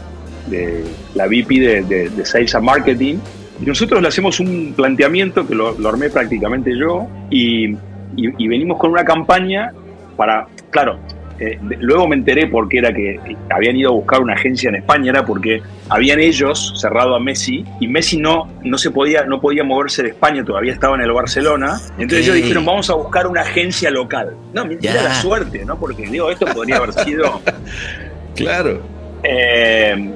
de 0.48 0.84
la 1.14 1.28
VP 1.28 1.60
de, 1.60 1.82
de- 1.84 2.10
de 2.10 2.26
Sales 2.26 2.56
and 2.56 2.66
Marketing. 2.66 3.18
Y 3.62 3.66
nosotros 3.66 4.02
le 4.02 4.08
hacemos 4.08 4.40
un 4.40 4.74
planteamiento 4.76 5.48
que 5.48 5.54
lo, 5.54 5.78
lo 5.78 5.90
armé 5.90 6.10
prácticamente 6.10 6.76
yo 6.76 7.08
y, 7.30 7.68
y- 7.70 7.76
y 8.16 8.48
venimos 8.48 8.80
con 8.80 8.90
una 8.92 9.04
campaña 9.06 9.72
para, 10.18 10.48
claro, 10.72 10.98
eh, 11.44 11.58
luego 11.80 12.08
me 12.08 12.16
enteré 12.16 12.46
por 12.48 12.70
qué 12.70 12.78
era 12.78 12.94
que 12.94 13.20
habían 13.50 13.76
ido 13.76 13.90
a 13.90 13.94
buscar 13.94 14.22
una 14.22 14.34
agencia 14.34 14.70
en 14.70 14.76
España, 14.76 15.10
era 15.10 15.26
porque 15.26 15.62
habían 15.90 16.20
ellos 16.20 16.74
cerrado 16.80 17.16
a 17.16 17.20
Messi 17.20 17.66
y 17.80 17.88
Messi 17.88 18.18
no, 18.18 18.48
no 18.64 18.78
se 18.78 18.92
podía, 18.92 19.24
no 19.26 19.42
podía 19.42 19.64
moverse 19.64 20.04
de 20.04 20.10
España, 20.10 20.44
todavía 20.46 20.72
estaba 20.72 20.96
en 20.96 21.02
el 21.02 21.12
Barcelona. 21.12 21.80
Entonces 21.98 22.26
ellos 22.28 22.36
dijeron, 22.36 22.64
vamos 22.66 22.90
a 22.92 22.94
buscar 22.94 23.26
una 23.26 23.42
agencia 23.42 23.90
local. 23.90 24.36
No, 24.54 24.66
mira 24.66 24.80
Ya. 24.82 24.94
la 25.02 25.16
suerte, 25.16 25.66
¿no? 25.66 25.80
Porque 25.80 26.06
digo, 26.08 26.30
esto 26.30 26.46
podría 26.46 26.78
haber 26.78 26.94
sido 26.94 27.42
Claro. 28.36 28.80
eh, 29.24 30.12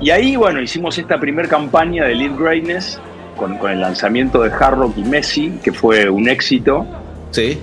y 0.00 0.08
ahí, 0.10 0.34
bueno, 0.36 0.62
hicimos 0.62 0.96
esta 0.96 1.20
primer 1.20 1.46
campaña 1.46 2.06
de 2.06 2.14
Lead 2.14 2.36
Greatness 2.38 2.98
con, 3.36 3.58
con 3.58 3.70
el 3.70 3.80
lanzamiento 3.82 4.40
de 4.42 4.50
Hard 4.50 4.78
Rock 4.78 4.94
y 4.96 5.04
Messi, 5.04 5.52
que 5.62 5.72
fue 5.72 6.08
un 6.08 6.26
éxito. 6.28 6.86
Sí. 7.32 7.58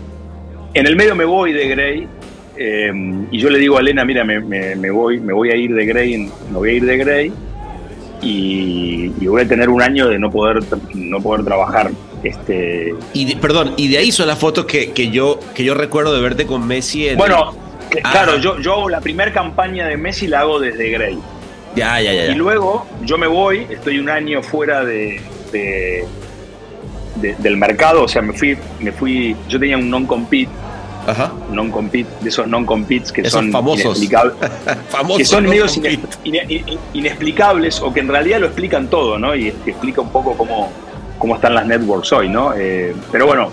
En 0.75 0.85
el 0.85 0.95
medio 0.95 1.15
me 1.15 1.25
voy 1.25 1.51
de 1.53 1.67
Grey 1.67 2.07
eh, 2.57 2.91
y 3.31 3.37
yo 3.39 3.49
le 3.49 3.59
digo 3.59 3.77
a 3.77 3.81
Elena, 3.81 4.03
mira, 4.05 4.23
me, 4.23 4.39
me- 4.39 4.75
me 4.75 4.89
voy, 4.91 5.19
me 5.19 5.33
voy 5.33 5.49
a 5.51 5.55
ir 5.55 5.73
de 5.73 5.85
Grey, 5.85 6.17
me 6.51 6.57
voy 6.57 6.69
a 6.69 6.73
ir 6.73 6.85
de 6.85 6.97
Grey 6.97 7.31
y, 8.21 9.11
y 9.19 9.27
voy 9.27 9.43
a 9.43 9.47
tener 9.47 9.69
un 9.69 9.81
año 9.81 10.07
de 10.07 10.17
no 10.19 10.31
poder, 10.31 10.59
no 10.93 11.21
poder 11.21 11.45
trabajar. 11.45 11.91
Este, 12.23 12.93
Y 13.13 13.25
de- 13.25 13.35
perdón, 13.35 13.73
y 13.77 13.87
de 13.89 13.99
ahí 13.99 14.11
son 14.11 14.27
las 14.27 14.39
fotos 14.39 14.65
que, 14.65 14.91
que 14.91 15.09
yo 15.11 15.39
que 15.53 15.63
yo 15.63 15.75
recuerdo 15.75 16.13
de 16.15 16.21
verte 16.21 16.45
con 16.47 16.65
Messi 16.67 17.07
en 17.09 17.17
bueno, 17.17 17.53
Ah. 18.03 18.11
claro, 18.11 18.37
yo, 18.37 18.59
yo 18.59 18.73
hago 18.73 18.89
la 18.89 18.99
primera 18.99 19.31
campaña 19.31 19.87
de 19.87 19.95
Messi 19.95 20.27
la 20.27 20.41
hago 20.41 20.59
desde 20.59 20.89
Grey. 20.89 21.17
Ya, 21.75 22.01
ya, 22.01 22.11
ya. 22.11 22.25
ya. 22.25 22.31
Y 22.31 22.35
luego 22.35 22.85
yo 23.03 23.17
me 23.17 23.27
voy, 23.27 23.65
estoy 23.69 23.99
un 23.99 24.09
año 24.09 24.41
fuera 24.41 24.83
de, 24.83 25.21
de- 25.53 26.03
de- 27.21 27.35
del 27.37 27.55
mercado, 27.55 28.03
o 28.03 28.07
sea, 28.07 28.21
me 28.21 28.33
fui, 28.33 28.57
me 28.81 28.91
fui, 28.91 29.35
yo 29.47 29.57
tenía 29.59 29.77
un 29.77 29.89
non-compete, 29.89 30.49
non-compete, 31.51 32.09
de 32.21 32.29
esos 32.29 32.47
non-competes 32.47 33.11
que 33.11 33.21
Esos 33.21 33.33
son 33.33 33.51
famosos. 33.51 33.97
que 35.17 35.25
son 35.25 35.43
¿no? 35.45 35.49
medios 35.49 35.77
ine- 35.77 35.99
ine- 36.25 36.77
inexplicables 36.93 37.81
o 37.81 37.93
que 37.93 38.01
en 38.01 38.07
realidad 38.09 38.39
lo 38.39 38.47
explican 38.47 38.87
todo, 38.89 39.17
¿no? 39.17 39.35
Y 39.35 39.51
que 39.63 39.71
explica 39.71 40.01
un 40.01 40.09
poco 40.09 40.35
cómo, 40.35 40.71
cómo 41.17 41.35
están 41.35 41.55
las 41.55 41.65
networks 41.65 42.11
hoy, 42.13 42.29
¿no? 42.29 42.53
Eh, 42.55 42.93
pero 43.11 43.25
bueno, 43.27 43.49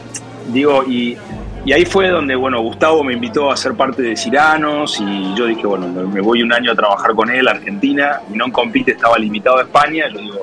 digo, 0.48 0.82
y, 0.84 1.16
y 1.64 1.72
ahí 1.72 1.84
fue 1.86 2.08
donde, 2.08 2.34
bueno, 2.36 2.60
Gustavo 2.60 3.02
me 3.04 3.14
invitó 3.14 3.50
a 3.50 3.56
ser 3.56 3.74
parte 3.74 4.02
de 4.02 4.16
Ciranos 4.16 5.00
y 5.00 5.34
yo 5.34 5.46
dije, 5.46 5.66
bueno, 5.66 5.86
me 5.88 6.02
me 6.02 6.20
voy 6.20 6.42
un 6.42 6.52
año 6.52 6.72
a 6.72 6.74
trabajar 6.74 7.14
con 7.14 7.30
él 7.30 7.46
a 7.48 7.52
Argentina, 7.52 8.20
mi 8.28 8.36
non-compete 8.36 8.92
estaba 8.92 9.16
limitado 9.18 9.58
a 9.58 9.62
España, 9.62 10.04
yo 10.12 10.18
digo, 10.20 10.40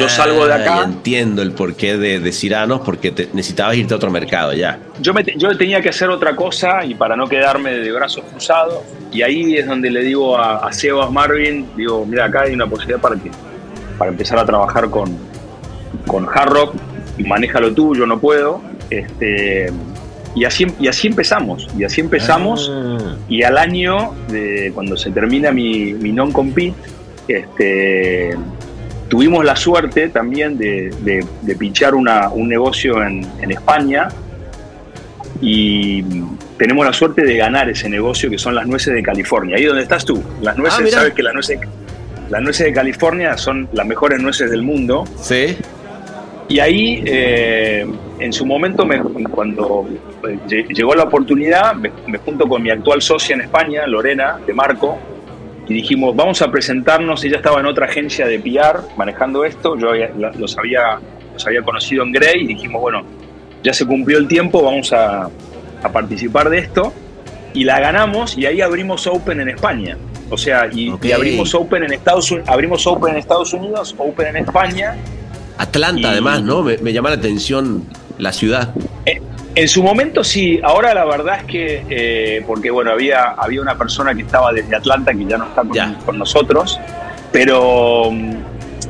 yo 0.00 0.08
salgo 0.08 0.46
de 0.46 0.52
Ah, 0.52 0.56
acá. 0.56 0.82
entiendo 0.84 1.42
el 1.42 1.52
porqué 1.52 1.96
de, 1.96 2.20
de 2.20 2.32
Ciranos, 2.32 2.80
porque 2.84 3.10
te- 3.10 3.28
necesitabas 3.32 3.76
irte 3.76 3.94
a 3.94 3.96
otro 3.96 4.10
mercado 4.10 4.52
ya. 4.52 4.78
yo, 5.00 5.12
me 5.14 5.24
yo 5.36 5.56
tenía 5.56 5.80
que 5.80 5.88
hacer 5.90 6.08
otra 6.10 6.34
cosa 6.36 6.84
y 6.84 6.94
para 6.94 7.16
no 7.16 7.26
quedarme 7.28 7.70
de 7.72 7.92
brazos 7.92 8.24
cruzados. 8.30 8.78
Y 9.12 9.22
ahí 9.22 9.56
es 9.56 9.66
donde 9.66 9.90
le 9.90 10.02
digo 10.02 10.36
a, 10.36 10.66
a 10.66 10.72
Sebas 10.72 11.10
Marvin, 11.10 11.66
digo, 11.76 12.04
mira, 12.06 12.26
acá 12.26 12.42
hay 12.42 12.52
una 12.54 12.66
posibilidad 12.66 13.00
para, 13.00 13.16
que, 13.16 13.30
para 13.98 14.10
empezar 14.10 14.38
a 14.38 14.44
trabajar 14.44 14.90
con, 14.90 15.16
con 16.06 16.26
Hard 16.28 16.50
Rock, 16.50 16.74
manéjalo 17.26 17.72
tú, 17.72 17.94
yo 17.94 18.06
no 18.06 18.18
puedo. 18.18 18.60
Este, 18.90 19.72
y, 20.34 20.44
así, 20.44 20.66
y 20.78 20.88
así 20.88 21.08
empezamos, 21.08 21.68
y 21.78 21.84
así 21.84 22.00
empezamos. 22.00 22.70
Ah. 22.72 23.16
Y 23.28 23.42
al 23.42 23.56
año, 23.58 24.14
de, 24.28 24.70
cuando 24.74 24.96
se 24.96 25.10
termina 25.10 25.50
mi, 25.52 25.94
mi 25.94 26.12
non-compete, 26.12 26.74
este, 27.28 28.34
tuvimos 29.08 29.44
la 29.44 29.56
suerte 29.56 30.08
también 30.08 30.58
de, 30.58 30.90
de, 31.00 31.24
de 31.42 31.56
pinchar 31.56 31.94
una- 31.94 32.28
un 32.28 32.48
negocio 32.48 33.02
en, 33.02 33.26
en 33.40 33.50
España 33.50 34.08
y 35.40 36.02
tenemos 36.58 36.84
la 36.84 36.92
suerte 36.92 37.22
de 37.24 37.36
ganar 37.36 37.68
ese 37.70 37.88
negocio 37.88 38.28
que 38.28 38.38
son 38.38 38.54
las 38.54 38.66
nueces 38.66 38.92
de 38.94 39.02
California. 39.02 39.56
Ahí 39.56 39.64
donde 39.64 39.82
estás 39.82 40.04
tú. 40.04 40.22
Las 40.42 40.56
nueces, 40.56 40.80
Ah, 40.94 40.98
sabes 40.98 41.14
que 41.14 41.22
las 41.22 41.32
nueces, 41.34 41.60
las 42.28 42.42
nueces 42.42 42.66
de 42.66 42.72
California 42.72 43.36
son 43.36 43.68
las 43.72 43.86
mejores 43.86 44.20
nueces 44.20 44.50
del 44.50 44.62
mundo. 44.62 45.04
Sí. 45.20 45.56
Y 46.48 46.60
ahí, 46.60 47.02
eh, 47.06 47.86
en 48.18 48.32
su 48.32 48.46
momento, 48.46 48.84
me- 48.86 49.00
cuando 49.30 49.86
eh, 50.26 50.38
lle- 50.48 50.66
llegó 50.74 50.94
la 50.94 51.04
oportunidad, 51.04 51.74
me, 51.74 51.90
me 52.06 52.18
junto 52.18 52.48
con 52.48 52.62
mi 52.62 52.70
actual 52.70 53.00
socia 53.02 53.34
en 53.34 53.42
España, 53.42 53.86
Lorena, 53.86 54.38
de 54.46 54.52
Marco, 54.54 54.98
y 55.68 55.74
dijimos, 55.74 56.16
vamos 56.16 56.40
a 56.42 56.50
presentarnos. 56.50 57.22
Ella 57.24 57.36
estaba 57.36 57.60
en 57.60 57.66
otra 57.66 57.86
agencia 57.86 58.26
de 58.26 58.38
PR 58.38 58.80
manejando 58.96 59.44
esto, 59.44 59.76
yo 59.76 59.92
los, 60.38 60.56
había, 60.58 60.98
los 61.34 61.46
había 61.46 61.62
conocido 61.62 62.02
en 62.04 62.12
Grey, 62.12 62.44
y 62.44 62.46
dijimos, 62.46 62.80
bueno, 62.80 63.02
ya 63.62 63.72
se 63.72 63.86
cumplió 63.86 64.18
el 64.18 64.26
tiempo, 64.26 64.62
vamos 64.62 64.92
a, 64.92 65.24
a 65.82 65.92
participar 65.92 66.48
de 66.48 66.58
esto. 66.58 66.92
Y 67.54 67.64
la 67.64 67.80
ganamos 67.80 68.36
y 68.36 68.46
ahí 68.46 68.60
abrimos 68.60 69.06
Open 69.06 69.40
en 69.40 69.48
España. 69.48 69.96
O 70.30 70.36
sea, 70.36 70.68
y, 70.72 70.90
abrimos 71.12 71.54
Open 71.54 71.82
en 71.84 71.92
Estados 71.92 72.30
Unidos, 72.30 72.48
abrimos 72.48 72.86
Open 72.86 73.12
en 73.12 73.18
Estados 73.18 73.52
Unidos, 73.52 73.94
Open 73.98 74.26
en 74.28 74.36
España. 74.36 74.96
Atlanta, 75.56 76.00
Y- 76.00 76.04
además, 76.04 76.42
¿no? 76.42 76.62
Me, 76.62 76.78
me 76.78 76.92
llama 76.92 77.08
la 77.10 77.16
atención 77.16 77.84
la 78.18 78.32
ciudad. 78.32 78.74
En 79.60 79.66
su 79.66 79.82
momento 79.82 80.22
sí, 80.22 80.60
ahora 80.62 80.94
la 80.94 81.04
verdad 81.04 81.38
es 81.40 81.44
que, 81.44 81.84
eh, 81.90 82.44
porque 82.46 82.70
bueno, 82.70 82.92
había, 82.92 83.30
había 83.30 83.60
una 83.60 83.76
persona 83.76 84.14
que 84.14 84.22
estaba 84.22 84.52
desde 84.52 84.76
Atlanta 84.76 85.12
que 85.12 85.24
ya 85.24 85.36
no 85.36 85.46
está 85.46 85.62
con, 85.62 85.72
Ya. 85.72 85.98
con 86.06 86.16
nosotros, 86.16 86.78
pero 87.32 88.08
mm, 88.12 88.34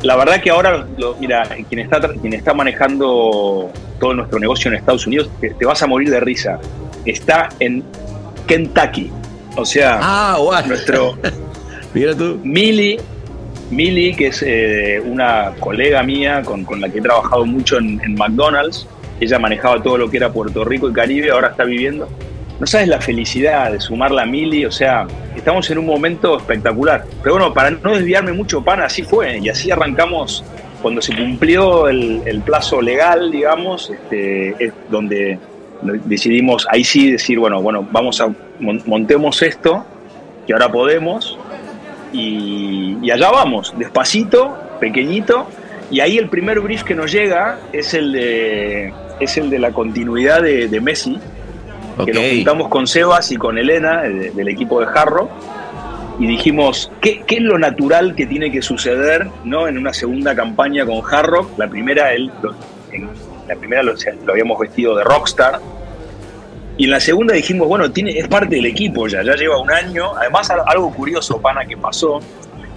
la 0.02 0.16
verdad 0.16 0.40
que 0.42 0.50
ahora, 0.50 0.86
lo- 0.98 1.16
mira, 1.18 1.44
quien 1.70 1.80
está, 1.80 2.00
quien 2.20 2.34
está 2.34 2.52
manejando 2.52 3.70
todo 3.98 4.12
nuestro 4.12 4.38
negocio 4.38 4.70
en 4.70 4.76
Estados 4.76 5.06
Unidos, 5.06 5.30
te, 5.40 5.50
te 5.50 5.64
vas 5.64 5.82
a 5.82 5.86
morir 5.86 6.10
de 6.10 6.20
risa, 6.20 6.58
está 7.06 7.48
en 7.60 7.82
Kentucky, 8.46 9.10
o 9.56 9.64
sea, 9.64 9.98
Ah, 10.02 10.62
nuestro... 10.66 11.16
Mira 11.94 12.14
tú. 12.14 12.38
Mili, 12.44 12.98
Mili, 13.70 14.14
que 14.14 14.26
es 14.26 14.44
eh, 14.46 15.00
una 15.02 15.52
colega 15.58 16.02
mía 16.02 16.42
con, 16.44 16.64
con 16.64 16.78
la 16.82 16.90
que 16.90 16.98
he 16.98 17.02
trabajado 17.02 17.46
mucho 17.46 17.78
en, 17.78 17.98
en 18.04 18.14
McDonald's, 18.16 18.86
ella 19.20 19.38
manejaba 19.38 19.82
todo 19.82 19.98
lo 19.98 20.10
que 20.10 20.16
era 20.18 20.32
Puerto 20.32 20.64
Rico 20.64 20.88
y 20.88 20.92
Caribe, 20.92 21.30
ahora 21.30 21.48
está 21.48 21.64
viviendo. 21.64 22.08
No 22.60 22.66
sabes 22.66 22.88
la 22.88 23.00
felicidad 23.00 23.70
de 23.72 23.80
sumarla 23.80 24.22
a 24.22 24.26
Mili, 24.26 24.64
o 24.64 24.72
sea, 24.72 25.06
estamos 25.36 25.70
en 25.70 25.78
un 25.78 25.86
momento 25.86 26.36
espectacular. 26.36 27.04
Pero 27.22 27.36
bueno, 27.36 27.54
para 27.54 27.70
no 27.70 27.94
desviarme 27.94 28.32
mucho, 28.32 28.62
pan, 28.64 28.80
así 28.80 29.02
fue, 29.02 29.38
y 29.38 29.48
así 29.48 29.70
arrancamos 29.70 30.44
cuando 30.82 31.00
se 31.00 31.14
cumplió 31.14 31.88
el, 31.88 32.42
plazo 32.44 32.80
legal, 32.80 33.30
digamos, 33.30 33.90
este, 33.90 34.50
es 34.64 34.72
donde 34.90 35.38
decidimos 36.04 36.66
ahí 36.70 36.82
sí 36.82 37.12
decir, 37.12 37.38
bueno, 37.38 37.62
bueno, 37.62 37.86
vamos 37.92 38.20
a 38.20 38.28
mon- 38.58 38.82
montemos 38.86 39.40
esto, 39.42 39.84
que 40.46 40.52
ahora 40.52 40.70
podemos, 40.70 41.38
y, 42.12 42.96
y 43.02 43.10
allá 43.10 43.30
vamos, 43.30 43.74
despacito, 43.78 44.56
pequeñito, 44.80 45.46
y 45.90 46.00
ahí 46.00 46.18
el 46.18 46.28
primer 46.28 46.60
brief 46.60 46.82
que 46.82 46.94
nos 46.94 47.12
llega 47.12 47.58
es 47.72 47.94
el 47.94 48.12
de, 48.12 48.92
es 49.20 49.36
el 49.36 49.50
de 49.50 49.58
la 49.58 49.72
continuidad 49.72 50.42
de, 50.42 50.68
de 50.68 50.80
Messi, 50.80 51.18
que 52.04 52.10
Ok. 52.10 52.14
nos 52.14 52.24
juntamos 52.30 52.68
con 52.68 52.86
Sebas 52.86 53.30
y 53.32 53.36
con 53.36 53.58
Elena, 53.58 54.02
de- 54.02 54.30
del 54.30 54.48
equipo 54.48 54.80
de 54.80 54.86
Jarro, 54.86 55.28
y 56.20 56.26
dijimos, 56.26 56.90
¿qué, 57.00 57.22
qué 57.26 57.36
es 57.36 57.42
lo 57.42 57.58
natural 57.58 58.14
que 58.16 58.26
tiene 58.26 58.50
que 58.50 58.60
suceder 58.62 59.28
¿no? 59.44 59.68
en 59.68 59.78
una 59.78 59.92
segunda 59.92 60.34
campaña 60.34 60.84
con 60.84 61.00
Jarro? 61.02 61.48
La 61.56 61.68
primera, 61.68 62.12
él, 62.12 62.30
lo- 62.42 62.54
en 62.92 63.08
la 63.48 63.54
primera 63.56 63.82
lo, 63.82 63.94
lo 64.26 64.32
habíamos 64.32 64.58
vestido 64.58 64.96
de 64.96 65.04
rockstar, 65.04 65.60
y 66.76 66.84
en 66.84 66.90
la 66.90 67.00
segunda 67.00 67.34
dijimos, 67.34 67.66
bueno, 67.66 67.90
tiene, 67.90 68.16
es 68.18 68.28
parte 68.28 68.54
del 68.56 68.66
equipo 68.66 69.08
ya, 69.08 69.22
ya 69.24 69.34
lleva 69.34 69.58
un 69.60 69.70
año. 69.70 70.14
Además, 70.16 70.48
al- 70.50 70.62
algo 70.66 70.92
curioso, 70.92 71.40
pana, 71.40 71.64
que 71.64 71.76
pasó, 71.76 72.20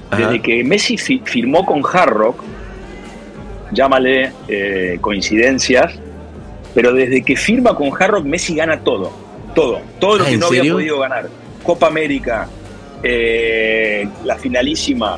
Ajá. 0.10 0.18
desde 0.24 0.42
que 0.42 0.64
Messi 0.64 0.98
fi- 0.98 1.22
firmó 1.24 1.64
con 1.66 1.84
Hard 1.86 2.10
Rock, 2.12 2.44
llámale 3.72 4.32
eh, 4.48 4.98
coincidencias, 5.02 5.94
pero 6.74 6.94
desde 6.94 7.24
que 7.24 7.36
firma 7.36 7.76
con 7.76 7.90
Hard 7.90 8.12
Rock, 8.12 8.26
Messi 8.26 8.56
gana 8.56 8.80
todo, 8.80 9.12
todo, 9.54 9.82
todo 10.00 10.18
lo 10.18 10.24
Ah, 10.24 10.28
que 10.28 10.34
¿en 10.34 10.40
no 10.40 10.48
había 10.48 10.74
podido 10.74 11.00
ganar. 11.00 11.30
Copa 11.64 11.88
América, 11.88 12.48
eh, 13.04 14.08
la 14.24 14.36
finalísima, 14.38 15.18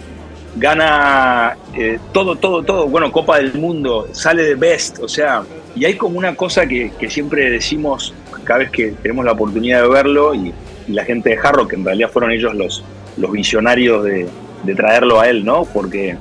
gana 0.56 1.58
eh, 1.76 2.00
todo, 2.12 2.36
todo, 2.36 2.64
todo, 2.64 2.88
bueno, 2.88 3.12
Copa 3.12 3.38
del 3.38 3.54
Mundo, 3.54 4.08
sale 4.12 4.44
de 4.44 4.56
Best, 4.56 5.00
o 5.00 5.08
sea, 5.08 5.44
y 5.76 5.86
hay 5.86 5.96
como 5.96 6.18
una 6.18 6.36
cosa 6.36 6.66
que, 6.68 6.92
que 7.00 7.10
siempre 7.10 7.50
decimos 7.50 8.14
cada 8.44 8.60
vez 8.60 8.72
que 8.72 8.92
tenemos 9.02 9.26
la 9.26 9.32
oportunidad 9.32 9.82
de 9.82 9.88
verlo 9.88 10.36
y, 10.36 10.54
y 10.88 10.92
la 10.92 11.06
gente 11.06 11.30
de 11.30 11.38
Jarro, 11.38 11.68
que 11.68 11.76
en 11.76 11.86
realidad 11.86 12.10
fueron 12.12 12.32
ellos 12.32 12.54
los, 12.54 12.84
los 13.18 13.32
visionarios 13.32 14.04
de, 14.04 14.28
de 14.64 14.76
traerlo 14.76 15.20
a 15.20 15.30
él, 15.30 15.46
¿no? 15.46 15.64
Porque 15.66 16.18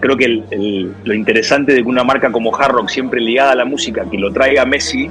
creo 0.00 0.16
que 0.16 0.24
el- 0.26 0.44
el- 0.50 0.94
lo 1.04 1.14
interesante 1.14 1.72
de 1.74 1.82
que 1.82 1.88
una 1.88 2.04
marca 2.04 2.30
como 2.30 2.54
Hard 2.56 2.72
Rock, 2.72 2.88
siempre 2.88 3.20
ligada 3.20 3.52
a 3.52 3.54
la 3.56 3.64
música, 3.64 4.04
que 4.10 4.18
lo 4.18 4.32
traiga 4.32 4.64
Messi, 4.64 5.08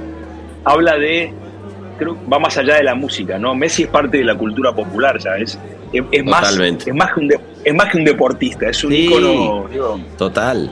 habla 0.64 0.96
de, 0.96 1.32
creo 1.98 2.14
que 2.14 2.30
va 2.30 2.38
más 2.38 2.56
allá 2.58 2.76
de 2.76 2.84
la 2.84 2.94
música, 2.94 3.38
¿no? 3.38 3.54
Messi 3.54 3.84
es 3.84 3.88
parte 3.88 4.18
de 4.18 4.24
la 4.24 4.34
cultura 4.36 4.72
popular, 4.72 5.18
ya 5.18 5.36
es, 5.36 5.58
es, 5.92 6.02
es 6.12 6.24
más, 6.24 6.58
es, 6.58 6.94
más 6.94 7.12
que 7.14 7.20
un 7.20 7.28
de- 7.28 7.40
es 7.64 7.74
más 7.74 7.90
que 7.90 7.98
un 7.98 8.04
deportista, 8.04 8.68
es 8.68 8.82
un 8.84 8.92
Sí. 8.92 9.06
ícono, 9.06 9.66
digo. 9.70 10.00
Total. 10.16 10.70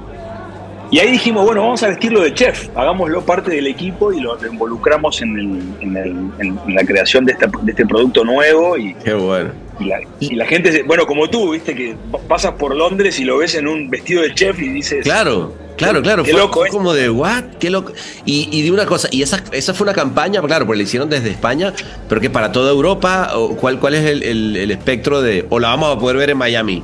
Y 0.88 1.00
ahí 1.00 1.10
dijimos, 1.10 1.44
bueno, 1.44 1.62
vamos 1.62 1.82
a 1.82 1.88
vestirlo 1.88 2.20
de 2.22 2.32
chef, 2.32 2.68
hagámoslo 2.76 3.20
parte 3.22 3.50
del 3.50 3.66
equipo 3.66 4.12
y 4.12 4.20
lo, 4.20 4.36
lo 4.40 4.46
involucramos 4.46 5.20
en, 5.20 5.36
el- 5.36 5.62
en 5.80 5.96
el- 5.96 6.30
en- 6.38 6.58
en 6.68 6.74
la 6.76 6.84
creación 6.84 7.24
de 7.24 7.32
este, 7.32 7.46
de 7.62 7.72
este 7.72 7.84
producto 7.86 8.24
nuevo 8.24 8.76
y, 8.78 8.94
Qué 8.94 9.12
bueno. 9.14 9.50
Y 9.78 9.84
la, 9.84 10.00
y 10.20 10.34
la 10.34 10.46
gente, 10.46 10.82
bueno, 10.84 11.06
como 11.06 11.28
tú, 11.28 11.52
viste, 11.52 11.74
que 11.74 11.96
pasas 12.28 12.52
por 12.54 12.74
Londres 12.74 13.18
y 13.20 13.24
lo 13.24 13.38
ves 13.38 13.54
en 13.54 13.68
un 13.68 13.90
vestido 13.90 14.22
de 14.22 14.34
chef 14.34 14.58
y 14.60 14.68
dices, 14.68 15.04
Claro, 15.04 15.52
claro, 15.76 16.00
claro. 16.02 16.22
Qué 16.24 16.30
fue, 16.32 16.40
loco, 16.40 16.60
fue 16.60 16.68
como 16.70 16.94
de, 16.94 17.10
¿what? 17.10 17.44
Qué 17.60 17.68
loco. 17.70 17.92
Y, 18.24 18.48
y 18.50 18.62
de 18.62 18.72
una 18.72 18.86
cosa, 18.86 19.08
y 19.10 19.22
esa, 19.22 19.42
esa 19.52 19.74
fue 19.74 19.84
una 19.84 19.92
campaña, 19.92 20.40
claro, 20.42 20.64
porque 20.66 20.78
la 20.78 20.82
hicieron 20.84 21.10
desde 21.10 21.30
España, 21.30 21.74
pero 22.08 22.20
que 22.20 22.30
para 22.30 22.52
toda 22.52 22.70
Europa, 22.70 23.32
o 23.34 23.56
¿cuál, 23.56 23.78
cuál 23.78 23.94
es 23.94 24.04
el, 24.06 24.22
el- 24.22 24.56
el 24.56 24.70
espectro 24.70 25.20
de, 25.20 25.44
o 25.50 25.58
la 25.58 25.68
vamos 25.68 25.94
a 25.94 25.98
poder 25.98 26.16
ver 26.16 26.30
en 26.30 26.38
Miami? 26.38 26.82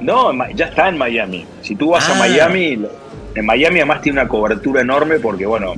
no, 0.00 0.30
ya 0.54 0.66
está 0.66 0.88
en 0.88 0.96
Miami. 0.98 1.44
Si 1.62 1.74
tú 1.74 1.90
vas 1.90 2.08
Ah. 2.08 2.14
a 2.14 2.18
Miami, 2.18 2.76
lo- 2.76 2.90
en 3.34 3.44
Miami 3.46 3.76
además 3.80 4.00
tiene 4.00 4.20
una 4.20 4.28
cobertura 4.28 4.80
enorme 4.82 5.18
porque, 5.18 5.44
bueno, 5.46 5.74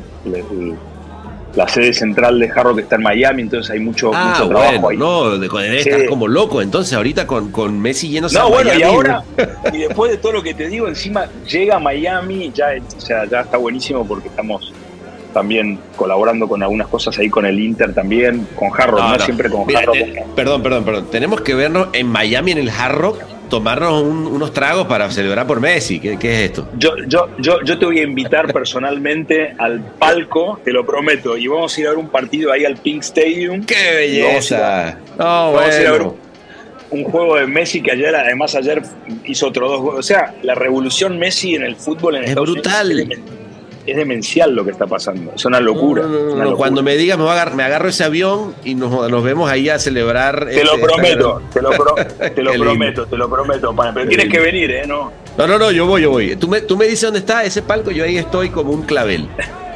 la 1.54 1.66
sede 1.68 1.92
central 1.92 2.38
de 2.38 2.48
Jarro 2.48 2.74
que 2.76 2.82
está 2.82 2.96
en 2.96 3.02
Miami, 3.02 3.42
entonces 3.42 3.70
hay 3.72 3.80
mucho, 3.80 4.12
Ah, 4.14 4.34
mucho 4.38 4.48
trabajo 4.48 4.80
bueno, 4.80 4.88
ahí. 4.88 4.96
no, 4.96 5.30
de, 5.38 5.48
debe 5.48 5.82
Sí. 5.82 5.88
estar 5.88 6.06
como 6.06 6.28
loco. 6.28 6.62
Entonces, 6.62 6.92
ahorita 6.94 7.26
con, 7.26 7.50
con 7.50 7.78
Messi 7.80 8.08
yéndose 8.08 8.38
No, 8.38 8.44
a 8.46 8.48
bueno, 8.48 8.70
y 8.78 8.82
ahora, 8.82 9.24
y 9.72 9.78
después 9.78 10.12
de 10.12 10.18
todo 10.18 10.32
lo 10.32 10.42
que 10.42 10.54
te 10.54 10.68
digo, 10.68 10.86
encima 10.86 11.26
llega 11.48 11.76
a 11.76 11.78
Miami, 11.80 12.52
ya, 12.54 12.68
o 12.96 13.00
sea, 13.00 13.24
ya 13.24 13.40
está 13.40 13.56
buenísimo 13.56 14.06
porque 14.06 14.28
estamos 14.28 14.72
también 15.34 15.78
colaborando 15.96 16.48
con 16.48 16.62
algunas 16.62 16.88
cosas 16.88 17.16
ahí 17.18 17.28
con 17.30 17.46
el 17.46 17.58
Inter 17.60 17.94
también, 17.94 18.46
con 18.56 18.70
Jarro, 18.70 18.98
no, 18.98 19.08
No, 19.10 19.16
no. 19.16 19.24
siempre 19.24 19.48
con 19.50 19.66
Mira, 19.66 19.82
eh, 19.94 20.24
perdón, 20.34 20.62
perdón, 20.62 20.84
perdón. 20.84 21.06
Tenemos 21.10 21.40
que 21.40 21.54
vernos 21.54 21.88
en 21.92 22.06
Miami, 22.08 22.52
en 22.52 22.58
el 22.58 22.70
Hard 22.70 22.96
Rock, 22.96 23.18
tomarnos 23.50 24.02
un- 24.02 24.26
unos 24.26 24.54
tragos 24.54 24.86
para 24.86 25.10
celebrar 25.10 25.46
por 25.46 25.60
Messi. 25.60 26.00
¿Qué, 26.00 26.18
qué 26.18 26.32
es 26.36 26.50
esto? 26.50 26.68
Yo, 26.78 26.92
yo, 27.06 27.28
yo, 27.38 27.60
yo 27.62 27.78
te 27.78 27.84
voy 27.84 27.98
a 27.98 28.02
invitar 28.04 28.50
personalmente 28.54 29.54
al 29.58 29.80
palco, 29.98 30.58
te 30.64 30.72
lo 30.72 30.86
prometo, 30.86 31.36
y 31.36 31.46
vamos 31.48 31.76
a 31.76 31.80
ir 31.82 31.86
a 31.88 31.90
ver 31.90 31.98
un 31.98 32.08
partido 32.08 32.50
ahí 32.52 32.64
al 32.64 32.76
Pink 32.78 33.02
Stadium. 33.02 33.66
¡Qué 33.66 33.94
belleza! 33.96 34.96
No, 35.18 35.52
vamos 35.52 35.74
a 35.74 35.80
ir 35.82 35.86
a 35.86 35.92
ver 35.92 36.02
un 36.92 37.04
juego 37.04 37.36
de 37.36 37.46
Messi 37.46 37.82
que 37.82 37.92
ayer, 37.92 38.14
además 38.16 38.54
ayer 38.56 38.82
hizo 39.24 39.46
otro 39.48 39.68
dos 39.68 39.80
goles. 39.80 39.98
O 40.00 40.02
sea, 40.02 40.34
la 40.42 40.54
revolución 40.56 41.18
Messi 41.18 41.54
en 41.54 41.62
el 41.62 41.76
fútbol 41.76 42.16
en 42.16 42.24
Es 42.24 42.30
Estados 42.30 42.50
brutal. 42.50 42.90
Unidos 42.90 43.08
es, 43.12 43.18
demen- 43.18 43.39
es 43.86 43.96
demencial 43.96 44.54
lo 44.54 44.64
que 44.64 44.70
está 44.70 44.86
pasando. 44.86 45.32
Es 45.34 45.44
una 45.44 45.58
locura. 45.60 46.02
No, 46.02 46.08
no, 46.08 46.14
no, 46.14 46.18
es 46.18 46.24
una 46.34 46.44
no, 46.44 46.50
locura. 46.50 46.56
Cuando 46.58 46.82
me 46.82 46.96
digas, 46.96 47.18
me, 47.18 47.24
agar- 47.28 47.60
agarro 47.60 47.88
ese 47.88 48.04
avión 48.04 48.54
y 48.64 48.74
nos, 48.74 49.10
nos 49.10 49.22
vemos 49.24 49.50
ahí 49.50 49.68
a 49.68 49.78
celebrar. 49.78 50.46
Te 50.46 50.62
lo 50.64 50.74
este, 50.74 50.84
prometo, 50.86 51.42
te 51.52 51.62
lo, 51.62 51.70
pro- 51.70 51.94
te 52.34 52.42
lo 52.42 52.50
Qué 52.52 52.58
lindo. 52.58 52.64
prometo, 52.64 53.06
te 53.06 53.16
lo 53.16 53.30
prometo, 53.30 53.74
pana. 53.74 53.92
Pero 53.94 54.08
Qué 54.08 54.16
tienes 54.16 54.32
que 54.32 54.40
venir, 54.40 54.70
¿eh? 54.70 54.82
No, 54.86 55.10
No, 55.38 55.46
no, 55.46 55.58
no, 55.58 55.70
yo 55.70 55.86
voy, 55.86 56.02
yo 56.02 56.10
voy. 56.10 56.36
Tú 56.36 56.46
me, 56.48 56.60
tú 56.60 56.76
me 56.76 56.84
dices 56.86 57.02
dónde 57.02 57.20
está 57.20 57.42
ese 57.44 57.62
palco, 57.62 57.90
yo 57.90 58.04
ahí 58.04 58.16
estoy 58.18 58.50
como 58.50 58.72
un 58.72 58.82
clavel. 58.82 59.28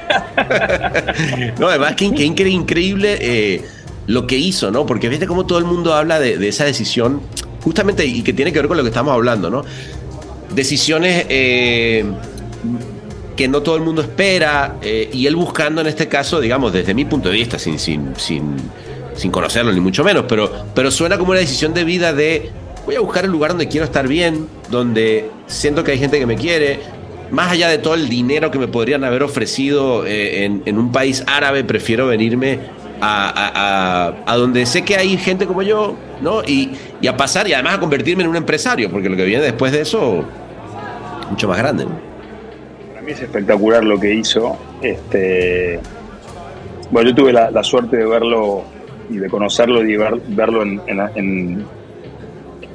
no, 1.59 1.69
además, 1.69 1.95
que, 1.97 2.13
que 2.15 2.25
incre- 2.27 2.51
increíble 2.51 3.17
eh, 3.21 3.63
lo 4.07 4.27
que 4.27 4.37
hizo, 4.37 4.71
¿no? 4.71 4.87
Porque 4.87 5.09
viste 5.09 5.27
cómo 5.27 5.47
todo 5.47 5.59
el 5.59 5.65
mundo 5.65 5.95
habla 5.95 6.21
de, 6.21 6.37
de 6.39 6.49
esa 6.49 6.65
decisión, 6.65 7.21
justamente, 7.63 8.05
y 8.05 8.23
que 8.23 8.33
tiene 8.33 8.53
que 8.53 8.59
ver 8.59 8.69
con 8.69 8.77
lo 8.77 8.83
que 8.83 8.91
estamos 8.91 9.13
hablando, 9.15 9.51
¿no? 9.51 9.65
Decisiones 10.55 11.27
eh, 11.29 12.05
que 13.37 13.49
no 13.49 13.63
todo 13.63 13.77
el 13.77 13.83
mundo 13.83 14.03
espera, 14.03 14.77
eh, 14.83 15.09
y 15.13 15.27
él 15.27 15.37
buscando 15.37 15.81
en 15.81 15.87
este 15.89 16.09
caso, 16.09 16.41
digamos, 16.41 16.73
desde 16.73 16.95
mi 16.95 17.05
punto 17.05 17.29
de 17.29 17.35
vista, 17.35 17.59
sin, 17.59 17.79
sin, 17.79 18.15
sin, 18.17 18.57
sin 19.15 19.31
conocerlo 19.31 19.73
ni 19.73 19.81
mucho 19.81 20.05
menos, 20.05 20.25
pero, 20.29 20.51
pero 20.75 20.91
suena 20.91 21.19
como 21.19 21.31
una 21.33 21.41
decisión 21.41 21.75
de 21.75 21.85
vida 21.85 22.13
de 22.13 22.51
voy 22.87 22.97
a 22.97 23.01
buscar 23.01 23.25
el 23.25 23.31
lugar 23.31 23.51
donde 23.53 23.67
quiero 23.69 23.85
estar 23.87 24.07
bien, 24.07 24.47
donde 24.71 25.31
siento 25.47 25.83
que 25.85 25.93
hay 25.93 25.99
gente 25.99 26.19
que 26.19 26.27
me 26.27 26.37
quiere, 26.37 26.81
más 27.31 27.51
allá 27.51 27.69
de 27.69 27.79
todo 27.79 27.95
el 27.95 28.09
dinero 28.09 28.51
que 28.51 28.59
me 28.59 28.69
podrían 28.69 29.03
haber 29.05 29.23
ofrecido 29.23 30.05
eh, 30.07 30.45
en, 30.45 30.79
un 30.79 30.93
país 30.93 31.25
árabe, 31.27 31.65
prefiero 31.65 32.07
venirme 32.07 32.59
a, 33.01 33.29
a- 33.31 34.09
a- 34.09 34.15
a 34.33 34.37
donde 34.37 34.67
sé 34.67 34.83
que 34.83 34.97
hay 34.97 35.17
gente 35.17 35.47
como 35.47 35.63
yo, 35.63 35.97
¿no? 36.21 36.43
Y, 36.45 36.71
y 37.01 37.07
a 37.09 37.17
pasar 37.17 37.49
y 37.49 37.55
además 37.55 37.75
a 37.77 37.81
convertirme 37.81 38.23
en 38.23 38.29
un 38.29 38.37
empresario, 38.37 38.91
porque 38.91 39.09
lo 39.09 39.17
que 39.17 39.25
viene 39.25 39.43
después 39.43 39.73
de 39.73 39.81
eso, 39.81 40.23
mucho 41.31 41.49
más 41.49 41.59
grande. 41.59 41.85
¿no? 41.87 42.14
Es 43.07 43.21
espectacular 43.21 43.85
lo 43.85 43.99
que 44.01 44.15
hizo. 44.15 44.57
Este, 44.83 45.79
bueno, 46.91 47.11
yo 47.11 47.15
tuve 47.15 47.33
la, 47.33 47.63
suerte 47.63 47.99
de 47.99 48.07
verlo 48.07 48.63
y 49.11 49.19
de 49.19 49.29
conocerlo 49.29 49.83
y 49.85 49.93
de 49.93 49.99
ver- 49.99 50.21
verlo 50.29 50.63
en, 50.63 50.81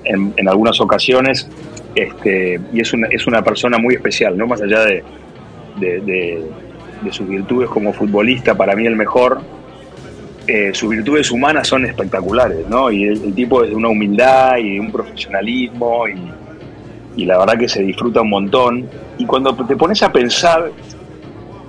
en- 0.06 0.48
algunas 0.48 0.80
ocasiones. 0.82 1.48
Este, 1.96 2.60
y 2.72 2.82
es 2.82 2.94
una, 2.94 3.08
es 3.08 3.26
una 3.28 3.42
persona 3.44 3.78
muy 3.78 3.96
especial, 3.96 4.38
¿no? 4.38 4.46
Más 4.48 4.62
allá 4.62 4.82
de, 4.86 5.04
de- 5.80 6.44
sus 7.12 7.28
virtudes 7.28 7.70
como 7.70 7.94
futbolista, 7.94 8.56
para 8.56 8.76
mí 8.76 8.86
el 8.86 8.96
mejor. 8.96 9.42
eh, 10.48 10.72
sus 10.74 10.90
virtudes 10.90 11.30
humanas 11.32 11.68
son 11.68 11.86
espectaculares, 11.86 12.68
¿no? 12.68 12.92
Y 12.92 13.04
el, 13.06 13.34
tipo 13.34 13.64
es 13.64 13.70
de 13.70 13.76
una 13.76 13.88
humildad 13.90 14.58
y 14.58 14.80
un 14.80 14.92
profesionalismo 14.92 16.08
y, 16.08 16.14
y 17.20 17.26
la 17.26 17.38
verdad 17.38 17.58
que 17.58 17.68
se 17.68 17.84
disfruta 17.84 18.22
un 18.22 18.30
montón. 18.30 18.88
Y 19.18 19.26
cuando 19.26 19.54
te 19.54 19.76
pones 19.76 20.02
a 20.04 20.12
pensar, 20.12 20.72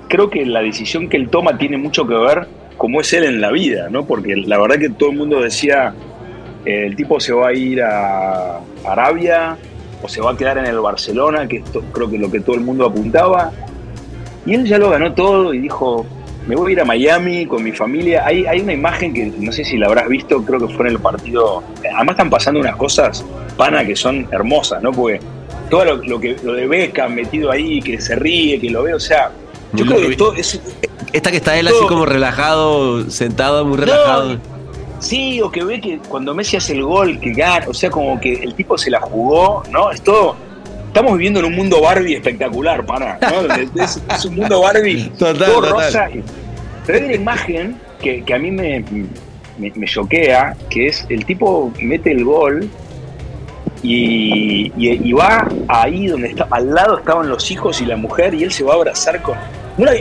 creo 0.09 0.31
que 0.31 0.47
la 0.47 0.61
decisión 0.61 1.09
que 1.09 1.17
él 1.17 1.29
toma 1.29 1.59
tiene 1.59 1.77
mucho 1.77 2.07
que 2.07 2.15
ver 2.15 2.47
cómo 2.77 3.01
es 3.01 3.13
él 3.13 3.25
en 3.25 3.41
la 3.41 3.51
vida, 3.51 3.89
¿no? 3.91 4.05
Porque 4.05 4.37
la 4.37 4.59
verdad 4.59 4.79
que 4.79 4.91
todo 4.91 5.11
el 5.11 5.17
mundo 5.17 5.41
decía, 5.41 5.93
eh, 6.65 6.87
el 6.87 6.95
tipo 6.95 7.19
se 7.19 7.33
va 7.33 7.49
a 7.49 7.53
ir 7.53 7.83
a 7.83 8.61
Arabia 8.85 9.57
o 10.03 10.09
se 10.09 10.21
va 10.21 10.31
a 10.31 10.37
quedar 10.37 10.59
en 10.59 10.67
el 10.67 10.79
Barcelona, 10.81 11.49
que 11.49 11.63
creo 11.93 12.09
que 12.09 12.17
es 12.17 12.23
lo 12.23 12.31
que 12.31 12.41
todo 12.41 12.55
el 12.55 12.63
mundo 12.63 12.87
apuntaba. 12.87 13.51
Y 14.47 14.55
él 14.55 14.65
ya 14.67 14.79
lo 14.79 14.89
ganó 14.89 15.13
todo 15.13 15.53
y 15.53 15.59
dijo, 15.59 16.07
me 16.47 16.55
voy 16.55 16.71
a 16.71 16.73
ir 16.75 16.81
a 16.81 16.85
Miami 16.85 17.45
con 17.47 17.63
mi 17.65 17.73
familia. 17.73 18.25
Hay, 18.25 18.47
hay 18.47 18.61
una 18.61 18.73
imagen 18.73 19.13
que 19.13 19.27
no 19.27 19.51
sé 19.51 19.65
si 19.65 19.77
la 19.77 19.89
habrás 19.89 20.09
visto, 20.09 20.45
creo 20.45 20.61
que 20.61 20.73
fue 20.75 20.87
en 20.87 20.93
el 20.93 21.01
partido. 21.01 21.63
Además 21.85 22.15
están 22.15 22.31
pasando 22.31 22.61
unas 22.61 22.77
cosas, 22.77 23.25
pana, 23.57 23.85
que 23.85 23.97
son 23.97 24.29
hermosas, 24.31 24.83
¿no? 24.83 24.93
Porque 24.93 25.21
todo 25.71 25.85
lo, 25.85 25.97
lo 25.97 26.21
que 26.21 26.37
lo 26.43 26.53
de 26.55 26.67
Beckham 26.67 27.15
metido 27.15 27.51
ahí, 27.51 27.81
que 27.81 28.01
se 28.01 28.17
ríe, 28.17 28.61
que 28.61 28.69
lo 28.69 28.83
ve, 28.83 28.93
o 28.93 29.01
sea, 29.01 29.31
yo 29.73 29.85
Muy 29.85 29.95
creo 29.95 30.11
que 30.11 30.17
todo 30.17 30.35
es, 30.35 30.61
Esta 31.13 31.31
que 31.31 31.37
está 31.37 31.57
él 31.59 31.69
así 31.69 31.87
como 31.89 32.05
relajado, 32.05 33.09
sentado, 33.11 33.65
muy 33.65 33.79
relajado. 33.79 34.39
Sí, 34.99 35.41
o 35.41 35.51
que 35.51 35.65
ve 35.65 35.81
que 35.81 35.99
cuando 36.09 36.35
Messi 36.35 36.57
hace 36.57 36.75
el 36.75 36.83
gol, 36.83 37.19
que 37.21 37.33
gana, 37.33 37.67
o 37.69 37.75
sea, 37.75 37.91
como 37.91 38.21
que 38.21 38.35
el 38.35 38.55
tipo 38.55 38.77
se 38.77 38.91
la 38.91 39.01
jugó, 39.01 39.63
¿no? 39.71 39.91
Es 39.91 40.03
todo. 40.03 40.37
Estamos 40.89 41.13
viviendo 41.13 41.41
en 41.41 41.47
un 41.47 41.55
mundo 41.55 41.81
Barbie 41.81 42.17
espectacular, 42.17 42.85
para, 42.85 43.19
¿no? 43.21 43.55
Es, 43.83 44.03
es 44.15 44.25
un 44.25 44.37
mundo 44.37 44.61
Barbie 44.61 45.11
Total, 45.17 45.37
todo 45.37 45.55
total. 45.63 45.71
rosa. 45.71 46.09
Pero 46.85 46.99
hay 46.99 47.05
una 47.05 47.15
imagen 47.15 47.81
que, 48.03 48.23
que 48.25 48.35
a 48.35 48.39
mí 48.39 48.51
me, 48.51 48.85
me, 49.57 49.73
me 49.75 49.87
choquea, 49.87 50.57
que 50.69 50.89
es 50.89 51.07
el 51.09 51.25
tipo 51.25 51.73
mete 51.81 52.11
el 52.11 52.25
gol 52.25 52.69
y, 53.83 54.73
y- 54.77 55.09
y 55.09 55.13
va 55.13 55.49
ahí 55.69 56.07
donde 56.07 56.29
está, 56.29 56.47
al 56.51 56.75
lado 56.75 56.99
estaban 56.99 57.29
los 57.29 57.51
hijos 57.51 57.81
y 57.81 57.87
la 57.87 57.97
mujer 57.97 58.35
y 58.35 58.45
él 58.45 58.53
se 58.53 58.65
va 58.65 58.73
a 58.73 58.77
abrazar 58.77 59.23
con... 59.23 59.37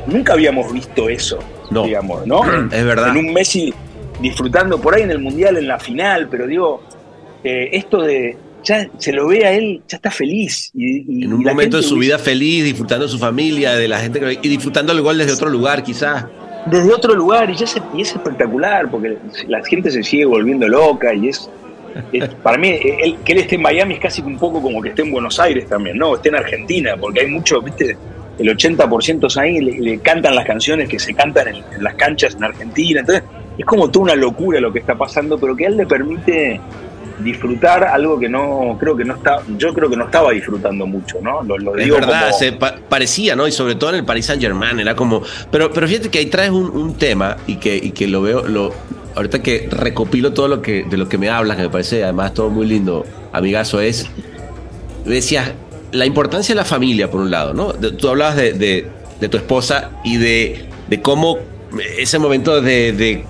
Nunca, 0.07 0.33
habíamos 0.33 0.71
visto 0.73 1.07
eso, 1.09 1.39
No. 1.71 1.83
digamos, 1.83 2.25
¿no? 2.27 2.41
Es 2.71 2.83
verdad. 2.83 3.09
En 3.15 3.25
un 3.25 3.33
Messi 3.33 3.73
disfrutando 4.19 4.79
por 4.81 4.95
ahí 4.95 5.03
en 5.03 5.11
el 5.11 5.19
Mundial, 5.19 5.55
en 5.57 5.67
la 5.67 5.79
final, 5.79 6.27
pero 6.29 6.47
digo, 6.47 6.81
eh, 7.43 7.69
esto 7.73 8.01
de... 8.01 8.37
Ya 8.61 8.89
se 8.97 9.13
lo 9.13 9.29
ve 9.29 9.45
a 9.45 9.53
él, 9.53 9.81
ya 9.87 9.95
está 9.95 10.11
feliz. 10.11 10.69
Y, 10.73 11.23
En 11.23 11.31
un 11.31 11.43
momento 11.43 11.77
de 11.77 11.83
su 11.83 11.95
vida 11.95 12.19
feliz, 12.19 12.65
disfrutando 12.65 13.05
de 13.05 13.09
su 13.11 13.17
familia, 13.17 13.75
de 13.75 13.87
la 13.87 13.99
gente 13.99 14.19
que, 14.19 14.33
y 14.41 14.49
disfrutando 14.49 14.91
el 14.91 15.01
gol 15.01 15.17
desde 15.17 15.31
otro 15.31 15.47
lugar, 15.47 15.81
quizás. 15.81 16.25
desde 16.65 16.91
otro 16.93 17.13
lugar 17.15 17.49
y, 17.49 17.55
ya 17.55 17.65
se- 17.65 17.81
y 17.95 18.01
es 18.01 18.11
espectacular 18.11 18.91
porque 18.91 19.17
la 19.47 19.63
gente 19.63 19.89
se 19.89 20.03
sigue 20.03 20.25
volviendo 20.25 20.67
loca 20.67 21.13
y 21.13 21.29
es, 21.29 21.49
es- 22.11 22.29
para 22.35 22.57
mí 22.57 22.69
él- 22.69 23.17
que 23.23 23.33
él 23.33 23.39
esté 23.39 23.55
en 23.55 23.61
Miami 23.61 23.95
es 23.95 23.99
casi 23.99 24.21
un 24.21 24.37
poco 24.37 24.61
como 24.61 24.81
que 24.81 24.89
esté 24.89 25.01
en 25.03 25.11
Buenos 25.11 25.39
Aires 25.39 25.67
también, 25.67 25.97
¿no? 25.97 26.15
Esté 26.15 26.29
en 26.29 26.35
Argentina 26.35 26.95
porque 26.99 27.21
hay 27.21 27.27
mucho, 27.27 27.61
viste, 27.61 27.97
el 28.37 28.49
80% 28.49 29.27
es 29.27 29.37
ahí 29.37 29.59
le, 29.59 29.79
le 29.79 29.99
cantan 29.99 30.35
las 30.35 30.45
canciones 30.45 30.87
que 30.87 30.97
se 30.99 31.13
cantan 31.13 31.49
en, 31.49 31.55
en 31.75 31.83
las 31.83 31.95
canchas 31.95 32.35
en 32.35 32.43
Argentina, 32.45 33.01
entonces 33.01 33.23
es 33.57 33.65
como 33.65 33.89
toda 33.89 34.03
una 34.05 34.15
locura 34.15 34.59
lo 34.61 34.71
que 34.71 34.79
está 34.79 34.95
pasando, 34.95 35.37
pero 35.37 35.55
que 35.55 35.65
a 35.65 35.67
él 35.69 35.77
le 35.77 35.85
permite 35.85 36.61
disfrutar 37.19 37.83
algo 37.83 38.17
que 38.17 38.29
no 38.29 38.77
creo 38.79 38.95
que 38.95 39.03
no 39.03 39.15
está 39.15 39.41
yo 39.57 39.73
creo 39.73 39.89
que 39.89 39.97
no 39.97 40.05
estaba 40.05 40.31
disfrutando 40.31 40.85
mucho 40.87 41.17
no 41.21 41.43
lo, 41.43 41.57
lo 41.57 41.75
Es 41.75 41.83
digo 41.83 41.97
verdad, 41.97 42.27
como- 42.27 42.39
se 42.39 42.53
pa- 42.53 42.75
parecía, 42.87 43.35
¿no? 43.35 43.45
Y 43.45 43.51
sobre 43.51 43.75
todo 43.75 43.89
en 43.89 43.97
el 43.97 44.05
Paris 44.05 44.25
Saint 44.27 44.41
Germain, 44.41 44.79
era 44.79 44.95
como. 44.95 45.21
Pero, 45.51 45.69
pero 45.73 45.85
fíjate 45.87 46.09
que 46.09 46.19
ahí 46.19 46.27
traes 46.27 46.51
un, 46.51 46.69
un 46.69 46.95
tema 46.95 47.35
y 47.45 47.57
que, 47.57 47.75
y 47.75 47.91
que 47.91 48.07
lo 48.07 48.21
veo, 48.21 48.47
lo, 48.47 48.73
ahorita 49.19 49.41
que 49.43 49.67
recopilo 49.69 50.33
todo 50.33 50.47
lo 50.47 50.61
que, 50.61 50.83
de 50.83 50.95
lo 50.97 51.09
que 51.09 51.17
me 51.17 51.29
hablas, 51.29 51.57
que 51.57 51.63
me 51.63 51.69
parece 51.69 52.03
además 52.03 52.33
todo 52.33 52.49
muy 52.49 52.65
lindo, 52.65 53.05
amigazo, 53.33 53.81
es. 53.81 54.07
Decías, 55.05 55.51
la 55.91 56.05
importancia 56.05 56.53
de 56.53 56.57
la 56.57 56.65
familia, 56.65 57.09
por 57.11 57.19
un 57.21 57.29
lado, 57.31 57.53
¿no? 57.53 57.73
Tú 57.73 58.07
hablabas 58.09 58.35
de, 58.37 58.53
de- 58.53 59.27
tu 59.29 59.35
esposa 59.37 59.91
y 60.05 60.15
de, 60.17 60.65
de 60.87 61.01
cómo 61.01 61.37
ese 61.97 62.17
momento 62.19 62.61
de, 62.61 63.25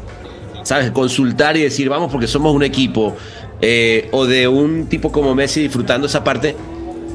¿sabes? 0.63 0.91
Consultar 0.91 1.57
y 1.57 1.61
decir, 1.61 1.89
vamos 1.89 2.11
porque 2.11 2.27
somos 2.27 2.53
un 2.53 2.61
equipo, 2.63 3.15
eh, 3.61 4.07
o 4.11 4.25
de 4.25 4.47
un 4.47 4.85
tipo 4.87 5.11
como 5.11 5.33
Messi 5.33 5.61
disfrutando 5.63 6.05
esa 6.07 6.23
parte. 6.23 6.55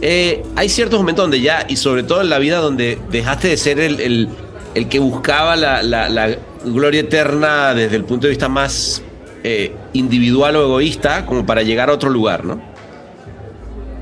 Eh, 0.03 0.43
hay 0.57 0.68
ciertos 0.68 0.99
momentos 0.99 1.22
donde 1.25 1.41
ya, 1.41 1.64
y 1.68 1.77
sobre 1.77 2.03
todo 2.03 2.20
en 2.22 2.29
la 2.31 2.39
vida, 2.41 2.59
donde 2.59 2.99
dejaste 3.11 3.49
de 3.49 3.57
ser 3.57 3.79
el- 3.79 4.29
el 4.75 4.89
que 4.89 4.99
buscaba 4.99 5.57
la, 5.57 6.37
gloria 6.64 7.01
eterna 7.01 7.75
desde 7.75 7.97
el 7.97 8.05
punto 8.05 8.27
de 8.27 8.31
vista 8.31 8.49
más 8.49 9.03
eh, 9.43 9.72
individual 9.93 10.57
o 10.57 10.62
egoísta, 10.64 11.27
como 11.27 11.45
para 11.45 11.62
llegar 11.62 11.91
a 11.91 11.93
otro 11.93 12.11
lugar, 12.11 12.45
¿no? 12.45 12.61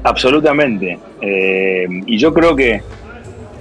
Absolutamente. 0.05 0.99
Eh, 1.21 1.87
y 2.07 2.19
yo 2.19 2.33
creo 2.33 2.57
que, 2.57 2.83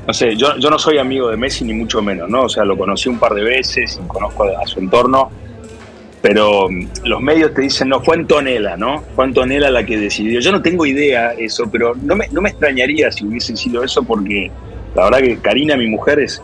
no 0.07 0.13
sé, 0.13 0.35
yo, 0.35 0.55
no 0.55 0.79
soy 0.79 0.97
amigo 0.97 1.29
de 1.29 1.37
Messi 1.37 1.65
ni 1.65 1.73
mucho 1.73 2.01
menos, 2.01 2.29
¿no? 2.29 2.43
O 2.43 2.49
sea, 2.49 2.63
lo 2.65 2.77
conocí 2.77 3.09
un 3.09 3.19
par 3.19 3.33
de 3.33 3.43
veces 3.43 3.99
conozco 4.07 4.43
a 4.43 4.65
su 4.65 4.79
entorno, 4.79 5.29
pero 6.21 6.69
mm, 6.69 6.87
los 7.05 7.21
medios 7.21 7.53
te 7.53 7.61
dicen, 7.61 7.89
no, 7.89 8.01
fue 8.01 8.15
Antonella, 8.15 8.77
¿no? 8.77 9.03
Fue 9.15 9.25
Antonella 9.25 9.69
la 9.69 9.85
que 9.85 9.97
decidió. 9.97 10.39
Yo 10.39 10.51
no 10.51 10.61
tengo 10.61 10.85
idea 10.85 11.33
eso, 11.33 11.69
pero 11.71 11.93
no 11.95 12.15
me, 12.15 12.27
no 12.29 12.41
me 12.41 12.49
extrañaría 12.49 13.11
si 13.11 13.25
hubiese 13.25 13.55
sido 13.57 13.83
eso 13.83 14.03
porque 14.03 14.51
la 14.95 15.05
verdad 15.05 15.19
que 15.19 15.37
Karina, 15.37 15.77
mi 15.77 15.87
mujer, 15.87 16.19
es 16.19 16.41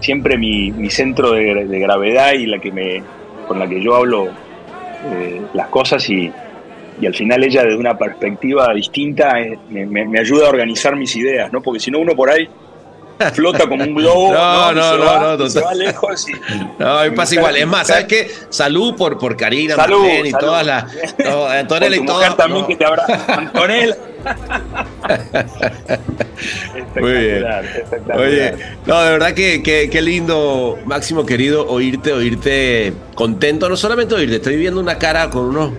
siempre 0.00 0.36
mi, 0.38 0.70
mi 0.72 0.90
centro 0.90 1.32
de, 1.32 1.66
gravedad 1.78 2.32
y 2.32 2.46
la 2.46 2.58
que 2.58 2.72
me, 2.72 3.02
con 3.46 3.58
la 3.58 3.68
que 3.68 3.80
yo 3.82 3.94
hablo 3.96 4.28
eh, 5.04 5.42
las 5.54 5.68
cosas 5.68 6.08
y, 6.10 6.30
y 7.00 7.06
al 7.06 7.14
final 7.14 7.42
ella 7.44 7.62
desde 7.64 7.76
una 7.78 7.96
perspectiva 7.96 8.72
distinta 8.74 9.40
eh, 9.40 9.58
me, 9.70 9.86
me- 9.86 10.06
me 10.06 10.18
ayuda 10.20 10.46
a 10.46 10.50
organizar 10.50 10.96
mis 10.96 11.14
ideas, 11.16 11.52
¿no? 11.52 11.60
Porque 11.62 11.80
si 11.80 11.90
no 11.90 11.98
uno 11.98 12.14
por 12.14 12.30
ahí 12.30 12.48
flota 13.34 13.68
como 13.68 13.84
un 13.84 13.94
globo, 13.94 14.32
No, 14.40 14.72
no, 14.72 14.92
se 14.92 14.98
no, 14.98 15.04
va- 15.04 15.36
no, 15.36 15.48
se 15.48 15.60
va 15.60 15.74
lejos 15.74 16.26
y, 16.28 16.32
No, 16.78 17.14
pasa 17.14 17.34
igual. 17.34 17.56
Es 17.56 17.66
más, 17.66 17.86
¿sabes 17.88 18.06
qué? 18.06 18.30
Salud 18.48 18.94
por, 18.96 19.18
por 19.18 19.36
Karina 19.36 19.76
Salud, 19.76 20.00
Martén 20.02 20.26
y 20.26 20.30
salud. 20.30 20.46
todas 20.46 20.66
las. 20.66 20.84
No, 21.24 21.46
Antonella 21.46 21.96
y 21.96 22.04
todo. 22.06 22.34
también 22.34 22.62
no. 22.62 22.66
que 22.68 22.76
te 22.76 22.84
abraza. 22.84 23.34
Antonella. 23.34 23.96
Muy 27.00 27.12
bien. 27.12 27.44
Oye, 28.14 28.54
no, 28.86 29.00
de 29.02 29.10
verdad 29.12 29.34
que, 29.34 29.62
que- 29.62 29.88
qué 29.90 30.02
lindo, 30.02 30.78
Máximo 30.84 31.24
querido, 31.26 31.66
oírte, 31.68 32.12
oírte 32.12 32.92
contento. 33.14 33.68
No 33.68 33.76
solamente 33.76 34.14
oírte, 34.14 34.36
estoy 34.36 34.56
viendo 34.56 34.80
una 34.80 34.98
cara 34.98 35.30
con 35.30 35.44
unos, 35.46 35.72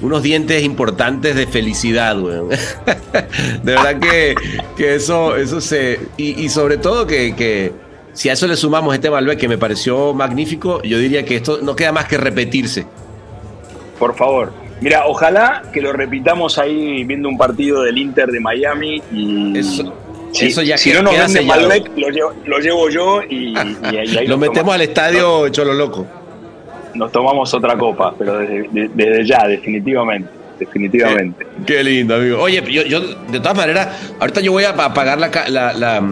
unos 0.00 0.22
dientes 0.22 0.62
importantes 0.62 1.34
de 1.34 1.46
felicidad, 1.46 2.18
weón. 2.20 2.48
De 3.62 3.72
verdad 3.74 3.98
que, 3.98 4.34
que 4.76 4.94
eso, 4.94 5.36
eso 5.36 5.60
se. 5.60 6.00
Y, 6.16 6.40
y 6.44 6.48
sobre 6.48 6.76
todo 6.76 7.06
que, 7.06 7.34
que 7.34 7.72
si 8.12 8.28
a 8.28 8.32
eso 8.34 8.46
le 8.46 8.56
sumamos 8.56 8.94
este 8.94 9.10
Malbec 9.10 9.38
que 9.38 9.48
me 9.48 9.58
pareció 9.58 10.14
magnífico, 10.14 10.82
yo 10.82 10.98
diría 10.98 11.24
que 11.24 11.36
esto 11.36 11.58
no 11.62 11.74
queda 11.76 11.92
más 11.92 12.06
que 12.06 12.16
repetirse. 12.18 12.86
Por 13.98 14.14
favor. 14.16 14.52
Mira, 14.80 15.06
ojalá 15.06 15.62
que 15.72 15.80
lo 15.80 15.92
repitamos 15.92 16.56
ahí 16.58 17.02
viendo 17.04 17.28
un 17.28 17.36
partido 17.36 17.82
del 17.82 17.98
Inter 17.98 18.28
de 18.28 18.38
Miami 18.38 19.02
y 19.12 19.58
Eso- 19.58 20.62
ya 20.62 20.78
si 20.78 20.90
queda- 20.90 20.98
no 21.02 21.04
nos 21.04 21.14
queda 21.14 21.24
vende 21.24 21.40
sellado. 21.40 21.60
Malbec, 21.68 21.90
lo 21.96 22.08
llevo, 22.10 22.32
lo 22.46 22.58
llevo 22.60 22.88
yo 22.90 23.22
y, 23.28 23.48
y- 23.48 23.54
y 23.92 23.96
ahí 23.96 24.26
Lo 24.26 24.36
nos 24.36 24.38
metemos 24.40 24.54
tomamos- 24.58 24.74
al 24.76 24.80
estadio 24.82 25.48
Cholo 25.48 25.74
Loco. 25.74 26.06
Nos 26.98 27.12
tomamos 27.12 27.52
otra 27.54 27.76
copa, 27.78 28.14
pero 28.18 28.38
desde, 28.38 28.68
de- 28.70 28.90
desde 28.94 29.26
ya, 29.26 29.46
definitivamente. 29.46 30.28
Definitivamente. 30.58 31.46
Qué 31.64 31.84
lindo, 31.84 32.16
amigo. 32.16 32.40
Oye, 32.40 32.62
yo, 32.68 32.82
yo, 32.82 33.00
de 33.00 33.38
todas 33.38 33.56
maneras, 33.56 33.88
ahorita 34.18 34.40
yo 34.40 34.50
voy 34.52 34.64
a 34.64 34.70
apagar 34.70 35.18
la, 35.18 35.30
ca- 35.30 35.48
la, 35.48 35.72
la, 35.72 36.02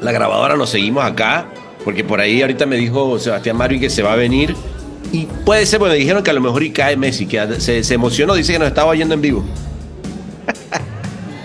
la 0.00 0.12
grabadora, 0.12 0.56
nos 0.56 0.68
seguimos 0.70 1.04
acá, 1.04 1.46
porque 1.84 2.02
por 2.02 2.20
ahí 2.20 2.42
ahorita 2.42 2.66
me 2.66 2.76
dijo 2.76 3.18
Sebastián 3.20 3.56
Mario 3.56 3.78
que 3.78 3.88
se 3.88 4.02
va 4.02 4.12
a 4.14 4.16
venir. 4.16 4.54
Y 5.12 5.26
puede 5.44 5.64
ser, 5.66 5.78
porque 5.78 5.92
me 5.92 5.98
dijeron 5.98 6.22
que 6.24 6.30
a 6.30 6.34
lo 6.34 6.40
mejor 6.40 6.62
y 6.64 6.70
cae 6.70 6.96
Messi, 6.96 7.26
que 7.26 7.60
se, 7.60 7.84
se 7.84 7.94
emocionó, 7.94 8.34
dice 8.34 8.52
que 8.52 8.58
nos 8.58 8.66
estaba 8.68 8.90
oyendo 8.90 9.14
en 9.14 9.20
vivo. 9.20 9.44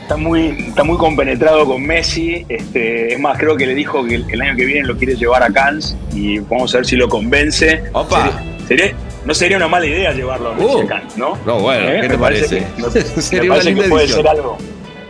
Está 0.07 0.15
muy, 0.15 0.47
está 0.69 0.85
muy 0.85 0.97
compenetrado 0.97 1.65
con 1.65 1.85
Messi. 1.85 2.45
Este, 2.47 3.13
es 3.13 3.19
más, 3.19 3.37
creo 3.37 3.57
que 3.57 3.65
le 3.67 3.75
dijo 3.75 4.05
que 4.05 4.15
el, 4.15 4.25
el 4.31 4.41
año 4.41 4.55
que 4.55 4.63
viene 4.63 4.87
lo 4.87 4.95
quiere 4.95 5.17
llevar 5.17 5.43
a 5.43 5.49
Cannes 5.51 5.97
y 6.13 6.39
vamos 6.39 6.73
a 6.73 6.77
ver 6.77 6.87
si 6.87 6.95
lo 6.95 7.09
convence. 7.09 7.83
Opa. 7.91 8.31
Sería- 8.65 8.67
sería- 8.67 8.93
no 9.25 9.33
sería 9.33 9.57
una 9.57 9.67
mala 9.67 9.85
idea 9.85 10.13
llevarlo 10.13 10.51
a 10.51 10.55
Messi 10.55 10.75
Uh. 10.75 10.79
a 10.79 10.87
Cannes, 10.87 11.17
¿no? 11.17 11.37
No, 11.45 11.59
bueno, 11.59 11.89
¿Eh? 11.89 11.97
¿qué 12.03 12.07
te 12.07 12.13
Me 12.13 12.17
parece? 12.19 12.59
que- 12.59 12.81
me- 12.81 12.89
Sería 13.21 13.41
me 13.43 13.49
parece 13.49 13.75
que 13.75 13.83
puede 13.89 14.07
ser 14.07 14.27
algo. 14.29 14.57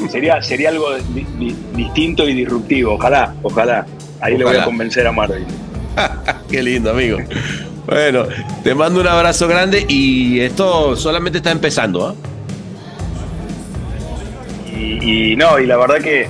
Sería, 0.09 0.41
sería 0.41 0.69
algo 0.69 0.95
di- 1.13 1.27
di- 1.37 1.55
distinto 1.75 2.27
y 2.27 2.33
disruptivo. 2.33 2.93
Ojalá, 2.95 3.35
ojalá. 3.43 3.85
Ahí 4.19 4.35
le 4.35 4.45
voy 4.45 4.57
a 4.57 4.63
convencer 4.65 5.05
a 5.05 5.11
Marvin. 5.11 5.45
Qué 6.49 6.63
lindo, 6.63 6.89
amigo. 6.89 7.19
Bueno, 7.85 8.25
te 8.63 8.73
mando 8.73 8.99
un 8.99 9.07
abrazo 9.07 9.47
grande 9.47 9.85
y 9.87 10.39
esto 10.39 10.95
solamente 10.95 11.37
está 11.37 11.51
empezando, 11.51 12.07
¿ah? 12.07 12.15
Y, 14.77 15.31
y 15.31 15.35
no, 15.35 15.59
y 15.59 15.65
la 15.65 15.77
verdad 15.77 15.97
que, 15.99 16.27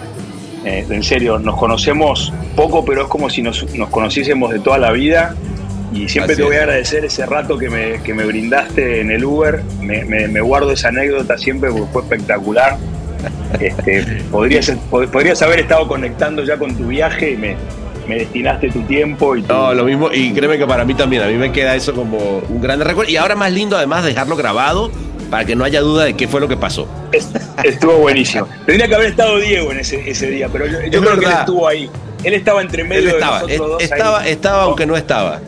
eh, 0.66 0.86
en 0.90 1.04
serio, 1.04 1.38
nos 1.40 1.58
conocemos 1.58 2.32
poco, 2.56 2.86
pero 2.86 3.04
es 3.04 3.08
como 3.08 3.30
si 3.30 3.42
nos, 3.42 3.64
nos 3.76 3.90
conociésemos 3.90 4.52
de 4.52 4.60
toda 4.60 4.78
la 4.78 4.92
vida. 4.92 5.36
Y 5.94 6.08
siempre 6.10 6.34
Así 6.34 6.42
te 6.42 6.48
voy 6.48 6.58
a 6.58 6.60
agradecer 6.60 7.06
ese 7.06 7.26
rato 7.26 7.58
que 7.58 7.70
me, 7.70 8.02
que 8.04 8.14
me 8.14 8.26
brindaste 8.26 9.02
en 9.02 9.10
el 9.12 9.24
Uber. 9.24 9.62
Me, 9.82 10.04
me- 10.06 10.28
me 10.28 10.42
guardo 10.42 10.72
esa 10.72 10.90
anécdota 10.90 11.38
siempre 11.38 11.70
porque 11.72 11.88
fue 11.92 12.02
espectacular. 12.04 12.78
Este, 13.60 14.04
podrías, 14.30 14.70
pod- 14.92 15.08
podrías 15.10 15.42
haber 15.42 15.60
estado 15.62 15.88
conectando 15.88 16.44
ya 16.44 16.58
con 16.58 16.76
tu 16.76 16.88
viaje 16.88 17.32
y 17.32 17.38
me, 17.38 17.56
me 18.08 18.16
destinaste 18.20 18.70
tu 18.70 18.82
tiempo 18.82 19.36
y 19.38 19.42
tu- 19.42 19.54
No, 19.54 19.74
lo 19.74 19.86
mismo, 19.86 20.10
y 20.14 20.34
créeme 20.34 20.58
que 20.58 20.68
para 20.68 20.84
mí 20.86 20.94
también, 20.94 21.24
a 21.24 21.28
mí 21.28 21.36
me 21.36 21.52
queda 21.54 21.74
eso 21.76 21.94
como 21.94 22.18
un 22.50 22.62
gran 22.62 22.80
recuerdo. 22.82 23.10
Y 23.10 23.16
ahora 23.16 23.36
más 23.36 23.52
lindo 23.52 23.78
además 23.78 24.04
dejarlo 24.04 24.36
grabado 24.36 24.92
para 25.30 25.46
que 25.46 25.56
no 25.56 25.64
haya 25.64 25.82
duda 25.82 26.06
de 26.06 26.14
qué 26.16 26.28
fue 26.28 26.40
lo 26.40 26.48
que 26.48 26.58
pasó. 26.58 26.88
Es- 27.12 27.30
Estuvo 27.64 27.94
buenísimo. 27.98 28.48
Tendría 28.66 28.88
que 28.88 28.96
haber 28.96 29.08
estado 29.10 29.38
Diego 29.38 29.72
en 29.72 29.80
ese, 29.80 30.10
ese 30.10 30.28
día, 30.30 30.50
pero 30.52 30.66
yo, 30.68 30.80
yo 30.82 31.00
Es 31.00 31.06
creo 31.06 31.20
que 31.20 31.26
él 31.26 31.32
estuvo 31.40 31.68
ahí. 31.68 31.90
Él 32.24 32.34
estaba 32.34 32.62
entre 32.62 32.84
medio 32.84 33.00
Él 33.02 33.06
de 33.06 33.12
estaba, 33.14 33.36
nosotros 33.42 33.52
es- 33.52 33.60
dos 33.60 33.78
ahí, 33.80 33.86
estaba, 33.86 34.28
estaba 34.28 34.64
aunque 34.64 34.86
no 34.86 34.98
estaba. 34.98 35.40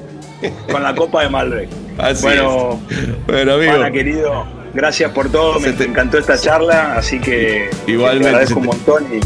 con 0.71 0.83
la 0.83 0.95
copa 0.95 1.23
de 1.23 1.29
Malbec. 1.29 1.69
Así 1.97 2.23
bueno, 2.23 2.79
es. 2.89 3.25
Bueno, 3.27 3.53
amigo. 3.55 3.71
Pana 3.73 3.91
querido, 3.91 4.45
gracias 4.73 5.11
por 5.11 5.29
todo. 5.29 5.59
Me 5.59 5.71
te- 5.73 5.83
encantó 5.85 6.17
esta 6.17 6.37
charla, 6.39 6.95
así 6.95 7.19
que 7.19 7.69
Igualmente, 7.87 8.23
te 8.23 8.29
agradezco 8.29 8.59
un 8.59 8.65
montón 8.67 9.05
y 9.13 9.19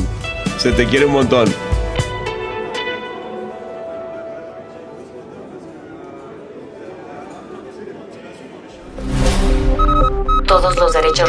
Se 0.59 0.71
te 0.71 0.85
quiere 0.85 1.05
un 1.05 1.11
montón. 1.13 1.53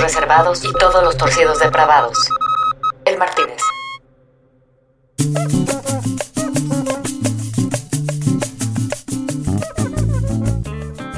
Reservados 0.00 0.64
y 0.64 0.72
todos 0.72 1.02
los 1.02 1.16
torcidos 1.16 1.58
depravados. 1.58 2.18
El 3.04 3.18
Martínez. 3.18 3.60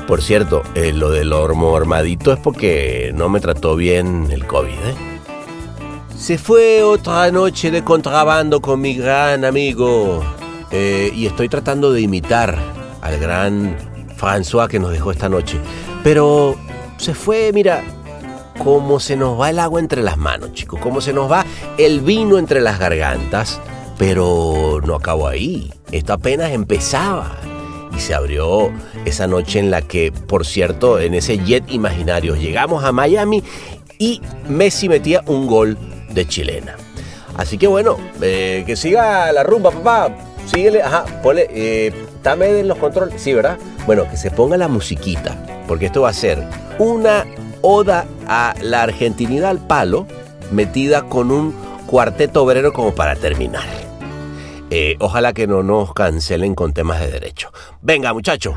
Por 0.06 0.22
cierto, 0.22 0.62
eh, 0.74 0.92
lo 0.92 1.10
del 1.10 1.32
hormo 1.32 1.76
armadito 1.76 2.32
es 2.32 2.38
porque 2.38 3.10
no 3.14 3.28
me 3.28 3.40
trató 3.40 3.74
bien 3.74 4.28
el 4.30 4.46
COVID, 4.46 4.70
¿eh? 4.70 4.94
Se 6.16 6.38
fue 6.38 6.82
otra 6.82 7.30
noche 7.32 7.70
de 7.70 7.82
contrabando 7.82 8.60
con 8.60 8.80
mi 8.80 8.94
gran 8.94 9.44
amigo. 9.44 10.22
eh, 10.70 11.10
y 11.14 11.26
estoy 11.26 11.48
tratando 11.48 11.92
de 11.92 12.00
imitar 12.00 12.56
al 13.00 13.18
gran 13.18 13.76
François 14.18 14.68
que 14.68 14.78
nos 14.78 14.90
dejó 14.90 15.12
esta 15.12 15.28
noche. 15.28 15.60
Pero 16.02 16.56
se 16.96 17.14
fue, 17.14 17.50
mira, 17.52 17.84
como 18.62 19.00
se 19.00 19.16
nos 19.16 19.40
va 19.40 19.50
el 19.50 19.58
agua 19.58 19.80
entre 19.80 20.02
las 20.02 20.16
manos, 20.16 20.52
chicos. 20.52 20.80
Como 20.80 21.00
se 21.00 21.12
nos 21.12 21.30
va 21.30 21.44
el 21.78 22.00
vino 22.00 22.38
entre 22.38 22.60
las 22.60 22.78
gargantas. 22.78 23.60
Pero 23.98 24.80
no 24.84 24.94
acabó 24.94 25.28
ahí. 25.28 25.72
Esto 25.90 26.12
apenas 26.12 26.52
empezaba. 26.52 27.36
Y 27.96 28.00
se 28.00 28.12
abrió 28.12 28.70
esa 29.06 29.26
noche 29.26 29.58
en 29.58 29.70
la 29.70 29.80
que, 29.80 30.12
por 30.12 30.44
cierto, 30.44 31.00
en 31.00 31.14
ese 31.14 31.38
jet 31.38 31.64
imaginario 31.70 32.36
llegamos 32.36 32.84
a 32.84 32.92
Miami 32.92 33.42
y 33.98 34.20
Messi 34.48 34.88
metía 34.88 35.22
un 35.26 35.46
gol 35.46 35.78
de 36.10 36.26
chilena. 36.26 36.76
Así 37.36 37.58
que 37.58 37.66
bueno, 37.66 37.96
eh, 38.20 38.64
que 38.66 38.76
siga 38.76 39.30
la 39.32 39.42
rumba, 39.42 39.70
papá. 39.70 40.10
Síguele, 40.46 40.82
ajá, 40.82 41.04
ponle, 41.22 41.48
eh, 41.50 41.92
dame 42.22 42.60
en 42.60 42.68
los 42.68 42.78
controles, 42.78 43.20
sí, 43.20 43.32
¿verdad? 43.32 43.58
Bueno, 43.84 44.08
que 44.08 44.16
se 44.16 44.30
ponga 44.30 44.56
la 44.56 44.68
musiquita, 44.68 45.36
porque 45.66 45.86
esto 45.86 46.02
va 46.02 46.10
a 46.10 46.12
ser 46.12 46.42
una 46.78 47.26
oda 47.68 48.06
a 48.28 48.54
la 48.62 48.82
argentinidad 48.82 49.50
al 49.50 49.58
palo, 49.58 50.06
metida 50.52 51.02
con 51.08 51.32
un 51.32 51.52
cuarteto 51.86 52.44
obrero 52.44 52.72
como 52.72 52.94
para 52.94 53.16
terminar. 53.16 53.64
Eh, 54.70 54.96
ojalá 55.00 55.32
que 55.32 55.48
no 55.48 55.64
nos 55.64 55.92
cancelen 55.92 56.54
con 56.54 56.72
temas 56.72 57.00
de 57.00 57.10
derecho. 57.10 57.52
Venga, 57.82 58.12
muchacho, 58.12 58.54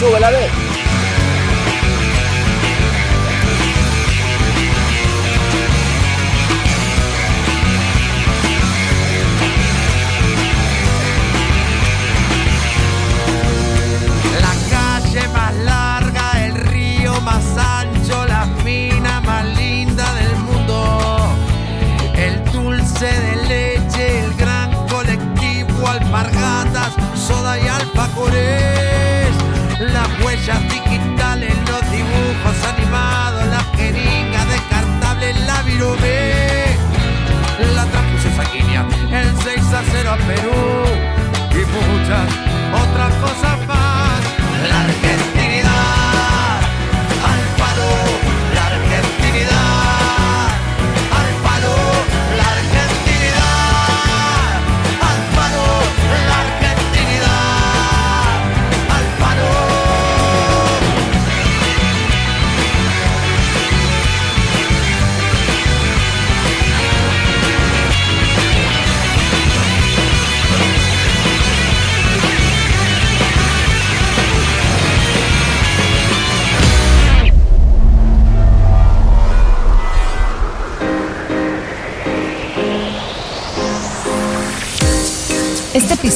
súbela. 0.00 0.30
La 0.30 0.40